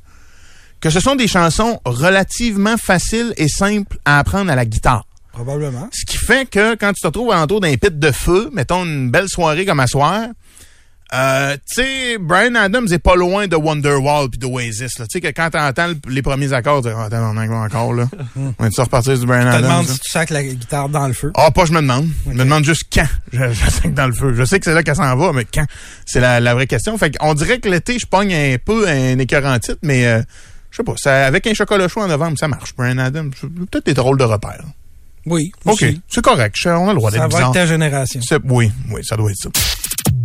que 0.81 0.89
ce 0.89 1.01
sont 1.01 1.17
des 1.17 1.27
chansons 1.27 1.81
relativement 1.85 2.77
faciles 2.77 3.35
et 3.39 3.49
simples 3.49 3.99
à 4.05 4.21
apprendre 4.21 4.53
à 4.53 4.55
la 4.55 4.67
guitare. 4.67 5.05
Probablement. 5.35 5.89
Ce 5.93 6.05
qui 6.05 6.17
fait 6.17 6.49
que 6.49 6.75
quand 6.77 6.93
tu 6.93 7.01
te 7.01 7.07
retrouves 7.09 7.33
alentour 7.33 7.61
d'un 7.61 7.77
pit 7.77 7.99
de 7.99 8.11
feu, 8.13 8.51
mettons 8.53 8.85
une 8.85 9.11
belle 9.11 9.29
soirée 9.29 9.67
comme 9.67 9.81
à 9.81 9.87
soir, 9.87 10.29
euh, 11.13 11.55
tu 11.69 11.83
sais, 11.83 12.19
Brian 12.19 12.55
Adams 12.57 12.89
est 12.91 12.99
pas 12.99 13.15
loin 13.15 13.47
de 13.47 13.55
Wonderwall 13.55 14.31
puis 14.31 14.39
d'Oasis. 14.39 14.95
Tu 14.95 15.05
sais 15.11 15.21
que 15.21 15.29
quand 15.29 15.51
t'entends 15.51 15.89
le- 15.89 15.97
les 16.11 16.23
premiers 16.23 16.53
accords, 16.53 16.83
tu 16.83 16.89
dis, 16.89 16.95
ah, 16.97 17.05
attends, 17.05 17.33
on 17.33 17.37
a 17.37 17.47
encore, 17.67 17.93
là. 17.93 18.07
on 18.59 18.65
est 18.65 18.81
repartir 18.81 19.17
du 19.19 19.27
Brian 19.27 19.43
Je 19.43 19.47
te 19.47 19.53
Adams. 19.57 19.63
demande 19.63 19.87
si 19.87 19.99
tu 19.99 20.11
sacs 20.11 20.31
la 20.31 20.43
guitare 20.43 20.89
dans 20.89 21.07
le 21.07 21.13
feu. 21.13 21.31
Ah, 21.37 21.51
pas 21.53 21.67
je 21.67 21.73
me 21.73 21.81
demande. 21.81 22.09
Je 22.27 22.31
me 22.33 22.39
demande 22.39 22.65
juste 22.65 22.85
quand. 22.93 23.07
Je, 23.33 23.53
je 23.53 23.71
sais 23.71 23.83
que 23.83 23.89
dans 23.95 24.07
le 24.07 24.13
feu. 24.15 24.35
Je 24.35 24.45
sais 24.45 24.59
que 24.59 24.65
c'est 24.65 24.75
là 24.75 24.83
qu'elle 24.83 24.97
s'en 24.97 25.15
va, 25.15 25.33
mais 25.33 25.45
quand? 25.45 25.67
C'est 26.07 26.21
la, 26.21 26.41
la 26.41 26.55
vraie 26.55 26.67
question. 26.67 26.97
Fait 26.99 27.17
qu'on 27.17 27.35
dirait 27.35 27.59
que 27.61 27.69
l'été, 27.69 27.99
je 27.99 28.07
pogne 28.07 28.35
un 28.35 28.57
peu 28.65 28.89
un 28.89 29.19
écœurant 29.19 29.57
titre, 29.61 29.79
mais 29.83 30.07
euh, 30.07 30.23
je 30.71 30.79
sais 30.79 30.85
pas. 30.85 30.95
Ça, 30.97 31.27
avec 31.27 31.47
un 31.47 31.55
chocolat 31.55 31.87
chaud 31.87 32.01
en 32.01 32.09
novembre, 32.09 32.39
ça 32.39 32.49
marche. 32.49 32.75
Brian 32.77 32.99
Adams, 32.99 33.31
peut-être 33.71 33.87
des 33.87 33.95
drôles 33.95 34.19
de 34.19 34.25
repères. 34.25 34.65
Oui. 35.27 35.53
OK. 35.65 35.85
C'est 36.09 36.23
correct. 36.23 36.57
On 36.67 36.89
a 36.89 36.93
le 36.93 36.95
droit 36.99 37.11
Ça 37.11 37.17
d'être 37.19 37.23
va 37.23 37.29
bizarre. 37.29 37.49
être 37.49 37.55
ta 37.55 37.67
génération. 37.67 38.21
C'est- 38.27 38.41
Oui, 38.49 38.71
oui, 38.91 39.01
ça 39.05 39.17
doit 39.17 39.31
être 39.31 39.39
ça. 39.39 39.49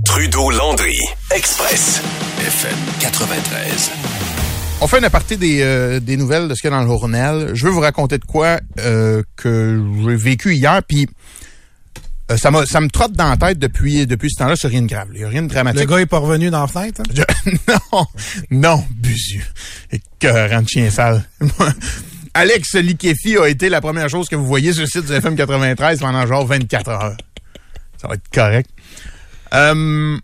Trudeau 0.06 0.50
Landry, 0.52 0.98
Express, 1.36 2.02
FM 2.40 2.78
93. 3.00 3.92
On 4.82 4.88
fait 4.88 4.98
une 5.00 5.06
aparté 5.06 5.38
des, 5.38 5.62
euh, 5.62 6.00
des 6.00 6.18
nouvelles 6.18 6.48
de 6.48 6.56
ce 6.56 6.62
qu'il 6.62 6.70
y 6.72 6.74
a 6.74 6.78
dans 6.78 6.84
le 6.84 6.88
journal. 6.90 7.52
Je 7.54 7.66
veux 7.66 7.72
vous 7.72 7.82
raconter 7.82 8.18
de 8.18 8.26
quoi 8.26 8.60
euh, 8.80 9.22
que 9.36 9.82
j'ai 10.06 10.16
vécu 10.16 10.54
hier. 10.56 10.82
Puis 10.88 11.08
Euh, 12.32 12.38
ça, 12.38 12.52
m'a- 12.52 12.68
ça 12.68 12.80
me 12.80 12.90
trotte 12.90 13.14
dans 13.14 13.28
la 13.28 13.38
tête 13.38 13.58
depuis, 13.58 14.06
depuis 14.06 14.30
ce 14.30 14.36
temps-là, 14.38 14.56
c'est 14.56 14.68
rien 14.68 14.84
de 14.84 14.88
grave. 14.88 15.08
Il 15.14 15.18
n'y 15.18 15.24
a 15.26 15.30
rien 15.30 15.42
de 15.42 15.48
dramatique. 15.48 15.80
Le 15.82 15.88
gars 15.88 15.98
est 16.00 16.06
pas 16.06 16.20
revenu 16.20 16.52
dans 16.52 16.62
la 16.62 16.68
fenêtre. 16.68 17.02
hein? 17.02 17.12
Je- 17.12 17.52
non, 17.92 18.06
non, 18.52 18.86
Buzu. 18.92 19.44
Écœurant 19.92 20.62
de 20.62 20.68
chien 20.70 20.92
sale. 20.92 21.24
Alex 22.34 22.76
Likefi 22.76 23.38
a 23.38 23.48
été 23.48 23.70
la 23.70 23.82
première 23.82 24.10
chose 24.10 24.30
que 24.30 24.36
vous 24.36 24.46
voyez 24.46 24.74
sur 24.74 24.82
le 24.82 24.88
site 24.88 25.06
du 25.06 25.14
FM 25.14 25.36
93 25.36 26.00
pendant 26.00 26.26
genre 26.26 26.46
24 26.46 26.90
heures. 26.90 27.18
Ça 27.98 28.08
va 28.08 28.16
être 28.16 28.30
correct. 28.32 28.70
Euh, 29.54 30.18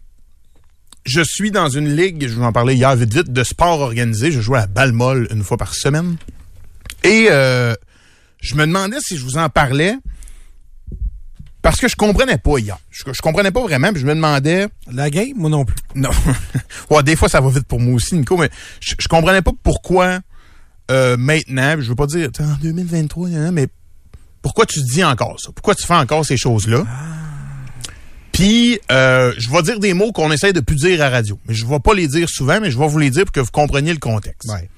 je 1.05 1.21
suis 1.21 1.51
dans 1.51 1.69
une 1.69 1.95
ligue, 1.95 2.27
je 2.27 2.33
vous 2.33 2.43
en 2.43 2.51
parlais 2.51 2.75
hier 2.75 2.95
vite 2.95 3.13
vite, 3.13 3.31
de 3.31 3.43
sport 3.43 3.81
organisé. 3.81 4.31
Je 4.31 4.41
joue 4.41 4.55
à 4.55 4.67
balle 4.67 4.91
molle 4.91 5.27
une 5.31 5.43
fois 5.43 5.57
par 5.57 5.73
semaine. 5.73 6.17
Et 7.03 7.27
euh, 7.29 7.73
je 8.41 8.55
me 8.55 8.65
demandais 8.65 8.97
si 8.99 9.17
je 9.17 9.23
vous 9.23 9.37
en 9.37 9.49
parlais 9.49 9.95
parce 11.61 11.79
que 11.79 11.87
je 11.87 11.95
comprenais 11.95 12.37
pas 12.37 12.59
hier. 12.59 12.77
Je, 12.91 13.03
je 13.11 13.21
comprenais 13.21 13.51
pas 13.51 13.61
vraiment, 13.61 13.91
puis 13.91 13.99
je 13.99 14.05
me 14.05 14.13
demandais... 14.13 14.67
La 14.91 15.09
game, 15.09 15.33
moi 15.35 15.49
non 15.49 15.65
plus. 15.65 15.75
Non. 15.95 16.11
ouais, 16.91 17.01
des 17.01 17.15
fois, 17.15 17.27
ça 17.27 17.41
va 17.41 17.49
vite 17.49 17.67
pour 17.67 17.79
moi 17.79 17.95
aussi, 17.95 18.15
Nico, 18.15 18.37
mais 18.37 18.51
je, 18.79 18.93
je 18.99 19.07
comprenais 19.07 19.41
pas 19.41 19.51
pourquoi 19.63 20.19
euh, 20.91 21.17
maintenant, 21.17 21.75
je 21.79 21.89
veux 21.89 21.95
pas 21.95 22.07
dire 22.07 22.29
en 22.39 22.57
2023, 22.61 23.29
hein, 23.29 23.51
mais 23.51 23.67
pourquoi 24.41 24.65
tu 24.65 24.81
dis 24.81 25.03
encore 25.03 25.39
ça? 25.39 25.51
Pourquoi 25.53 25.75
tu 25.75 25.85
fais 25.85 25.95
encore 25.95 26.25
ces 26.25 26.37
choses-là? 26.37 26.85
Puis, 28.31 28.79
euh, 28.91 29.33
je 29.37 29.49
vais 29.49 29.61
dire 29.63 29.79
des 29.79 29.93
mots 29.93 30.11
qu'on 30.11 30.31
essaie 30.31 30.51
de 30.51 30.59
plus 30.59 30.75
dire 30.75 31.01
à 31.01 31.09
radio. 31.09 31.39
Mais 31.47 31.53
je 31.53 31.65
vais 31.65 31.79
pas 31.79 31.93
les 31.93 32.07
dire 32.07 32.29
souvent, 32.29 32.59
mais 32.59 32.69
je 32.69 32.77
vais 32.77 32.87
vous 32.87 32.99
les 32.99 33.09
dire 33.09 33.23
pour 33.23 33.31
que 33.31 33.39
vous 33.39 33.51
compreniez 33.51 33.93
le 33.93 33.99
contexte. 33.99 34.49
Ouais. 34.51 34.69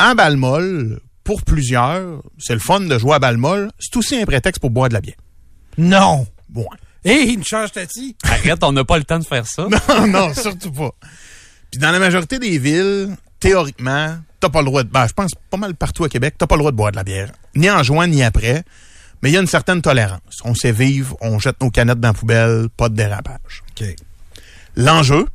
En 0.00 0.14
balle 0.14 0.36
molle, 0.36 1.00
pour 1.22 1.42
plusieurs, 1.42 2.20
c'est 2.38 2.54
le 2.54 2.60
fun 2.60 2.80
de 2.80 2.98
jouer 2.98 3.14
à 3.14 3.18
balle 3.20 3.36
molle. 3.36 3.70
C'est 3.78 3.96
aussi 3.96 4.16
un 4.20 4.24
prétexte 4.24 4.60
pour 4.60 4.70
boire 4.70 4.88
de 4.88 4.94
la 4.94 5.00
bière. 5.00 5.16
Non. 5.78 6.26
Bon. 6.48 6.66
Hé, 7.04 7.26
il 7.28 7.38
me 7.38 7.44
change 7.44 7.72
Tati. 7.72 8.16
Arrête, 8.24 8.62
on 8.64 8.72
n'a 8.72 8.84
pas 8.84 8.98
le 8.98 9.04
temps 9.04 9.18
de 9.18 9.24
faire 9.24 9.46
ça. 9.46 9.68
Non, 9.88 10.06
non, 10.08 10.34
surtout 10.34 10.72
pas. 10.72 10.90
Puis 11.70 11.80
dans 11.80 11.92
la 11.92 12.00
majorité 12.00 12.38
des 12.38 12.58
villes, 12.58 13.16
théoriquement, 13.38 14.16
t'as 14.40 14.48
pas 14.48 14.60
le 14.60 14.66
droit 14.66 14.82
de... 14.82 14.88
Ben, 14.88 15.06
je 15.06 15.12
pense 15.12 15.30
pas 15.50 15.56
mal 15.56 15.74
partout 15.74 16.04
à 16.04 16.08
Québec, 16.08 16.34
t'as 16.38 16.46
pas 16.46 16.56
le 16.56 16.60
droit 16.60 16.70
de 16.72 16.76
boire 16.76 16.90
de 16.90 16.96
la 16.96 17.04
bière. 17.04 17.30
Ni 17.54 17.70
en 17.70 17.82
juin, 17.82 18.06
ni 18.06 18.22
après. 18.22 18.64
Mais 19.22 19.30
il 19.30 19.34
y 19.34 19.36
a 19.36 19.40
une 19.40 19.46
certaine 19.46 19.82
tolérance. 19.82 20.20
On 20.44 20.54
sait 20.54 20.72
vivre, 20.72 21.16
on 21.20 21.38
jette 21.38 21.60
nos 21.62 21.70
canettes 21.70 22.00
dans 22.00 22.08
la 22.08 22.14
poubelle, 22.14 22.68
pas 22.76 22.88
de 22.88 22.94
dérapage. 22.94 23.62
L'enjeu, 24.76 25.26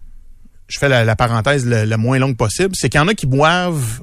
je 0.68 0.80
fais 0.80 0.90
la, 0.90 1.06
la 1.06 1.16
parenthèse 1.16 1.66
le, 1.66 1.86
le 1.86 1.98
moins 1.98 2.18
longue 2.18 2.36
possible, 2.38 2.76
c'est 2.76 2.90
qu'il 2.90 3.00
y 3.00 3.04
en 3.04 3.08
a 3.08 3.14
qui 3.14 3.28
boivent 3.28 4.02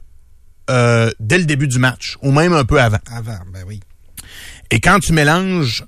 euh, 0.71 1.11
dès 1.19 1.39
le 1.39 1.45
début 1.45 1.67
du 1.67 1.79
match, 1.79 2.17
ou 2.23 2.31
même 2.31 2.53
un 2.53 2.65
peu 2.65 2.81
avant. 2.81 3.01
Avant, 3.11 3.39
ben 3.53 3.65
oui. 3.67 3.81
Et 4.71 4.81
quand 4.81 5.01
tu 5.01 5.13
mélanges 5.13 5.85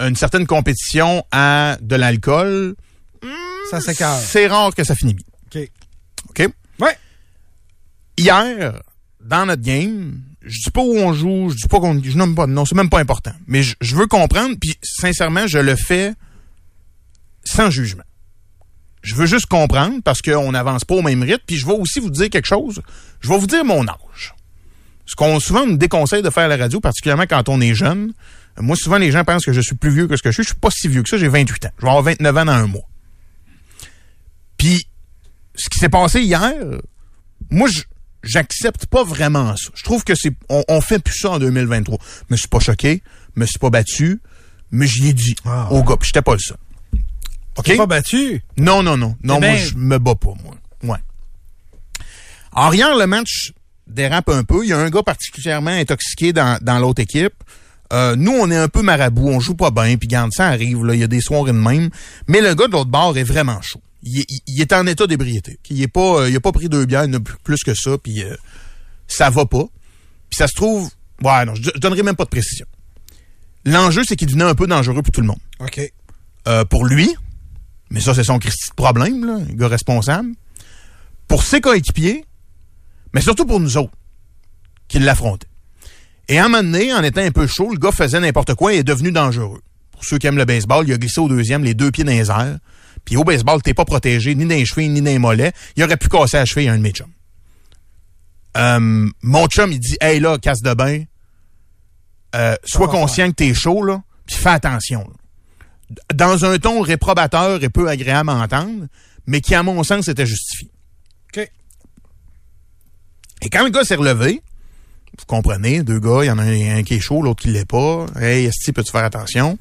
une 0.00 0.16
certaine 0.16 0.46
compétition 0.46 1.24
à 1.32 1.76
de 1.80 1.96
l'alcool, 1.96 2.74
Ça 3.70 3.80
c'est 3.80 4.46
rare 4.46 4.74
que 4.74 4.84
ça 4.84 4.94
finit 4.94 5.14
bien. 5.14 5.26
OK. 5.46 5.70
OK? 6.30 6.52
Hier, 8.16 8.82
dans 9.20 9.46
notre 9.46 9.62
game, 9.62 10.20
je 10.42 10.58
dis 10.64 10.70
pas 10.70 10.82
où 10.82 10.96
on 10.96 11.12
joue, 11.12 11.50
je 11.50 11.56
dis 11.56 11.68
pas 11.68 11.80
qu'on. 11.80 12.02
Je 12.02 12.16
nomme 12.16 12.34
pas 12.34 12.46
de 12.46 12.52
nom, 12.52 12.64
c'est 12.64 12.74
même 12.74 12.90
pas 12.90 13.00
important. 13.00 13.32
Mais 13.46 13.62
je, 13.62 13.74
je 13.80 13.94
veux 13.96 14.06
comprendre, 14.06 14.56
puis 14.60 14.76
sincèrement, 14.82 15.46
je 15.46 15.58
le 15.58 15.76
fais 15.76 16.12
sans 17.44 17.70
jugement. 17.70 18.02
Je 19.02 19.14
veux 19.16 19.26
juste 19.26 19.46
comprendre 19.46 20.00
parce 20.04 20.22
qu'on 20.22 20.52
n'avance 20.52 20.84
pas 20.84 20.94
au 20.94 21.02
même 21.02 21.22
rythme, 21.22 21.42
puis 21.46 21.56
je 21.56 21.66
vais 21.66 21.72
aussi 21.72 21.98
vous 22.00 22.10
dire 22.10 22.30
quelque 22.30 22.46
chose. 22.46 22.82
Je 23.20 23.28
vais 23.28 23.38
vous 23.38 23.46
dire 23.48 23.64
mon 23.64 23.86
âge. 23.88 24.34
Ce 25.06 25.16
qu'on 25.16 25.40
souvent 25.40 25.66
me 25.66 25.76
déconseille 25.76 26.22
de 26.22 26.30
faire 26.30 26.44
à 26.44 26.48
la 26.48 26.56
radio, 26.56 26.78
particulièrement 26.80 27.26
quand 27.28 27.48
on 27.48 27.60
est 27.60 27.74
jeune. 27.74 28.12
Moi, 28.58 28.76
souvent, 28.76 28.98
les 28.98 29.10
gens 29.10 29.24
pensent 29.24 29.44
que 29.44 29.52
je 29.52 29.60
suis 29.60 29.74
plus 29.74 29.90
vieux 29.90 30.06
que 30.06 30.16
ce 30.16 30.22
que 30.22 30.30
je 30.30 30.34
suis. 30.34 30.42
Je 30.44 30.48
suis 30.50 30.58
pas 30.58 30.70
si 30.70 30.86
vieux 30.86 31.02
que 31.02 31.08
ça, 31.08 31.16
j'ai 31.18 31.26
28 31.28 31.64
ans. 31.66 31.70
Je 31.78 31.82
vais 31.82 31.88
avoir 31.88 32.04
29 32.04 32.36
ans 32.36 32.44
dans 32.44 32.52
un 32.52 32.66
mois. 32.66 32.86
Puis, 34.56 34.86
ce 35.56 35.68
qui 35.68 35.78
s'est 35.78 35.88
passé 35.88 36.20
hier, 36.20 36.52
moi, 37.50 37.68
je- 37.68 37.82
j'accepte 38.22 38.86
pas 38.86 39.04
vraiment 39.04 39.56
ça. 39.56 39.70
Je 39.74 39.82
trouve 39.84 40.04
que 40.04 40.14
c'est, 40.14 40.32
on, 40.48 40.62
on 40.68 40.80
fait 40.80 40.98
plus 40.98 41.18
ça 41.18 41.30
en 41.30 41.38
2023. 41.38 41.98
Je 42.28 42.34
me 42.34 42.36
suis 42.36 42.48
pas 42.48 42.60
choqué, 42.60 43.02
me 43.36 43.46
suis 43.46 43.58
pas 43.58 43.70
battu, 43.70 44.20
mais 44.70 44.86
j'y 44.86 45.08
ai 45.08 45.12
dit 45.12 45.34
Ah. 45.44 45.68
au 45.70 45.82
gars, 45.82 45.96
j'étais 46.02 46.22
pas 46.22 46.32
le 46.34 46.38
seul. 46.38 46.56
OK? 47.56 47.64
T'es 47.64 47.76
pas 47.76 47.86
battu? 47.86 48.42
Non, 48.56 48.82
non, 48.82 48.96
non. 48.96 49.16
Non, 49.22 49.36
Eh 49.36 49.40
moi, 49.40 49.48
ben- 49.50 49.58
je 49.58 49.74
me 49.74 49.98
bats 49.98 50.14
pas, 50.14 50.32
moi. 50.42 50.54
Ouais. 50.82 50.98
Alors, 52.54 52.74
hier, 52.74 52.96
le 52.96 53.06
match 53.06 53.52
dérape 53.86 54.28
un 54.30 54.44
peu. 54.44 54.64
Il 54.64 54.68
y 54.70 54.72
a 54.72 54.78
un 54.78 54.88
gars 54.90 55.02
particulièrement 55.02 55.70
intoxiqué 55.70 56.32
dans, 56.32 56.58
dans 56.62 56.78
l'autre 56.78 57.02
équipe. 57.02 57.34
Euh, 57.92 58.16
nous, 58.16 58.32
on 58.32 58.50
est 58.50 58.56
un 58.56 58.68
peu 58.68 58.80
marabout, 58.80 59.28
on 59.28 59.38
joue 59.40 59.54
pas 59.54 59.70
bien, 59.70 59.96
puis 59.98 60.08
garde 60.08 60.30
ça 60.32 60.46
arrive, 60.48 60.82
là, 60.84 60.94
il 60.94 61.00
y 61.00 61.04
a 61.04 61.06
des 61.08 61.20
soirées 61.20 61.52
de 61.52 61.58
même. 61.58 61.90
Mais 62.26 62.40
le 62.40 62.54
gars 62.54 62.66
de 62.66 62.72
l'autre 62.72 62.90
bord 62.90 63.18
est 63.18 63.22
vraiment 63.24 63.60
chaud. 63.60 63.82
Il, 64.02 64.20
est- 64.20 64.26
il- 64.28 64.40
il 64.48 64.60
est 64.60 64.72
en 64.72 64.86
état 64.86 65.06
d'ébriété. 65.06 65.58
Il 65.70 65.88
pas, 65.88 66.22
euh, 66.22 66.30
il 66.30 66.36
a 66.36 66.40
pas 66.40 66.52
pris 66.52 66.68
deux 66.68 66.84
bières, 66.86 67.04
il 67.04 67.10
en 67.14 67.18
a 67.18 67.20
plus- 67.20 67.62
que 67.64 67.74
ça, 67.74 67.96
puis 67.98 68.22
euh, 68.22 68.34
ça 69.06 69.30
va 69.30 69.46
pas. 69.46 69.64
Puis 70.30 70.36
ça 70.38 70.48
se 70.48 70.54
trouve, 70.54 70.90
ouais, 71.22 71.44
non, 71.44 71.54
je, 71.54 71.62
je 71.74 71.78
donnerai 71.78 72.02
même 72.02 72.16
pas 72.16 72.24
de 72.24 72.30
précision. 72.30 72.66
L'enjeu, 73.64 74.02
c'est 74.06 74.16
qu'il 74.16 74.26
devenait 74.26 74.44
un 74.44 74.54
peu 74.54 74.66
dangereux 74.66 75.02
pour 75.02 75.12
tout 75.12 75.20
le 75.20 75.26
monde. 75.28 75.38
OK. 75.60 75.80
Euh, 76.48 76.64
pour 76.64 76.84
lui, 76.84 77.14
mais 77.90 78.00
ça, 78.00 78.14
c'est 78.14 78.24
son 78.24 78.40
problème, 78.74 79.24
là, 79.24 79.34
un 79.34 79.54
gars 79.54 79.68
responsable. 79.68 80.30
Pour 81.28 81.44
ses 81.44 81.60
coéquipiers, 81.60 82.24
mais 83.14 83.20
surtout 83.20 83.46
pour 83.46 83.60
nous 83.60 83.76
autres, 83.76 83.92
qui 84.88 84.98
l'affrontaient. 84.98 85.46
Et 86.28 86.38
à 86.38 86.46
un 86.46 86.48
moment 86.48 86.62
donné, 86.64 86.92
en 86.92 87.02
étant 87.02 87.20
un 87.20 87.30
peu 87.30 87.46
chaud, 87.46 87.70
le 87.72 87.78
gars 87.78 87.92
faisait 87.92 88.18
n'importe 88.20 88.54
quoi 88.54 88.74
et 88.74 88.78
est 88.78 88.82
devenu 88.84 89.12
dangereux. 89.12 89.60
Pour 89.92 90.04
ceux 90.04 90.18
qui 90.18 90.26
aiment 90.26 90.36
le 90.38 90.44
baseball, 90.44 90.86
il 90.88 90.92
a 90.94 90.98
glissé 90.98 91.20
au 91.20 91.28
deuxième, 91.28 91.62
les 91.62 91.74
deux 91.74 91.90
pieds 91.90 92.04
dans 92.04 92.10
les 92.12 92.30
airs. 92.30 92.58
Puis 93.04 93.16
au 93.16 93.24
baseball, 93.24 93.60
t'es 93.62 93.74
pas 93.74 93.84
protégé 93.84 94.34
ni 94.34 94.44
dans 94.44 94.54
les 94.54 94.64
chevilles, 94.64 94.88
ni 94.88 95.00
dans 95.00 95.10
les 95.10 95.18
mollets. 95.18 95.52
Il 95.76 95.84
aurait 95.84 95.96
pu 95.96 96.08
casser 96.08 96.36
la 96.36 96.44
cheville 96.44 96.68
à 96.68 96.72
un 96.72 96.78
de 96.78 96.82
mes 96.82 96.92
chums. 96.92 97.10
Euh, 98.56 99.08
mon 99.22 99.46
chum, 99.46 99.72
il 99.72 99.80
dit, 99.80 99.96
hey 100.00 100.20
là, 100.20 100.38
casse 100.38 100.60
de 100.60 100.74
bain, 100.74 101.02
euh, 102.34 102.54
sois 102.64 102.88
conscient 102.88 103.28
que 103.30 103.36
t'es 103.36 103.54
chaud, 103.54 103.82
là, 103.82 104.02
puis 104.26 104.36
fais 104.36 104.50
attention. 104.50 105.00
là 105.00 105.14
dans 106.14 106.44
un 106.44 106.58
ton 106.58 106.80
réprobateur 106.80 107.62
et 107.62 107.68
peu 107.68 107.88
agréable 107.88 108.30
à 108.30 108.34
entendre, 108.34 108.86
mais 109.26 109.40
qui, 109.40 109.54
à 109.54 109.62
mon 109.62 109.82
sens, 109.82 110.08
était 110.08 110.26
justifié. 110.26 110.70
OK. 111.28 111.50
Et 113.42 113.50
quand 113.50 113.64
le 113.64 113.70
gars 113.70 113.84
s'est 113.84 113.94
relevé, 113.94 114.42
vous 115.18 115.24
comprenez, 115.26 115.82
deux 115.82 116.00
gars, 116.00 116.20
il 116.22 116.26
y 116.26 116.30
en 116.30 116.38
a 116.38 116.42
un, 116.42 116.78
un 116.78 116.82
qui 116.82 116.94
est 116.94 117.00
chaud, 117.00 117.22
l'autre 117.22 117.42
qui 117.42 117.48
l'est 117.48 117.68
pas. 117.68 118.06
Hey, 118.16 118.46
Esti, 118.46 118.72
peux-tu 118.72 118.90
faire 118.90 119.04
attention? 119.04 119.58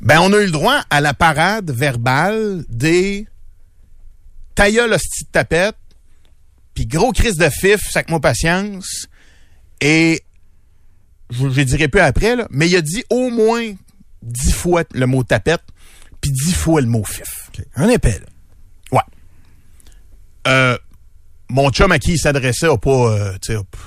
Ben, 0.00 0.20
on 0.20 0.32
a 0.32 0.38
eu 0.38 0.46
le 0.46 0.50
droit 0.50 0.82
à 0.90 1.00
la 1.00 1.14
parade 1.14 1.70
verbale 1.70 2.64
des 2.68 3.26
ta 4.54 4.70
gueule, 4.70 4.92
hostie 4.92 5.24
de 5.24 5.30
tapette, 5.30 5.76
puis 6.74 6.86
gros 6.86 7.12
crise 7.12 7.36
de 7.36 7.48
fif, 7.48 7.80
sac-moi 7.90 8.20
patience, 8.20 9.06
et 9.80 10.22
je, 11.30 11.44
le 11.44 11.64
dirai 11.64 11.88
plus 11.88 12.00
après, 12.00 12.36
là, 12.36 12.46
mais 12.50 12.68
il 12.68 12.76
a 12.76 12.80
dit 12.80 13.04
au 13.10 13.30
moins 13.30 13.72
dix 14.22 14.52
fois 14.52 14.82
le 14.94 15.06
mot 15.06 15.22
tapette, 15.22 15.62
puis 16.20 16.32
dix 16.32 16.54
fois 16.54 16.80
le 16.80 16.88
mot 16.88 17.04
fif. 17.04 17.48
OK. 17.48 17.64
Un 17.76 17.88
épais, 17.88 18.18
là. 18.20 18.26
Ouais. 18.92 19.02
Euh, 20.48 20.78
mon 21.48 21.70
chum 21.70 21.92
à 21.92 21.98
qui 21.98 22.12
il 22.12 22.18
s'adressait 22.18 22.66
a 22.66 22.76
pas, 22.76 22.90
euh, 22.90 23.32
tu 23.40 23.52
sais, 23.52 23.58
pff, 23.58 23.80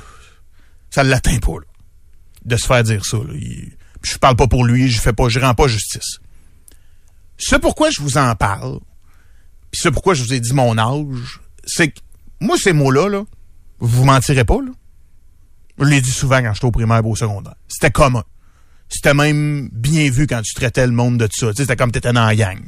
ça 0.90 1.04
l'atteint 1.04 1.40
pas, 1.40 1.54
là, 1.54 1.68
de 2.46 2.56
se 2.56 2.66
faire 2.66 2.84
dire 2.84 3.06
ça. 3.06 3.18
Là. 3.18 3.34
Il- 3.34 3.76
je 4.04 4.18
parle 4.18 4.36
pas 4.36 4.48
pour 4.48 4.66
lui, 4.66 4.90
je 4.90 5.00
fais 5.00 5.14
pas, 5.14 5.30
je 5.30 5.40
rends 5.40 5.54
pas 5.54 5.68
justice. 5.68 6.20
Ce 7.38 7.56
pourquoi 7.56 7.90
je 7.90 8.02
vous 8.02 8.18
en 8.18 8.36
parle, 8.36 8.80
puis 9.72 9.82
ce 9.82 9.90
pourquoi 9.90 10.14
je 10.14 10.24
vous 10.24 10.34
ai 10.34 10.40
dit 10.40 10.54
mon 10.54 10.78
âge, 10.78 11.40
c'est 11.66 11.90
que 11.90 12.00
moi 12.40 12.58
ces 12.58 12.74
mots-là, 12.74 13.10
là, 13.10 13.24
vous 13.80 14.06
mentirez 14.06 14.46
pas, 14.46 14.58
là. 14.62 14.72
Je 15.80 15.86
l'ai 15.86 16.02
dit 16.02 16.12
souvent 16.12 16.42
quand 16.42 16.54
j'étais 16.54 16.66
au 16.66 16.72
primaire 16.72 17.06
ou 17.06 17.14
au 17.14 17.16
secondaire. 17.16 17.56
C'était 17.68 17.90
commun. 17.90 18.24
C'était 18.88 19.14
même 19.14 19.70
bien 19.72 20.12
vu 20.12 20.28
quand 20.28 20.42
tu 20.42 20.54
traitais 20.54 20.86
le 20.86 20.92
monde 20.92 21.18
de 21.18 21.28
ça. 21.32 21.48
Tu 21.48 21.56
sais, 21.56 21.64
C'était 21.64 21.76
comme 21.76 21.92
t'étais 21.92 22.12
dans 22.14 22.26
la 22.26 22.36
gang. 22.36 22.60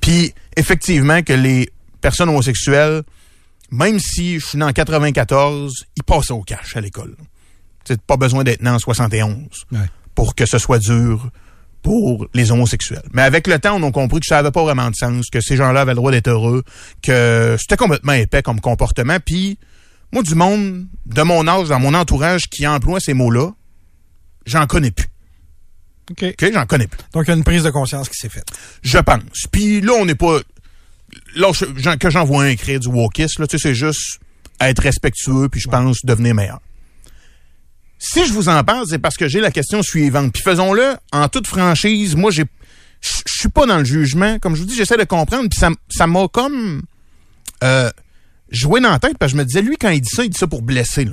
Puis, 0.00 0.32
effectivement, 0.56 1.22
que 1.22 1.34
les 1.34 1.70
personnes 2.00 2.30
homosexuelles, 2.30 3.02
même 3.70 4.00
si 4.00 4.40
je 4.40 4.46
suis 4.46 4.58
né 4.58 4.64
en 4.64 4.72
94, 4.72 5.72
ils 5.96 6.02
passaient 6.02 6.32
au 6.32 6.42
cash 6.42 6.76
à 6.76 6.80
l'école. 6.80 7.14
Tu 7.84 7.96
pas 7.98 8.16
besoin 8.16 8.42
d'être 8.42 8.62
né 8.62 8.70
en 8.70 8.78
71 8.78 9.36
Ouais. 9.70 9.78
Pour 10.16 10.34
que 10.34 10.44
ce 10.46 10.58
soit 10.58 10.80
dur 10.80 11.30
pour 11.82 12.26
les 12.34 12.50
homosexuels. 12.50 13.04
Mais 13.12 13.22
avec 13.22 13.46
le 13.46 13.60
temps, 13.60 13.76
on 13.80 13.86
a 13.86 13.92
compris 13.92 14.18
que 14.18 14.26
ça 14.26 14.38
avait 14.38 14.50
pas 14.50 14.64
vraiment 14.64 14.90
de 14.90 14.96
sens, 14.96 15.26
que 15.30 15.40
ces 15.40 15.54
gens-là 15.56 15.82
avaient 15.82 15.92
le 15.92 15.96
droit 15.96 16.10
d'être 16.10 16.26
heureux, 16.26 16.64
que 17.00 17.54
c'était 17.60 17.76
complètement 17.76 18.14
épais 18.14 18.42
comme 18.42 18.60
comportement. 18.60 19.18
Puis, 19.24 19.56
moi, 20.12 20.24
du 20.24 20.34
monde 20.34 20.86
de 21.06 21.22
mon 21.22 21.46
âge, 21.46 21.68
dans 21.68 21.78
mon 21.78 21.94
entourage, 21.94 22.48
qui 22.50 22.66
emploie 22.66 22.98
ces 22.98 23.14
mots-là, 23.14 23.50
j'en 24.46 24.66
connais 24.66 24.90
plus. 24.90 25.06
OK. 26.10 26.24
OK? 26.24 26.50
J'en 26.52 26.66
connais 26.66 26.86
plus. 26.88 26.98
Donc, 27.12 27.24
il 27.26 27.28
y 27.28 27.34
a 27.34 27.36
une 27.36 27.44
prise 27.44 27.62
de 27.62 27.70
conscience 27.70 28.08
qui 28.08 28.16
s'est 28.16 28.28
faite. 28.28 28.46
Je 28.82 28.98
pense. 28.98 29.46
Puis 29.52 29.80
là, 29.80 29.92
on 30.00 30.06
n'est 30.06 30.14
pas... 30.16 30.40
Là, 31.36 31.52
je- 31.52 31.66
j'en- 31.76 31.96
que 31.98 32.10
j'envoie 32.10 32.44
un 32.44 32.56
cri 32.56 32.80
du 32.80 32.88
wokisme, 32.88 33.42
là, 33.42 33.46
tu 33.46 33.58
sais, 33.58 33.68
c'est 33.68 33.74
juste 33.76 34.18
être 34.60 34.82
respectueux, 34.82 35.48
puis 35.48 35.60
je 35.60 35.68
pense 35.68 35.98
devenir 36.04 36.34
meilleur. 36.34 36.60
Si 37.98 38.26
je 38.26 38.32
vous 38.32 38.48
en 38.48 38.62
parle, 38.64 38.86
c'est 38.88 38.98
parce 38.98 39.16
que 39.16 39.26
j'ai 39.28 39.40
la 39.40 39.50
question 39.50 39.82
suivante. 39.82 40.32
Puis 40.32 40.42
faisons-le 40.42 40.96
en 41.12 41.28
toute 41.28 41.46
franchise. 41.46 42.14
Moi, 42.14 42.30
j'ai 42.30 42.44
je 43.02 43.10
suis 43.26 43.48
pas 43.48 43.66
dans 43.66 43.78
le 43.78 43.84
jugement. 43.84 44.38
Comme 44.38 44.54
je 44.56 44.62
vous 44.62 44.66
dis, 44.66 44.74
j'essaie 44.74 44.96
de 44.96 45.04
comprendre. 45.04 45.48
Puis 45.48 45.58
ça, 45.58 45.68
m- 45.68 45.76
ça 45.88 46.06
m'a 46.06 46.26
comme 46.28 46.82
euh, 47.62 47.90
joué 48.50 48.80
dans 48.80 48.90
la 48.90 48.98
tête 48.98 49.16
parce 49.18 49.32
que 49.32 49.38
je 49.38 49.42
me 49.42 49.46
disais, 49.46 49.62
lui, 49.62 49.76
quand 49.76 49.90
il 49.90 50.00
dit 50.00 50.08
ça, 50.10 50.24
il 50.24 50.30
dit 50.30 50.38
ça 50.38 50.46
pour 50.46 50.62
blesser. 50.62 51.04
Là. 51.04 51.12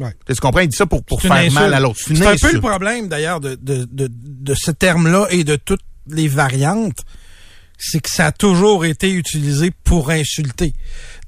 Ouais. 0.00 0.14
Tu 0.26 0.34
comprends? 0.36 0.60
Il 0.60 0.68
dit 0.68 0.76
ça 0.76 0.86
pour, 0.86 1.04
pour 1.04 1.20
faire 1.22 1.50
mal 1.52 1.72
à 1.74 1.80
l'autre. 1.80 2.00
une 2.08 2.16
C'est 2.16 2.26
un 2.26 2.36
peu 2.36 2.52
le 2.52 2.60
problème, 2.60 3.08
d'ailleurs, 3.08 3.40
de, 3.40 3.56
de, 3.60 3.84
de, 3.90 4.08
de 4.10 4.54
ce 4.54 4.70
terme-là 4.70 5.26
et 5.30 5.44
de 5.44 5.56
toutes 5.56 5.82
les 6.08 6.28
variantes. 6.28 6.98
C'est 7.78 8.00
que 8.00 8.10
ça 8.10 8.26
a 8.26 8.32
toujours 8.32 8.84
été 8.84 9.12
utilisé 9.12 9.70
pour 9.84 10.10
insulter. 10.10 10.72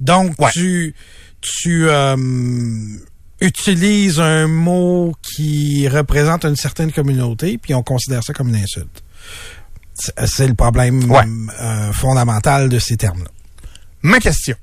Donc, 0.01 0.41
Ouais. 0.41 0.51
tu, 0.53 0.95
tu 1.41 1.89
euh, 1.89 2.17
utilises 3.41 4.19
un 4.21 4.47
mot 4.47 5.15
qui 5.23 5.89
représente 5.89 6.45
une 6.45 6.57
certaine 6.57 6.93
communauté, 6.93 7.59
puis 7.59 7.75
on 7.75 7.83
considère 7.83 8.23
ça 8.25 8.33
comme 8.33 8.49
une 8.49 8.57
insulte. 8.57 9.03
C'est 9.95 10.27
c'est 10.27 10.47
le 10.49 10.55
problème 10.55 11.11
Ouais. 11.11 11.25
euh, 11.61 11.93
fondamental 11.93 12.69
de 12.69 12.79
ces 12.79 12.97
termes-là. 12.97 13.31
Ma 14.03 14.21
question. 14.21 14.57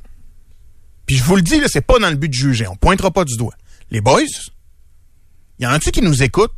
Puis 1.06 1.18
je 1.18 1.24
vous 1.24 1.36
le 1.36 1.42
dis, 1.42 1.60
là, 1.60 1.68
c'est 1.70 1.82
pas 1.86 2.00
dans 2.00 2.10
le 2.10 2.16
but 2.16 2.30
de 2.30 2.34
juger. 2.34 2.68
On 2.68 2.76
pointera 2.76 3.12
pas 3.12 3.26
du 3.26 3.36
doigt. 3.36 3.54
Les 3.92 4.00
boys, 4.02 4.22
y 5.60 5.66
en 5.68 5.72
a-tu 5.72 5.92
qui 5.92 6.02
nous 6.02 6.24
écoutent 6.24 6.54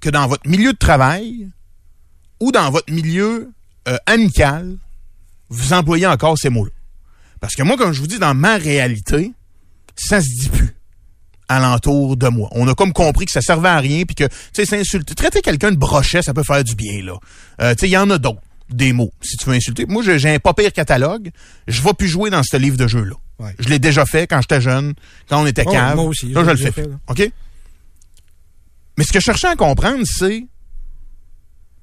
que 0.00 0.10
dans 0.10 0.26
votre 0.28 0.46
milieu 0.48 0.72
de 0.72 0.78
travail 0.78 1.48
ou 2.40 2.52
dans 2.52 2.70
votre 2.70 2.92
milieu 2.92 3.50
euh, 3.88 3.96
amical, 4.06 4.76
vous 5.48 5.72
employez 5.72 6.06
encore 6.06 6.36
ces 6.38 6.50
mots-là? 6.50 6.70
Parce 7.40 7.54
que 7.54 7.62
moi, 7.62 7.76
comme 7.76 7.92
je 7.92 8.00
vous 8.00 8.06
dis, 8.06 8.18
dans 8.18 8.34
ma 8.34 8.56
réalité, 8.58 9.32
ça 9.96 10.20
se 10.20 10.26
dit 10.28 10.48
plus 10.50 10.74
alentour 11.48 12.16
de 12.16 12.28
moi. 12.28 12.48
On 12.52 12.68
a 12.68 12.74
comme 12.74 12.92
compris 12.92 13.24
que 13.26 13.32
ça 13.32 13.40
servait 13.40 13.68
à 13.68 13.78
rien 13.78 14.04
puis 14.04 14.14
que, 14.14 14.24
tu 14.24 14.34
sais, 14.52 14.66
s'insulter. 14.66 15.14
Traiter 15.14 15.40
quelqu'un 15.40 15.70
de 15.72 15.76
brochet, 15.76 16.22
ça 16.22 16.34
peut 16.34 16.42
faire 16.44 16.62
du 16.64 16.74
bien, 16.74 17.02
là. 17.02 17.14
Euh, 17.60 17.74
tu 17.74 17.80
sais, 17.80 17.88
il 17.88 17.92
y 17.92 17.96
en 17.96 18.08
a 18.10 18.18
d'autres, 18.18 18.40
des 18.70 18.92
mots, 18.92 19.10
si 19.22 19.36
tu 19.36 19.48
veux 19.48 19.54
insulter. 19.56 19.86
Moi, 19.86 20.02
j'ai 20.04 20.34
un 20.34 20.38
pas 20.38 20.52
pire 20.54 20.72
catalogue. 20.72 21.30
Je 21.66 21.80
vais 21.82 21.94
plus 21.94 22.08
jouer 22.08 22.30
dans 22.30 22.42
ce 22.42 22.56
livre 22.56 22.76
de 22.76 22.86
jeu-là. 22.86 23.14
Ouais. 23.38 23.54
Je 23.58 23.68
l'ai 23.68 23.78
déjà 23.78 24.04
fait 24.04 24.26
quand 24.26 24.40
j'étais 24.42 24.60
jeune, 24.60 24.94
quand 25.28 25.42
on 25.42 25.46
était 25.46 25.64
Oh, 25.66 25.70
cave. 25.70 25.96
moi 25.96 26.04
aussi, 26.04 26.28
Là, 26.32 26.44
je 26.44 26.50
le 26.50 26.56
fais 26.56 26.72
fait. 26.72 26.88
OK? 27.08 27.30
Mais 28.98 29.04
ce 29.04 29.12
que 29.12 29.20
je 29.20 29.24
cherchais 29.24 29.46
à 29.46 29.54
comprendre, 29.56 30.04
c'est 30.04 30.44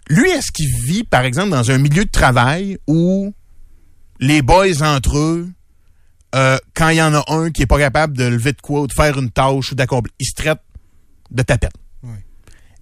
lui, 0.09 0.30
est-ce 0.30 0.51
qu'il 0.51 0.70
vit, 0.84 1.03
par 1.03 1.24
exemple, 1.24 1.49
dans 1.49 1.72
un 1.72 1.78
milieu 1.78 2.05
de 2.05 2.09
travail 2.11 2.78
où 2.88 3.34
les 4.20 4.41
boys 4.41 4.82
entre 4.84 5.18
eux, 5.18 5.49
euh, 6.36 6.58
quand 6.74 6.90
il 6.90 6.98
y 6.98 7.02
en 7.02 7.14
a 7.14 7.24
un 7.28 7.50
qui 7.52 7.62
est 7.64 7.66
pas 7.68 7.80
capable 7.80 8.16
de 8.18 8.26
lever 8.26 8.52
de 8.54 8.62
quoi 8.62 8.82
ou 8.82 8.88
de 8.88 8.94
faire 8.94 9.18
une 9.18 9.32
tâche 9.32 9.72
ou 9.72 9.76
d'accomplir, 9.76 10.14
ils 10.20 10.26
se 10.28 10.34
traitent 10.34 10.62
de 11.32 11.42
tapette. 11.44 11.72
Ouais. 12.04 12.24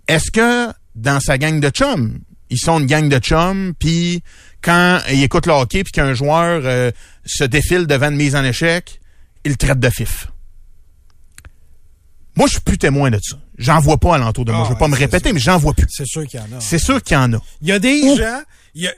Est-ce 0.07 0.31
que 0.31 0.73
dans 0.95 1.19
sa 1.19 1.37
gang 1.37 1.59
de 1.59 1.69
chums, 1.69 2.19
ils 2.49 2.59
sont 2.59 2.79
une 2.79 2.85
gang 2.85 3.07
de 3.09 3.17
chums, 3.19 3.73
puis 3.79 4.21
quand 4.61 4.99
ils 5.11 5.23
écoutent 5.23 5.45
le 5.47 5.53
hockey, 5.53 5.83
puis 5.83 5.91
qu'un 5.91 6.13
joueur 6.13 6.61
euh, 6.65 6.91
se 7.25 7.43
défile 7.43 7.87
devant 7.87 8.09
une 8.09 8.17
mise 8.17 8.35
en 8.35 8.43
échec, 8.43 8.99
ils 9.45 9.51
le 9.51 9.57
traitent 9.57 9.79
de 9.79 9.89
fif? 9.89 10.27
Moi, 12.35 12.47
je 12.47 12.53
suis 12.53 12.61
plus 12.61 12.77
témoin 12.79 13.11
de 13.11 13.19
ça. 13.21 13.37
J'en 13.59 13.79
vois 13.79 13.99
pas 13.99 14.15
alentour 14.15 14.45
de 14.45 14.51
moi. 14.51 14.61
Ah, 14.63 14.67
je 14.69 14.73
vais 14.73 14.79
pas 14.79 14.87
me 14.87 14.95
répéter, 14.95 15.33
mais 15.33 15.39
j'en 15.39 15.57
vois 15.59 15.73
plus. 15.73 15.85
C'est 15.89 16.05
sûr 16.07 16.25
qu'il 16.25 16.39
y 16.39 16.43
en 16.43 16.57
a. 16.57 16.59
C'est 16.59 16.79
sûr 16.79 17.01
qu'il 17.03 17.13
y 17.15 17.19
en 17.19 17.31
a. 17.33 17.37
Il 17.61 17.67
y 17.67 17.71
a 17.71 17.77
des 17.79 18.01
Ouh. 18.01 18.17
gens. 18.17 18.41
il 18.73 18.83
y 18.83 18.87
a- 18.87 18.93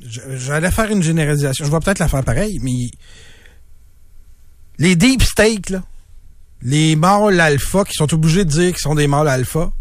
J'allais 0.00 0.70
faire 0.70 0.90
une 0.90 1.02
généralisation. 1.02 1.64
Je 1.64 1.70
vais 1.70 1.78
peut-être 1.78 1.98
la 1.98 2.08
faire 2.08 2.24
pareil, 2.24 2.58
mais 2.62 2.90
les 4.78 4.96
deep 4.96 5.22
stakes, 5.22 5.70
là, 5.70 5.82
les 6.62 6.96
mâles 6.96 7.40
alpha 7.40 7.84
qui 7.84 7.94
sont 7.94 8.12
obligés 8.14 8.44
de 8.44 8.50
dire 8.50 8.70
qu'ils 8.70 8.80
sont 8.80 8.94
des 8.94 9.06
mâles 9.06 9.28
alpha, 9.28 9.72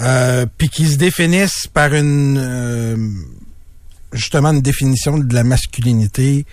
euh, 0.00 0.46
puis 0.58 0.68
qui 0.68 0.88
se 0.88 0.96
définissent 0.96 1.66
par 1.66 1.92
une 1.94 2.38
euh, 2.38 2.96
justement 4.12 4.50
une 4.50 4.62
définition 4.62 5.18
de 5.18 5.34
la 5.34 5.44
masculinité 5.44 6.46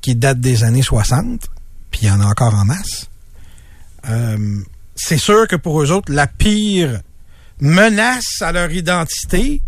qui 0.00 0.14
date 0.14 0.40
des 0.40 0.64
années 0.64 0.82
60, 0.82 1.48
puis 1.90 2.00
il 2.02 2.08
y 2.08 2.10
en 2.10 2.20
a 2.20 2.26
encore 2.26 2.54
en 2.54 2.64
masse. 2.64 3.08
Euh, 4.08 4.58
c'est 4.94 5.18
sûr 5.18 5.48
que 5.48 5.56
pour 5.56 5.80
eux 5.82 5.90
autres, 5.90 6.12
la 6.12 6.26
pire 6.26 7.00
menace 7.60 8.42
à 8.42 8.52
leur 8.52 8.70
identité, 8.70 9.62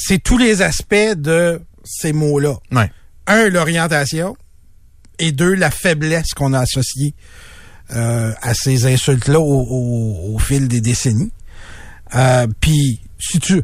c'est 0.00 0.22
tous 0.22 0.38
les 0.38 0.62
aspects 0.62 0.94
de 1.16 1.60
ces 1.84 2.12
mots-là. 2.12 2.54
Ouais. 2.72 2.90
Un, 3.26 3.48
l'orientation, 3.48 4.36
et 5.18 5.32
deux, 5.32 5.54
la 5.54 5.70
faiblesse 5.72 6.30
qu'on 6.34 6.52
a 6.54 6.60
associée 6.60 7.14
euh, 7.94 8.32
à 8.40 8.54
ces 8.54 8.86
insultes-là 8.86 9.40
au, 9.40 9.42
au- 9.62 10.34
au 10.34 10.38
fil 10.38 10.68
des 10.68 10.80
décennies. 10.80 11.32
Euh, 12.14 12.46
Puis, 12.60 13.00
si 13.18 13.40
tu, 13.40 13.62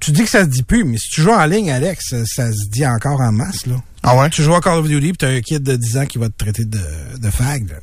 tu 0.00 0.12
dis 0.12 0.22
que 0.22 0.30
ça 0.30 0.42
se 0.44 0.48
dit 0.48 0.62
plus, 0.62 0.84
mais 0.84 0.96
si 0.98 1.10
tu 1.10 1.22
joues 1.22 1.32
en 1.32 1.44
ligne, 1.46 1.70
Alex, 1.70 2.04
ça, 2.10 2.24
ça 2.24 2.52
se 2.52 2.68
dit 2.70 2.86
encore 2.86 3.20
en 3.20 3.32
masse, 3.32 3.66
là. 3.66 3.74
Ah 4.04 4.16
ouais? 4.16 4.30
Tu 4.30 4.42
joues 4.44 4.54
à 4.54 4.60
Call 4.60 4.78
of 4.78 4.86
Duty, 4.88 5.08
puis 5.08 5.16
t'as 5.18 5.28
un 5.30 5.40
kid 5.40 5.62
de 5.62 5.74
10 5.74 5.96
ans 5.96 6.06
qui 6.06 6.18
va 6.18 6.28
te 6.28 6.36
traiter 6.36 6.64
de, 6.64 6.78
de 7.18 7.30
fag, 7.30 7.68
là. 7.70 7.76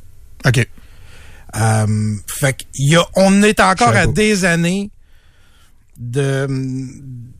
OK. 0.46 0.66
Euh, 1.56 2.14
fait 2.26 2.54
qu'il 2.56 2.90
y 2.92 2.96
a, 2.96 3.04
on 3.14 3.42
est 3.42 3.60
encore 3.60 3.94
à 3.94 4.06
des 4.06 4.44
années 4.44 4.90
de 5.98 6.46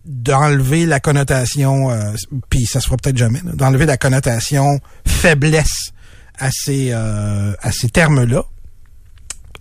d'enlever 0.04 0.86
la 0.86 1.00
connotation, 1.00 1.90
euh, 1.90 2.12
puis 2.48 2.64
ça 2.64 2.80
se 2.80 2.86
fera 2.86 2.96
peut-être 2.96 3.16
jamais, 3.16 3.40
d'enlever 3.42 3.86
la 3.86 3.96
connotation 3.96 4.80
faiblesse 5.06 5.92
à 6.38 6.50
ces 6.52 6.92
euh, 6.92 7.52
à 7.60 7.72
ces 7.72 7.88
termes-là. 7.88 8.44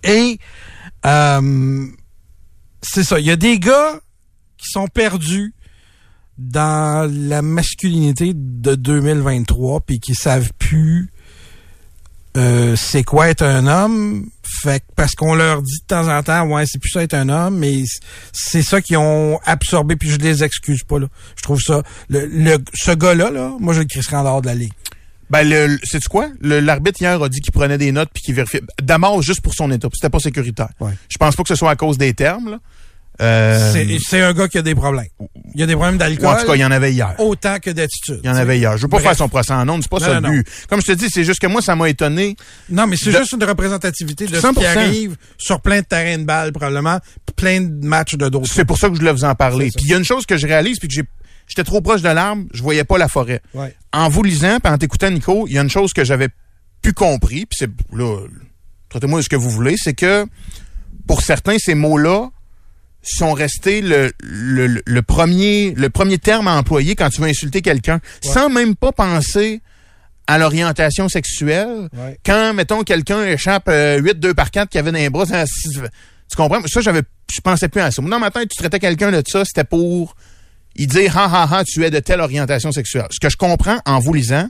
Et 0.04 0.38
euh, 1.04 1.86
c'est 2.82 3.04
ça, 3.04 3.18
il 3.18 3.26
y 3.26 3.30
a 3.30 3.36
des 3.36 3.58
gars 3.58 4.00
qui 4.56 4.70
sont 4.70 4.86
perdus 4.86 5.54
dans 6.38 7.10
la 7.10 7.42
masculinité 7.42 8.32
de 8.34 8.74
2023 8.74 9.80
puis 9.80 10.00
qui 10.00 10.14
savent 10.14 10.52
plus 10.58 11.10
euh, 12.36 12.76
c'est 12.76 13.02
quoi 13.04 13.28
être 13.28 13.42
un 13.42 13.66
homme? 13.66 14.26
Fait 14.62 14.80
que 14.80 14.84
parce 14.94 15.14
qu'on 15.14 15.34
leur 15.34 15.62
dit 15.62 15.78
de 15.80 15.86
temps 15.86 16.08
en 16.08 16.22
temps, 16.22 16.46
ouais, 16.48 16.64
c'est 16.66 16.78
plus 16.78 16.90
ça 16.90 17.02
être 17.02 17.14
un 17.14 17.28
homme, 17.28 17.58
mais 17.58 17.82
c'est 18.32 18.62
ça 18.62 18.80
qu'ils 18.80 18.96
ont 18.96 19.38
absorbé, 19.44 19.96
puis 19.96 20.08
je 20.10 20.16
les 20.18 20.42
excuse 20.44 20.82
pas, 20.84 20.98
là. 20.98 21.06
Je 21.36 21.42
trouve 21.42 21.60
ça. 21.60 21.82
Le, 22.08 22.26
le- 22.26 22.58
ce 22.74 22.92
gars-là, 22.92 23.30
là, 23.30 23.52
moi, 23.58 23.74
je 23.74 23.80
le 23.80 23.86
crisserais 23.86 24.16
en 24.16 24.22
dehors 24.24 24.42
de 24.42 24.46
la 24.46 24.54
ligue. 24.54 24.72
Ben, 25.28 25.42
le, 25.48 25.76
sais-tu 25.82 26.08
quoi? 26.08 26.28
Le- 26.40 26.60
L'arbitre 26.60 27.00
hier 27.02 27.20
a 27.20 27.28
dit 27.28 27.40
qu'il 27.40 27.52
prenait 27.52 27.78
des 27.78 27.90
notes 27.90 28.10
puis 28.14 28.22
qu'il 28.22 28.34
vérifiait. 28.34 28.62
D'abord, 28.80 29.20
juste 29.22 29.40
pour 29.40 29.54
son 29.54 29.70
état. 29.72 29.88
C'était 29.92 30.08
pas 30.10 30.20
sécuritaire. 30.20 30.68
Ouais. 30.80 30.92
Je 31.08 31.16
pense 31.18 31.34
pas 31.34 31.42
que 31.42 31.48
ce 31.48 31.56
soit 31.56 31.70
à 31.70 31.76
cause 31.76 31.98
des 31.98 32.14
termes, 32.14 32.50
là. 32.52 32.58
Euh, 33.20 33.72
C'est- 33.72 34.20
un 34.20 34.32
gars 34.32 34.48
qui 34.48 34.58
a 34.58 34.62
des 34.62 34.74
problèmes. 34.74 35.06
Il 35.54 35.60
y 35.60 35.62
a 35.62 35.66
des 35.66 35.74
problèmes 35.74 35.96
d'alcool. 35.96 36.26
en 36.26 36.36
tout 36.40 36.46
cas, 36.46 36.54
il 36.54 36.60
y 36.60 36.64
en 36.64 36.70
avait 36.70 36.92
hier. 36.92 37.14
autant 37.18 37.58
que 37.58 37.70
d'attitude. 37.70 38.20
Il 38.22 38.26
y 38.26 38.30
en 38.30 38.36
avait 38.36 38.58
hier. 38.58 38.76
Je 38.76 38.82
veux 38.82 38.88
pas 38.88 38.96
Bref. 38.98 39.08
faire 39.08 39.16
son 39.16 39.28
procès 39.28 39.52
en 39.54 39.66
ondes, 39.68 39.82
c'est 39.82 39.90
pas 39.90 39.98
Non, 40.00 40.06
ça 40.06 40.20
non, 40.20 40.28
le 40.30 40.38
but. 40.42 40.48
Comme 40.68 40.80
je 40.82 40.86
te 40.86 40.92
dis, 40.92 41.08
c'est 41.10 41.24
juste 41.24 41.40
que 41.40 41.46
moi, 41.46 41.62
ça 41.62 41.74
m'a 41.76 41.88
étonné. 41.88 42.36
Non, 42.68 42.86
mais 42.86 42.96
c'est 42.96 43.10
De- 43.12 43.18
juste 43.18 43.32
une 43.32 43.44
représentativité 43.44 44.26
de 44.26 44.34
ce 44.34 44.40
100%. 44.40 44.60
qui 44.60 44.66
arrive 44.66 45.16
sur 45.38 45.60
plein 45.60 45.80
de 45.80 45.86
terrains 45.86 46.18
de 46.18 46.24
balle, 46.24 46.52
probablement, 46.52 46.98
plein 47.36 47.60
de 47.62 47.86
matchs 47.86 48.16
de 48.16 48.28
d'autres. 48.28 48.50
C'est 48.52 48.64
pour 48.66 48.76
ça 48.78 48.88
que 48.88 48.94
je 48.94 49.00
voulais 49.00 49.12
vous 49.12 49.24
en 49.24 49.34
parler. 49.34 49.70
Puis 49.74 49.84
il 49.86 49.90
y 49.90 49.94
a 49.94 49.98
une 49.98 50.04
chose 50.04 50.26
que 50.26 50.36
je 50.36 50.46
réalise, 50.46 50.78
puis 50.78 50.88
que 50.88 50.94
j'ai, 50.94 51.04
j'étais 51.46 51.64
trop 51.64 51.80
proche 51.80 52.02
de 52.02 52.08
l'arbre, 52.10 52.44
je 52.52 52.62
voyais 52.62 52.84
pas 52.84 52.98
la 52.98 53.08
forêt. 53.08 53.40
Ouais. 53.54 53.74
En 53.92 54.08
vous 54.10 54.22
lisant, 54.22 54.58
puis 54.62 54.70
en 54.72 54.76
t'écoutant, 54.76 55.10
Nico, 55.10 55.46
il 55.48 55.54
y 55.54 55.58
a 55.58 55.62
une 55.62 55.70
chose 55.70 55.92
que 55.94 56.04
j'avais 56.04 56.28
plus 56.82 56.92
compris, 56.92 57.46
puis 57.46 57.56
c'est 57.58 57.70
là, 57.92 58.18
traitez-moi 58.90 59.20
de 59.20 59.24
ce 59.24 59.28
que 59.30 59.36
vous 59.36 59.50
voulez, 59.50 59.76
c'est 59.78 59.94
que 59.94 60.26
pour 61.06 61.22
certains, 61.22 61.56
ces 61.58 61.74
mots-là 61.74 62.28
sont 63.14 63.32
restés 63.32 63.80
le, 63.82 64.12
le, 64.22 64.66
le- 64.66 64.82
le 64.84 65.02
premier 65.02 65.72
le 65.76 65.90
premier 65.90 66.18
terme 66.18 66.48
à 66.48 66.56
employer 66.56 66.96
quand 66.96 67.08
tu 67.10 67.20
veux 67.20 67.28
insulter 67.28 67.62
quelqu'un, 67.62 68.00
sans 68.22 68.48
même 68.48 68.74
pas 68.74 68.92
penser 68.92 69.60
à 70.26 70.38
l'orientation 70.38 71.08
sexuelle. 71.08 71.88
Ouais. 71.96 72.18
Quand, 72.26 72.52
mettons, 72.54 72.82
quelqu'un 72.82 73.24
échappe 73.24 73.68
euh, 73.68 73.98
8 73.98 74.18
2 74.18 74.34
par 74.34 74.50
4 74.50 74.68
qui 74.68 74.78
avait 74.78 74.90
dans 74.90 74.98
les 74.98 75.10
bras, 75.10 75.24
ça, 75.26 75.46
si- 75.46 75.68
tu 75.70 76.36
comprends? 76.36 76.60
Ça, 76.66 76.80
j'avais, 76.80 77.02
je 77.32 77.40
pensais 77.40 77.68
plus 77.68 77.80
à 77.80 77.92
ça. 77.92 78.02
Moi, 78.02 78.10
Dans 78.10 78.18
ma 78.18 78.32
tête, 78.32 78.48
tu 78.48 78.56
traitais 78.58 78.80
quelqu'un 78.80 79.12
de 79.12 79.22
ça, 79.24 79.44
c'était 79.44 79.62
pour 79.62 80.16
y 80.74 80.88
dire, 80.88 81.16
ha, 81.16 81.24
ha, 81.44 81.58
ha, 81.58 81.64
tu 81.64 81.84
es 81.84 81.90
de 81.90 82.00
telle 82.00 82.20
orientation 82.20 82.72
sexuelle. 82.72 83.06
Ce 83.12 83.20
que 83.20 83.30
je 83.30 83.36
comprends 83.36 83.78
en 83.86 84.00
vous 84.00 84.12
lisant, 84.12 84.48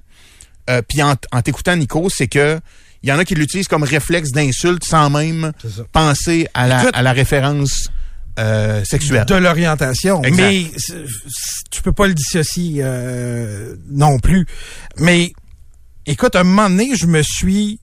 euh, 0.71 0.81
puis 0.89 1.03
en, 1.03 1.15
en 1.33 1.43
t'écoutant, 1.43 1.77
Nico, 1.77 2.09
c'est 2.09 2.27
que 2.29 2.59
il 3.03 3.11
y 3.11 3.13
en 3.13 3.19
a 3.19 3.25
qui 3.27 3.35
l'utilisent 3.35 3.69
comme 3.69 3.85
réflexe 3.85 4.33
d'insulte 4.33 4.83
sans 4.83 5.11
même 5.11 5.53
penser 5.93 6.49
à 6.55 6.67
la, 6.67 6.83
Écoute- 6.83 6.95
à 6.97 7.03
la 7.03 7.13
référence 7.13 7.91
euh, 8.39 8.85
sexuelle. 8.85 9.25
de 9.27 9.35
l'orientation. 9.35 10.21
Mais 10.23 10.67
tu 11.71 11.83
peux 11.83 11.93
pas 11.93 12.07
le 12.07 12.15
dissocier 12.15 12.81
euh, 12.83 13.77
non 13.91 14.19
plus. 14.19 14.47
Mais 14.99 15.33
écoute, 16.07 16.37
à 16.37 16.41
un 16.41 16.45
moment 16.45 16.69
donné, 16.71 16.95
je 16.97 17.07
me 17.07 17.23
suis 17.23 17.81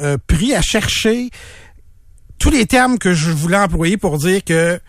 euh, 0.00 0.16
pris 0.26 0.54
à 0.54 0.62
chercher 0.62 1.30
tous 2.38 2.50
les 2.50 2.66
termes 2.66 2.98
que 2.98 3.14
je 3.14 3.30
voulais 3.30 3.56
employer 3.56 3.96
pour 3.96 4.18
dire 4.18 4.44
que 4.44 4.80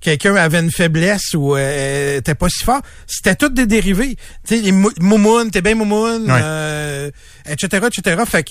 quelqu'un 0.00 0.36
avait 0.36 0.60
une 0.60 0.70
faiblesse 0.70 1.34
ou 1.34 1.56
euh, 1.56 2.18
était 2.18 2.34
pas 2.34 2.48
si 2.48 2.62
fort, 2.62 2.82
c'était 3.06 3.34
tous 3.34 3.48
des 3.48 3.66
dérivés. 3.66 4.16
Tu 4.46 4.56
sais, 4.56 4.60
les 4.60 4.70
mou- 4.70 4.92
moumounes, 5.00 5.50
t'es 5.50 5.62
bien 5.62 5.74
moumoune, 5.74 6.30
Ouais. 6.30 6.40
euh, 6.42 7.10
etc., 7.48 7.86
etc. 7.88 8.22
Fait 8.26 8.44
que 8.44 8.50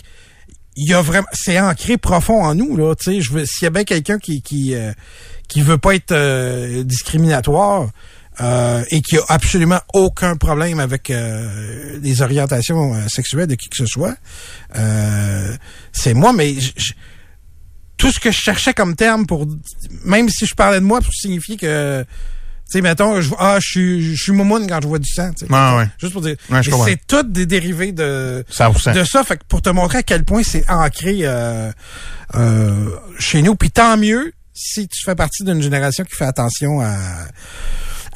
il 0.75 0.89
y 0.89 0.93
a 0.95 1.01
vraiment, 1.03 1.27
c'est 1.31 1.59
ancré 1.59 1.97
profond 1.97 2.43
en 2.43 2.55
nous 2.55 2.75
là. 2.75 2.95
Tu 2.95 3.03
sais, 3.13 3.21
je 3.21 3.31
veux, 3.31 3.45
s'il 3.45 3.63
y 3.63 3.67
a 3.67 3.69
bien 3.69 3.83
quelqu'un 3.83 4.17
qui 4.17 4.41
qui 4.41 4.73
euh, 4.73 4.91
qui 5.47 5.61
veut 5.61 5.77
pas 5.77 5.95
être 5.95 6.11
euh, 6.11 6.83
discriminatoire 6.83 7.89
euh, 8.41 8.83
et 8.89 9.01
qui 9.01 9.17
a 9.17 9.21
absolument 9.29 9.79
aucun 9.93 10.35
problème 10.37 10.79
avec 10.79 11.09
euh, 11.11 11.99
les 12.01 12.21
orientations 12.21 12.95
euh, 12.95 13.07
sexuelles 13.07 13.47
de 13.47 13.55
qui 13.55 13.69
que 13.69 13.77
ce 13.77 13.85
soit, 13.85 14.15
euh, 14.75 15.55
c'est 15.91 16.13
moi, 16.15 16.33
mais 16.33 16.55
tout 17.97 18.11
ce 18.11 18.19
que 18.19 18.31
je 18.31 18.37
cherchais 18.39 18.73
comme 18.73 18.95
terme 18.95 19.25
pour 19.27 19.45
même 20.03 20.29
si 20.29 20.45
je 20.45 20.55
parlais 20.55 20.79
de 20.79 20.85
moi 20.85 20.99
pour 20.99 21.13
signifier 21.13 21.57
que 21.57 22.01
tu 22.03 22.07
sais 22.77 22.81
mettons 22.81 23.21
je, 23.21 23.29
ah 23.37 23.59
je 23.61 23.69
suis 23.69 24.15
je 24.15 24.23
suis 24.23 24.31
moumoune 24.31 24.67
quand 24.67 24.81
je 24.81 24.87
vois 24.87 24.99
du 24.99 25.09
sang 25.09 25.31
tu 25.31 25.45
sais. 25.45 25.51
Ouais, 25.53 25.77
ouais. 25.77 25.87
juste 25.99 26.11
pour 26.13 26.21
dire 26.21 26.35
Ouais, 26.49 26.61
c'est 26.63 27.05
tout 27.07 27.23
des 27.23 27.45
dérivés 27.45 27.91
de 27.91 28.43
100%. 28.51 28.93
de 28.95 29.03
ça 29.03 29.23
fait 29.23 29.37
que 29.37 29.43
pour 29.47 29.61
te 29.61 29.69
montrer 29.69 29.99
à 29.99 30.03
quel 30.03 30.23
point 30.23 30.41
c'est 30.43 30.67
ancré 30.69 31.19
euh, 31.21 31.71
euh, 32.35 32.89
chez 33.19 33.41
nous 33.41 33.55
puis 33.55 33.69
tant 33.69 33.95
mieux 33.95 34.33
si 34.53 34.87
tu 34.87 35.03
fais 35.03 35.15
partie 35.15 35.43
d'une 35.43 35.61
génération 35.61 36.03
qui 36.03 36.15
fait 36.15 36.25
attention 36.25 36.79
à 36.81 36.95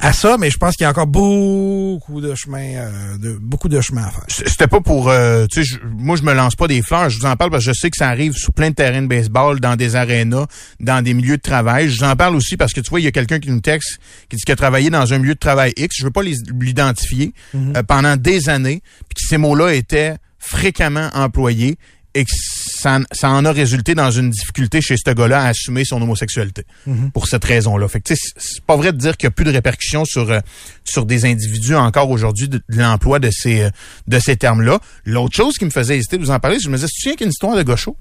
à 0.00 0.12
ça 0.12 0.36
mais 0.38 0.48
je 0.48 0.56
pense 0.58 0.76
qu'il 0.76 0.84
y 0.84 0.86
a 0.86 0.90
encore 0.90 1.08
beaucoup 1.08 2.20
de 2.20 2.32
chemin 2.36 2.76
euh, 2.76 3.18
de 3.18 3.32
beaucoup 3.32 3.68
de 3.68 3.80
chemin 3.80 4.04
à 4.04 4.10
faire 4.10 4.24
C'était 4.28 4.68
pas 4.68 4.80
pour... 4.80 5.08
euh, 5.08 5.46
tu 5.50 5.64
sais, 5.64 5.74
je- 5.74 5.84
moi, 5.88 6.14
je 6.16 6.22
me 6.22 6.32
lance 6.34 6.54
pas 6.54 6.68
des 6.68 6.82
fleurs. 6.82 7.10
Je 7.10 7.18
vous 7.18 7.26
en 7.26 7.34
parle 7.34 7.50
parce 7.50 7.64
que 7.64 7.72
je 7.72 7.76
sais 7.80 7.90
que 7.90 7.96
ça 7.96 8.06
arrive 8.08 8.32
sur 8.34 8.52
plein 8.52 8.70
de 8.70 8.76
terrains 8.76 9.02
de 9.02 9.08
baseball, 9.08 9.58
dans 9.58 9.74
des 9.74 9.96
arénas, 9.96 10.46
dans 10.78 11.02
des 11.02 11.14
milieux 11.14 11.36
de 11.36 11.42
travail. 11.42 11.90
Je 11.90 11.98
vous 11.98 12.04
en 12.04 12.14
parle 12.14 12.36
aussi 12.36 12.56
parce 12.56 12.72
que, 12.72 12.80
tu 12.80 12.90
vois, 12.90 13.00
il 13.00 13.04
y 13.04 13.08
a 13.08 13.10
quelqu'un 13.10 13.40
qui 13.40 13.50
nous 13.50 13.58
texte, 13.60 13.98
qui 14.28 14.36
dit 14.36 14.42
qu'il 14.42 14.52
a 14.52 14.56
travaillé 14.56 14.88
dans 14.88 15.12
un 15.12 15.18
milieu 15.18 15.34
de 15.34 15.38
travail 15.40 15.72
X. 15.76 15.96
Je 15.98 16.04
veux 16.04 16.12
pas 16.12 16.22
l'identifier. 16.22 17.32
euh, 17.76 17.82
pendant 17.82 18.16
des 18.16 18.48
années, 18.48 18.82
puis 19.08 19.20
que 19.20 19.28
ces 19.28 19.36
mots-là 19.36 19.74
étaient 19.74 20.14
fréquemment 20.38 21.10
employés 21.14 21.76
et 22.14 22.24
que 22.24 22.30
ça, 22.68 23.00
ça 23.12 23.30
en 23.30 23.44
a 23.44 23.52
résulté 23.52 23.94
dans 23.94 24.10
une 24.10 24.30
difficulté 24.30 24.80
chez 24.80 24.96
ce 24.96 25.10
gars-là 25.10 25.42
à 25.42 25.48
assumer 25.48 25.84
son 25.84 26.00
homosexualité 26.00 26.64
pour 27.12 27.26
cette 27.26 27.44
raison-là. 27.44 27.88
Fait 27.88 28.00
que 28.00 28.08
tu 28.08 28.16
sais, 28.16 28.30
c'est 28.36 28.64
pas 28.64 28.76
vrai 28.76 28.92
de 28.92 28.98
dire 28.98 29.16
qu'il 29.16 29.26
n'y 29.26 29.32
a 29.32 29.34
plus 29.34 29.44
de 29.44 29.50
répercussions 29.50 30.04
sur 30.04 30.30
euh, 30.30 30.40
sur 30.84 31.06
des 31.06 31.24
individus 31.24 31.74
encore 31.74 32.10
aujourd'hui 32.10 32.48
de, 32.48 32.58
de 32.68 32.78
l'emploi 32.78 33.18
de 33.18 33.30
ces 33.30 33.62
euh, 33.62 33.70
de 34.06 34.18
ces 34.18 34.36
termes-là. 34.36 34.80
L'autre 35.04 35.36
chose 35.36 35.58
qui 35.58 35.64
me 35.64 35.70
faisait 35.70 35.96
hésiter 35.96 36.18
de 36.18 36.22
vous 36.22 36.30
en 36.30 36.38
parler, 36.38 36.58
je 36.60 36.68
me 36.68 36.76
disais, 36.76 36.88
tu 36.88 36.94
te 36.94 37.00
souviens 37.00 37.12
qu'il 37.14 37.22
y 37.22 37.24
a 37.24 37.26
une 37.26 37.32
histoire 37.32 37.56
de 37.56 37.62
gaucho? 37.62 37.96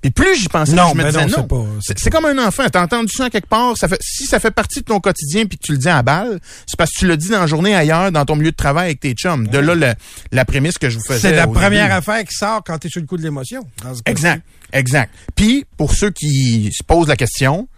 Puis 0.00 0.12
plus 0.12 0.36
j'y 0.36 0.46
pensais, 0.48 0.72
Non, 0.74 0.90
je 0.92 0.94
me 0.98 1.02
mais 1.02 1.10
disais 1.10 1.26
non, 1.26 1.46
non. 1.50 1.78
c'est 1.80 2.10
comme 2.10 2.24
un 2.26 2.38
enfant. 2.46 2.64
T'as 2.70 2.82
entendu 2.84 3.12
ça 3.12 3.30
quelque 3.30 3.48
part. 3.48 3.76
Ça 3.76 3.88
fait, 3.88 3.98
si 4.00 4.26
ça 4.26 4.38
fait 4.38 4.52
partie 4.52 4.78
de 4.80 4.84
ton 4.84 5.00
quotidien 5.00 5.44
puis 5.46 5.58
que 5.58 5.64
tu 5.64 5.72
le 5.72 5.78
dis 5.78 5.88
à 5.88 6.02
balle, 6.02 6.38
c'est 6.66 6.76
parce 6.78 6.92
que 6.92 6.98
tu 7.00 7.06
le 7.08 7.16
dis 7.16 7.28
dans 7.30 7.40
la 7.40 7.46
journée 7.48 7.74
ailleurs, 7.74 8.12
dans 8.12 8.24
ton 8.24 8.36
milieu 8.36 8.52
de 8.52 8.56
travail 8.56 8.86
avec 8.86 9.00
tes 9.00 9.12
chums. 9.14 9.48
De 9.48 9.58
là, 9.58 9.74
le- 9.74 9.94
la 10.30 10.44
prémisse 10.44 10.78
que 10.78 10.88
je 10.88 10.98
vous 10.98 11.04
faisais. 11.04 11.18
c'est 11.30 11.34
la 11.36 11.48
première 11.48 11.86
début. 11.88 11.98
affaire 11.98 12.22
qui 12.24 12.32
sort 12.34 12.62
quand 12.64 12.78
tu 12.78 12.86
es 12.86 12.90
sur 12.90 13.00
le 13.00 13.06
coup 13.08 13.16
de 13.16 13.22
l'émotion. 13.22 13.62
Exact, 14.06 14.42
exact. 14.72 15.12
Puis, 15.34 15.64
pour 15.76 15.92
ceux 15.92 16.10
qui 16.10 16.70
se 16.72 16.84
posent 16.84 17.08
la 17.08 17.16
question, 17.16 17.68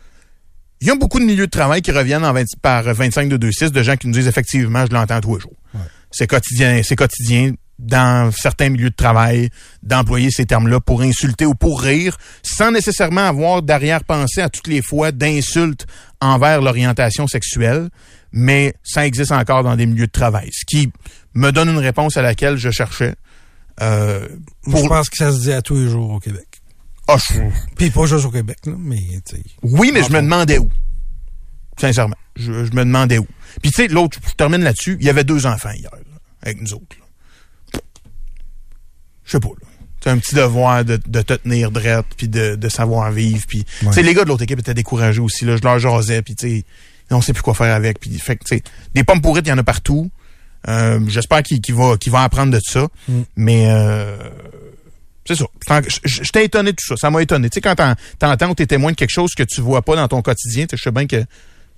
il 0.82 0.88
y 0.88 0.90
a 0.90 0.94
beaucoup 0.96 1.20
de 1.20 1.24
milieux 1.24 1.46
de 1.46 1.50
travail 1.50 1.80
qui 1.80 1.90
reviennent 1.90 2.24
en 2.24 2.32
20 2.34 2.44
par 2.60 2.82
25 2.82 3.28
de 3.30 3.36
2.6 3.38 3.70
de 3.70 3.82
gens 3.82 3.96
qui 3.96 4.06
nous 4.08 4.14
disent 4.14 4.28
effectivement, 4.28 4.84
je 4.86 4.92
l'entends 4.94 5.20
tous 5.20 5.36
les 5.36 5.40
jours. 5.40 5.52
C'est 6.10 6.26
quotidien, 6.26 6.82
c'est 6.84 6.96
quotidien 6.96 7.52
dans 7.80 8.30
certains 8.32 8.68
milieux 8.68 8.90
de 8.90 8.94
travail 8.94 9.48
d'employer 9.82 10.30
ces 10.30 10.44
termes-là 10.44 10.80
pour 10.80 11.02
insulter 11.02 11.46
ou 11.46 11.54
pour 11.54 11.80
rire, 11.82 12.16
sans 12.42 12.70
nécessairement 12.70 13.26
avoir 13.26 13.62
d'arrière-pensée 13.62 14.40
à 14.42 14.48
toutes 14.48 14.66
les 14.68 14.82
fois 14.82 15.12
d'insultes 15.12 15.86
envers 16.20 16.60
l'orientation 16.60 17.26
sexuelle, 17.26 17.88
mais 18.32 18.74
ça 18.84 19.06
existe 19.06 19.32
encore 19.32 19.62
dans 19.64 19.76
des 19.76 19.86
milieux 19.86 20.06
de 20.06 20.12
travail. 20.12 20.50
Ce 20.52 20.64
qui 20.66 20.90
me 21.34 21.50
donne 21.52 21.70
une 21.70 21.78
réponse 21.78 22.16
à 22.16 22.22
laquelle 22.22 22.56
je 22.56 22.70
cherchais. 22.70 23.14
Euh, 23.80 24.28
je 24.66 24.72
pense 24.86 25.08
que 25.08 25.16
ça 25.16 25.32
se 25.32 25.40
dit 25.40 25.52
à 25.52 25.62
tous 25.62 25.76
les 25.76 25.88
jours 25.88 26.10
au 26.10 26.20
Québec 26.20 26.46
Ah, 27.08 27.16
je- 27.16 27.40
puis 27.76 27.88
pas 27.90 28.04
juste 28.04 28.26
au 28.26 28.30
Québec 28.30 28.58
là, 28.66 28.74
mais 28.78 28.98
tu 29.24 29.36
sais 29.36 29.42
Oui, 29.62 29.90
mais 29.94 30.02
je 30.02 30.12
me 30.12 30.20
demandais 30.20 30.58
où. 30.58 30.68
Sincèrement. 31.80 32.16
Je, 32.36 32.64
je 32.64 32.72
me 32.72 32.84
demandais 32.84 33.18
où. 33.18 33.26
Puis 33.62 33.70
tu 33.72 33.82
sais, 33.82 33.88
l'autre, 33.88 34.18
je 34.28 34.34
termine 34.34 34.62
là-dessus, 34.62 34.96
il 35.00 35.06
y 35.06 35.08
avait 35.08 35.24
deux 35.24 35.46
enfants 35.46 35.70
hier, 35.72 35.90
là, 35.92 36.18
avec 36.42 36.60
nous 36.60 36.74
autres. 36.74 36.96
Je 39.30 39.36
sais 39.36 39.40
pas, 39.40 39.48
là. 39.48 39.66
C'est 40.02 40.08
un 40.10 40.16
petit 40.18 40.34
devoir 40.34 40.82
de, 40.84 40.98
de 41.06 41.20
te 41.22 41.34
tenir 41.34 41.70
drette, 41.70 42.06
puis 42.16 42.26
de, 42.26 42.56
de 42.56 42.68
savoir 42.70 43.12
vivre. 43.12 43.44
Puis, 43.46 43.66
les 44.02 44.14
gars 44.14 44.24
de 44.24 44.28
l'autre 44.28 44.42
équipe 44.42 44.58
étaient 44.58 44.72
découragés 44.74 45.20
aussi. 45.20 45.44
Là. 45.44 45.56
Je 45.58 45.62
leur 45.62 45.78
jasais, 45.78 46.22
puis 46.22 46.34
tu 46.34 46.48
sais, 46.60 46.64
on 47.10 47.20
sait 47.20 47.34
plus 47.34 47.42
quoi 47.42 47.52
faire 47.52 47.74
avec. 47.74 48.00
Puis, 48.00 48.18
fait 48.18 48.36
que, 48.36 48.44
des 48.94 49.04
pommes 49.04 49.20
pourrites, 49.20 49.46
il 49.46 49.50
y 49.50 49.52
en 49.52 49.58
a 49.58 49.62
partout. 49.62 50.10
Euh, 50.68 51.00
J'espère 51.06 51.42
qu'il 51.42 51.60
qu'il 51.60 51.74
va, 51.74 52.22
apprendre 52.22 52.50
de 52.52 52.60
ça. 52.64 52.88
Mais 53.36 53.66
euh, 53.70 54.16
c'est 55.26 55.34
ça. 55.36 55.44
J'étais- 56.04 56.46
étonné 56.46 56.72
de 56.72 56.76
tout 56.76 56.86
ça. 56.86 56.96
Ça 56.96 57.10
m'a 57.10 57.20
étonné. 57.22 57.50
Tu 57.50 57.56
sais, 57.56 57.60
quand 57.60 57.74
t'en- 57.74 57.94
t'entends 58.18 58.48
ou 58.50 58.54
t'es 58.54 58.66
témoin 58.66 58.92
de 58.92 58.96
quelque 58.96 59.12
chose 59.12 59.32
que 59.36 59.42
tu 59.42 59.60
vois 59.60 59.82
pas 59.82 59.96
dans 59.96 60.08
ton 60.08 60.22
quotidien, 60.22 60.64
je 60.72 60.76
sais 60.82 60.90
bien 60.90 61.06
que 61.06 61.22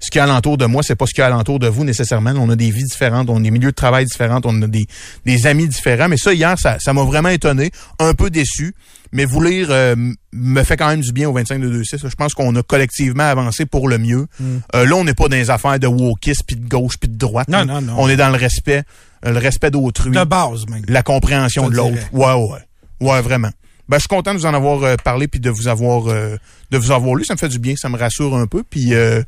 ce 0.03 0.11
qu'il 0.11 0.19
y 0.19 0.21
a 0.21 0.25
alentour 0.25 0.59
de 0.59 0.67
moi, 0.67 0.83
c'est 0.83 0.97
pas 0.97 1.07
ce 1.07 1.15
qu'il 1.15 1.21
y 1.21 1.25
a 1.25 1.29
alentour 1.29 1.59
de 1.59 1.69
vous 1.69 1.85
nécessairement. 1.85 2.33
On 2.37 2.51
a 2.51 2.57
des 2.57 2.71
vies 2.71 2.85
différentes, 2.85 3.31
on 3.31 3.37
a 3.37 3.41
des 3.41 3.51
milieux 3.53 3.71
de 3.71 3.77
travail 3.77 4.05
différents, 4.05 4.41
on 4.45 4.61
a 4.63 4.67
des, 4.67 4.87
des 5.25 5.47
amis 5.47 5.69
différents. 5.69 6.09
Mais 6.09 6.17
ça, 6.17 6.35
hier, 6.35 6.59
ça 6.59 6.77
ça 6.81 6.93
m'a 6.93 7.05
vraiment 7.05 7.29
étonné, 7.29 7.71
un 7.99 8.13
peu 8.15 8.29
déçu. 8.29 8.75
Mais 9.13 9.27
vous 9.27 9.43
lire 9.43 9.69
euh, 9.71 9.95
me 10.33 10.63
fait 10.63 10.77
quand 10.77 10.89
même 10.89 11.03
du 11.03 11.13
bien 11.13 11.29
au 11.29 11.35
25 11.35 11.61
de 11.61 11.69
26. 11.69 11.99
Je 12.09 12.15
pense 12.15 12.33
qu'on 12.33 12.57
a 12.57 12.63
collectivement 12.63 13.25
avancé 13.25 13.67
pour 13.67 13.87
le 13.87 13.99
mieux. 13.99 14.27
Euh, 14.75 14.87
là, 14.87 14.97
on 14.97 15.05
n'est 15.05 15.15
pas 15.15 15.29
dans 15.29 15.37
les 15.37 15.51
affaires 15.51 15.79
de 15.79 15.87
wokisme, 15.87 16.43
puis 16.47 16.57
de 16.57 16.67
gauche, 16.67 16.97
puis 16.99 17.11
de 17.11 17.17
droite. 17.17 17.49
Non, 17.49 17.65
non, 17.65 17.83
non. 17.83 17.95
On 17.99 18.09
est 18.09 18.17
dans 18.17 18.31
le 18.31 18.39
respect, 18.39 18.85
le 19.23 19.39
respect 19.39 19.71
d'autrui 19.71 20.13
de 20.13 20.25
base 20.25 20.67
même 20.69 20.83
la 20.89 21.03
compréhension 21.03 21.69
de 21.69 21.77
l'autre. 21.77 21.99
Ouais, 22.13 22.33
ouais. 22.33 22.61
Ouais, 23.01 23.21
vraiment. 23.21 23.51
Ben, 23.89 23.97
je 23.99 24.03
suis 24.03 24.09
content 24.09 24.33
de 24.33 24.39
vous 24.39 24.47
en 24.47 24.55
avoir 24.55 24.83
euh, 24.85 24.97
parlé 24.97 25.29
puis 25.29 25.41
de 25.41 25.51
vous 25.51 25.69
avoir 25.69 26.07
euh, 26.07 26.37
de 26.71 26.79
vous 26.79 26.93
avoir 26.93 27.15
lu. 27.15 27.25
Ça 27.25 27.35
me 27.35 27.39
fait 27.39 27.49
du 27.49 27.59
bien, 27.59 27.75
ça 27.77 27.89
me 27.89 27.99
rassure 27.99 28.35
un 28.37 28.47
peu. 28.47 28.63
Puis 28.63 28.95
euh, 28.95 29.23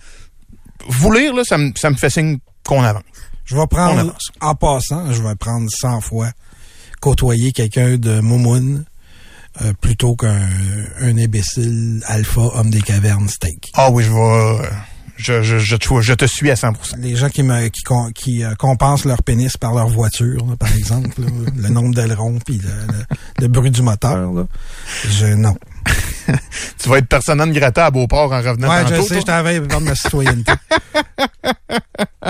vous 0.88 1.12
lire, 1.12 1.34
là, 1.34 1.42
ça 1.44 1.58
me, 1.58 1.72
ça 1.76 1.90
me 1.90 1.96
fait 1.96 2.10
signe 2.10 2.38
qu'on 2.66 2.82
avance. 2.82 3.02
Je 3.44 3.56
vais 3.56 3.66
prendre, 3.66 4.14
en 4.40 4.54
passant, 4.54 5.12
je 5.12 5.22
vais 5.22 5.34
prendre 5.34 5.68
100 5.70 6.00
fois 6.00 6.30
côtoyer 7.00 7.52
quelqu'un 7.52 7.96
de 7.98 8.20
moumoune 8.20 8.84
euh, 9.62 9.72
plutôt 9.80 10.16
qu'un 10.16 10.48
un 11.00 11.18
imbécile 11.18 12.02
alpha 12.06 12.40
homme 12.40 12.70
des 12.70 12.80
cavernes 12.80 13.28
steak. 13.28 13.70
Ah 13.74 13.90
oui, 13.90 14.02
je 14.04 14.10
vais. 14.10 14.68
je, 15.16 15.42
je, 15.42 15.58
je, 15.58 15.76
te- 15.76 16.00
je 16.00 16.14
te 16.14 16.24
suis 16.24 16.50
à 16.50 16.54
100%. 16.54 16.96
Les 16.98 17.14
gens 17.16 17.28
qui 17.28 17.42
me 17.42 17.68
qui, 17.68 17.82
qui 18.14 18.42
euh, 18.44 18.54
compensent 18.54 19.04
leur 19.04 19.22
pénis 19.22 19.56
par 19.58 19.74
leur 19.74 19.88
voiture, 19.88 20.44
là, 20.46 20.56
par 20.56 20.74
exemple, 20.74 21.20
là, 21.20 21.28
le 21.54 21.68
nombre 21.68 21.94
d'ailerons 21.94 22.38
puis 22.44 22.58
le, 22.58 22.68
le- 22.68 23.04
le 23.40 23.48
bruit 23.48 23.70
du 23.70 23.82
moteur, 23.82 24.32
là, 24.32 24.46
je 25.10 25.26
non. 25.26 25.54
Tu 26.78 26.88
vas 26.88 26.98
être 26.98 27.08
personnel 27.08 27.52
grata 27.52 27.86
à 27.86 27.90
Beauport 27.90 28.32
en 28.32 28.38
revenant 28.42 28.68
Ouais, 28.68 28.82
tantôt. 28.84 28.96
je 28.96 29.00
sais, 29.02 29.08
toi? 29.08 29.20
je 29.20 29.24
t'avais 29.26 29.60
de 29.60 29.76
ma 29.78 29.94
citoyenneté. 29.94 30.52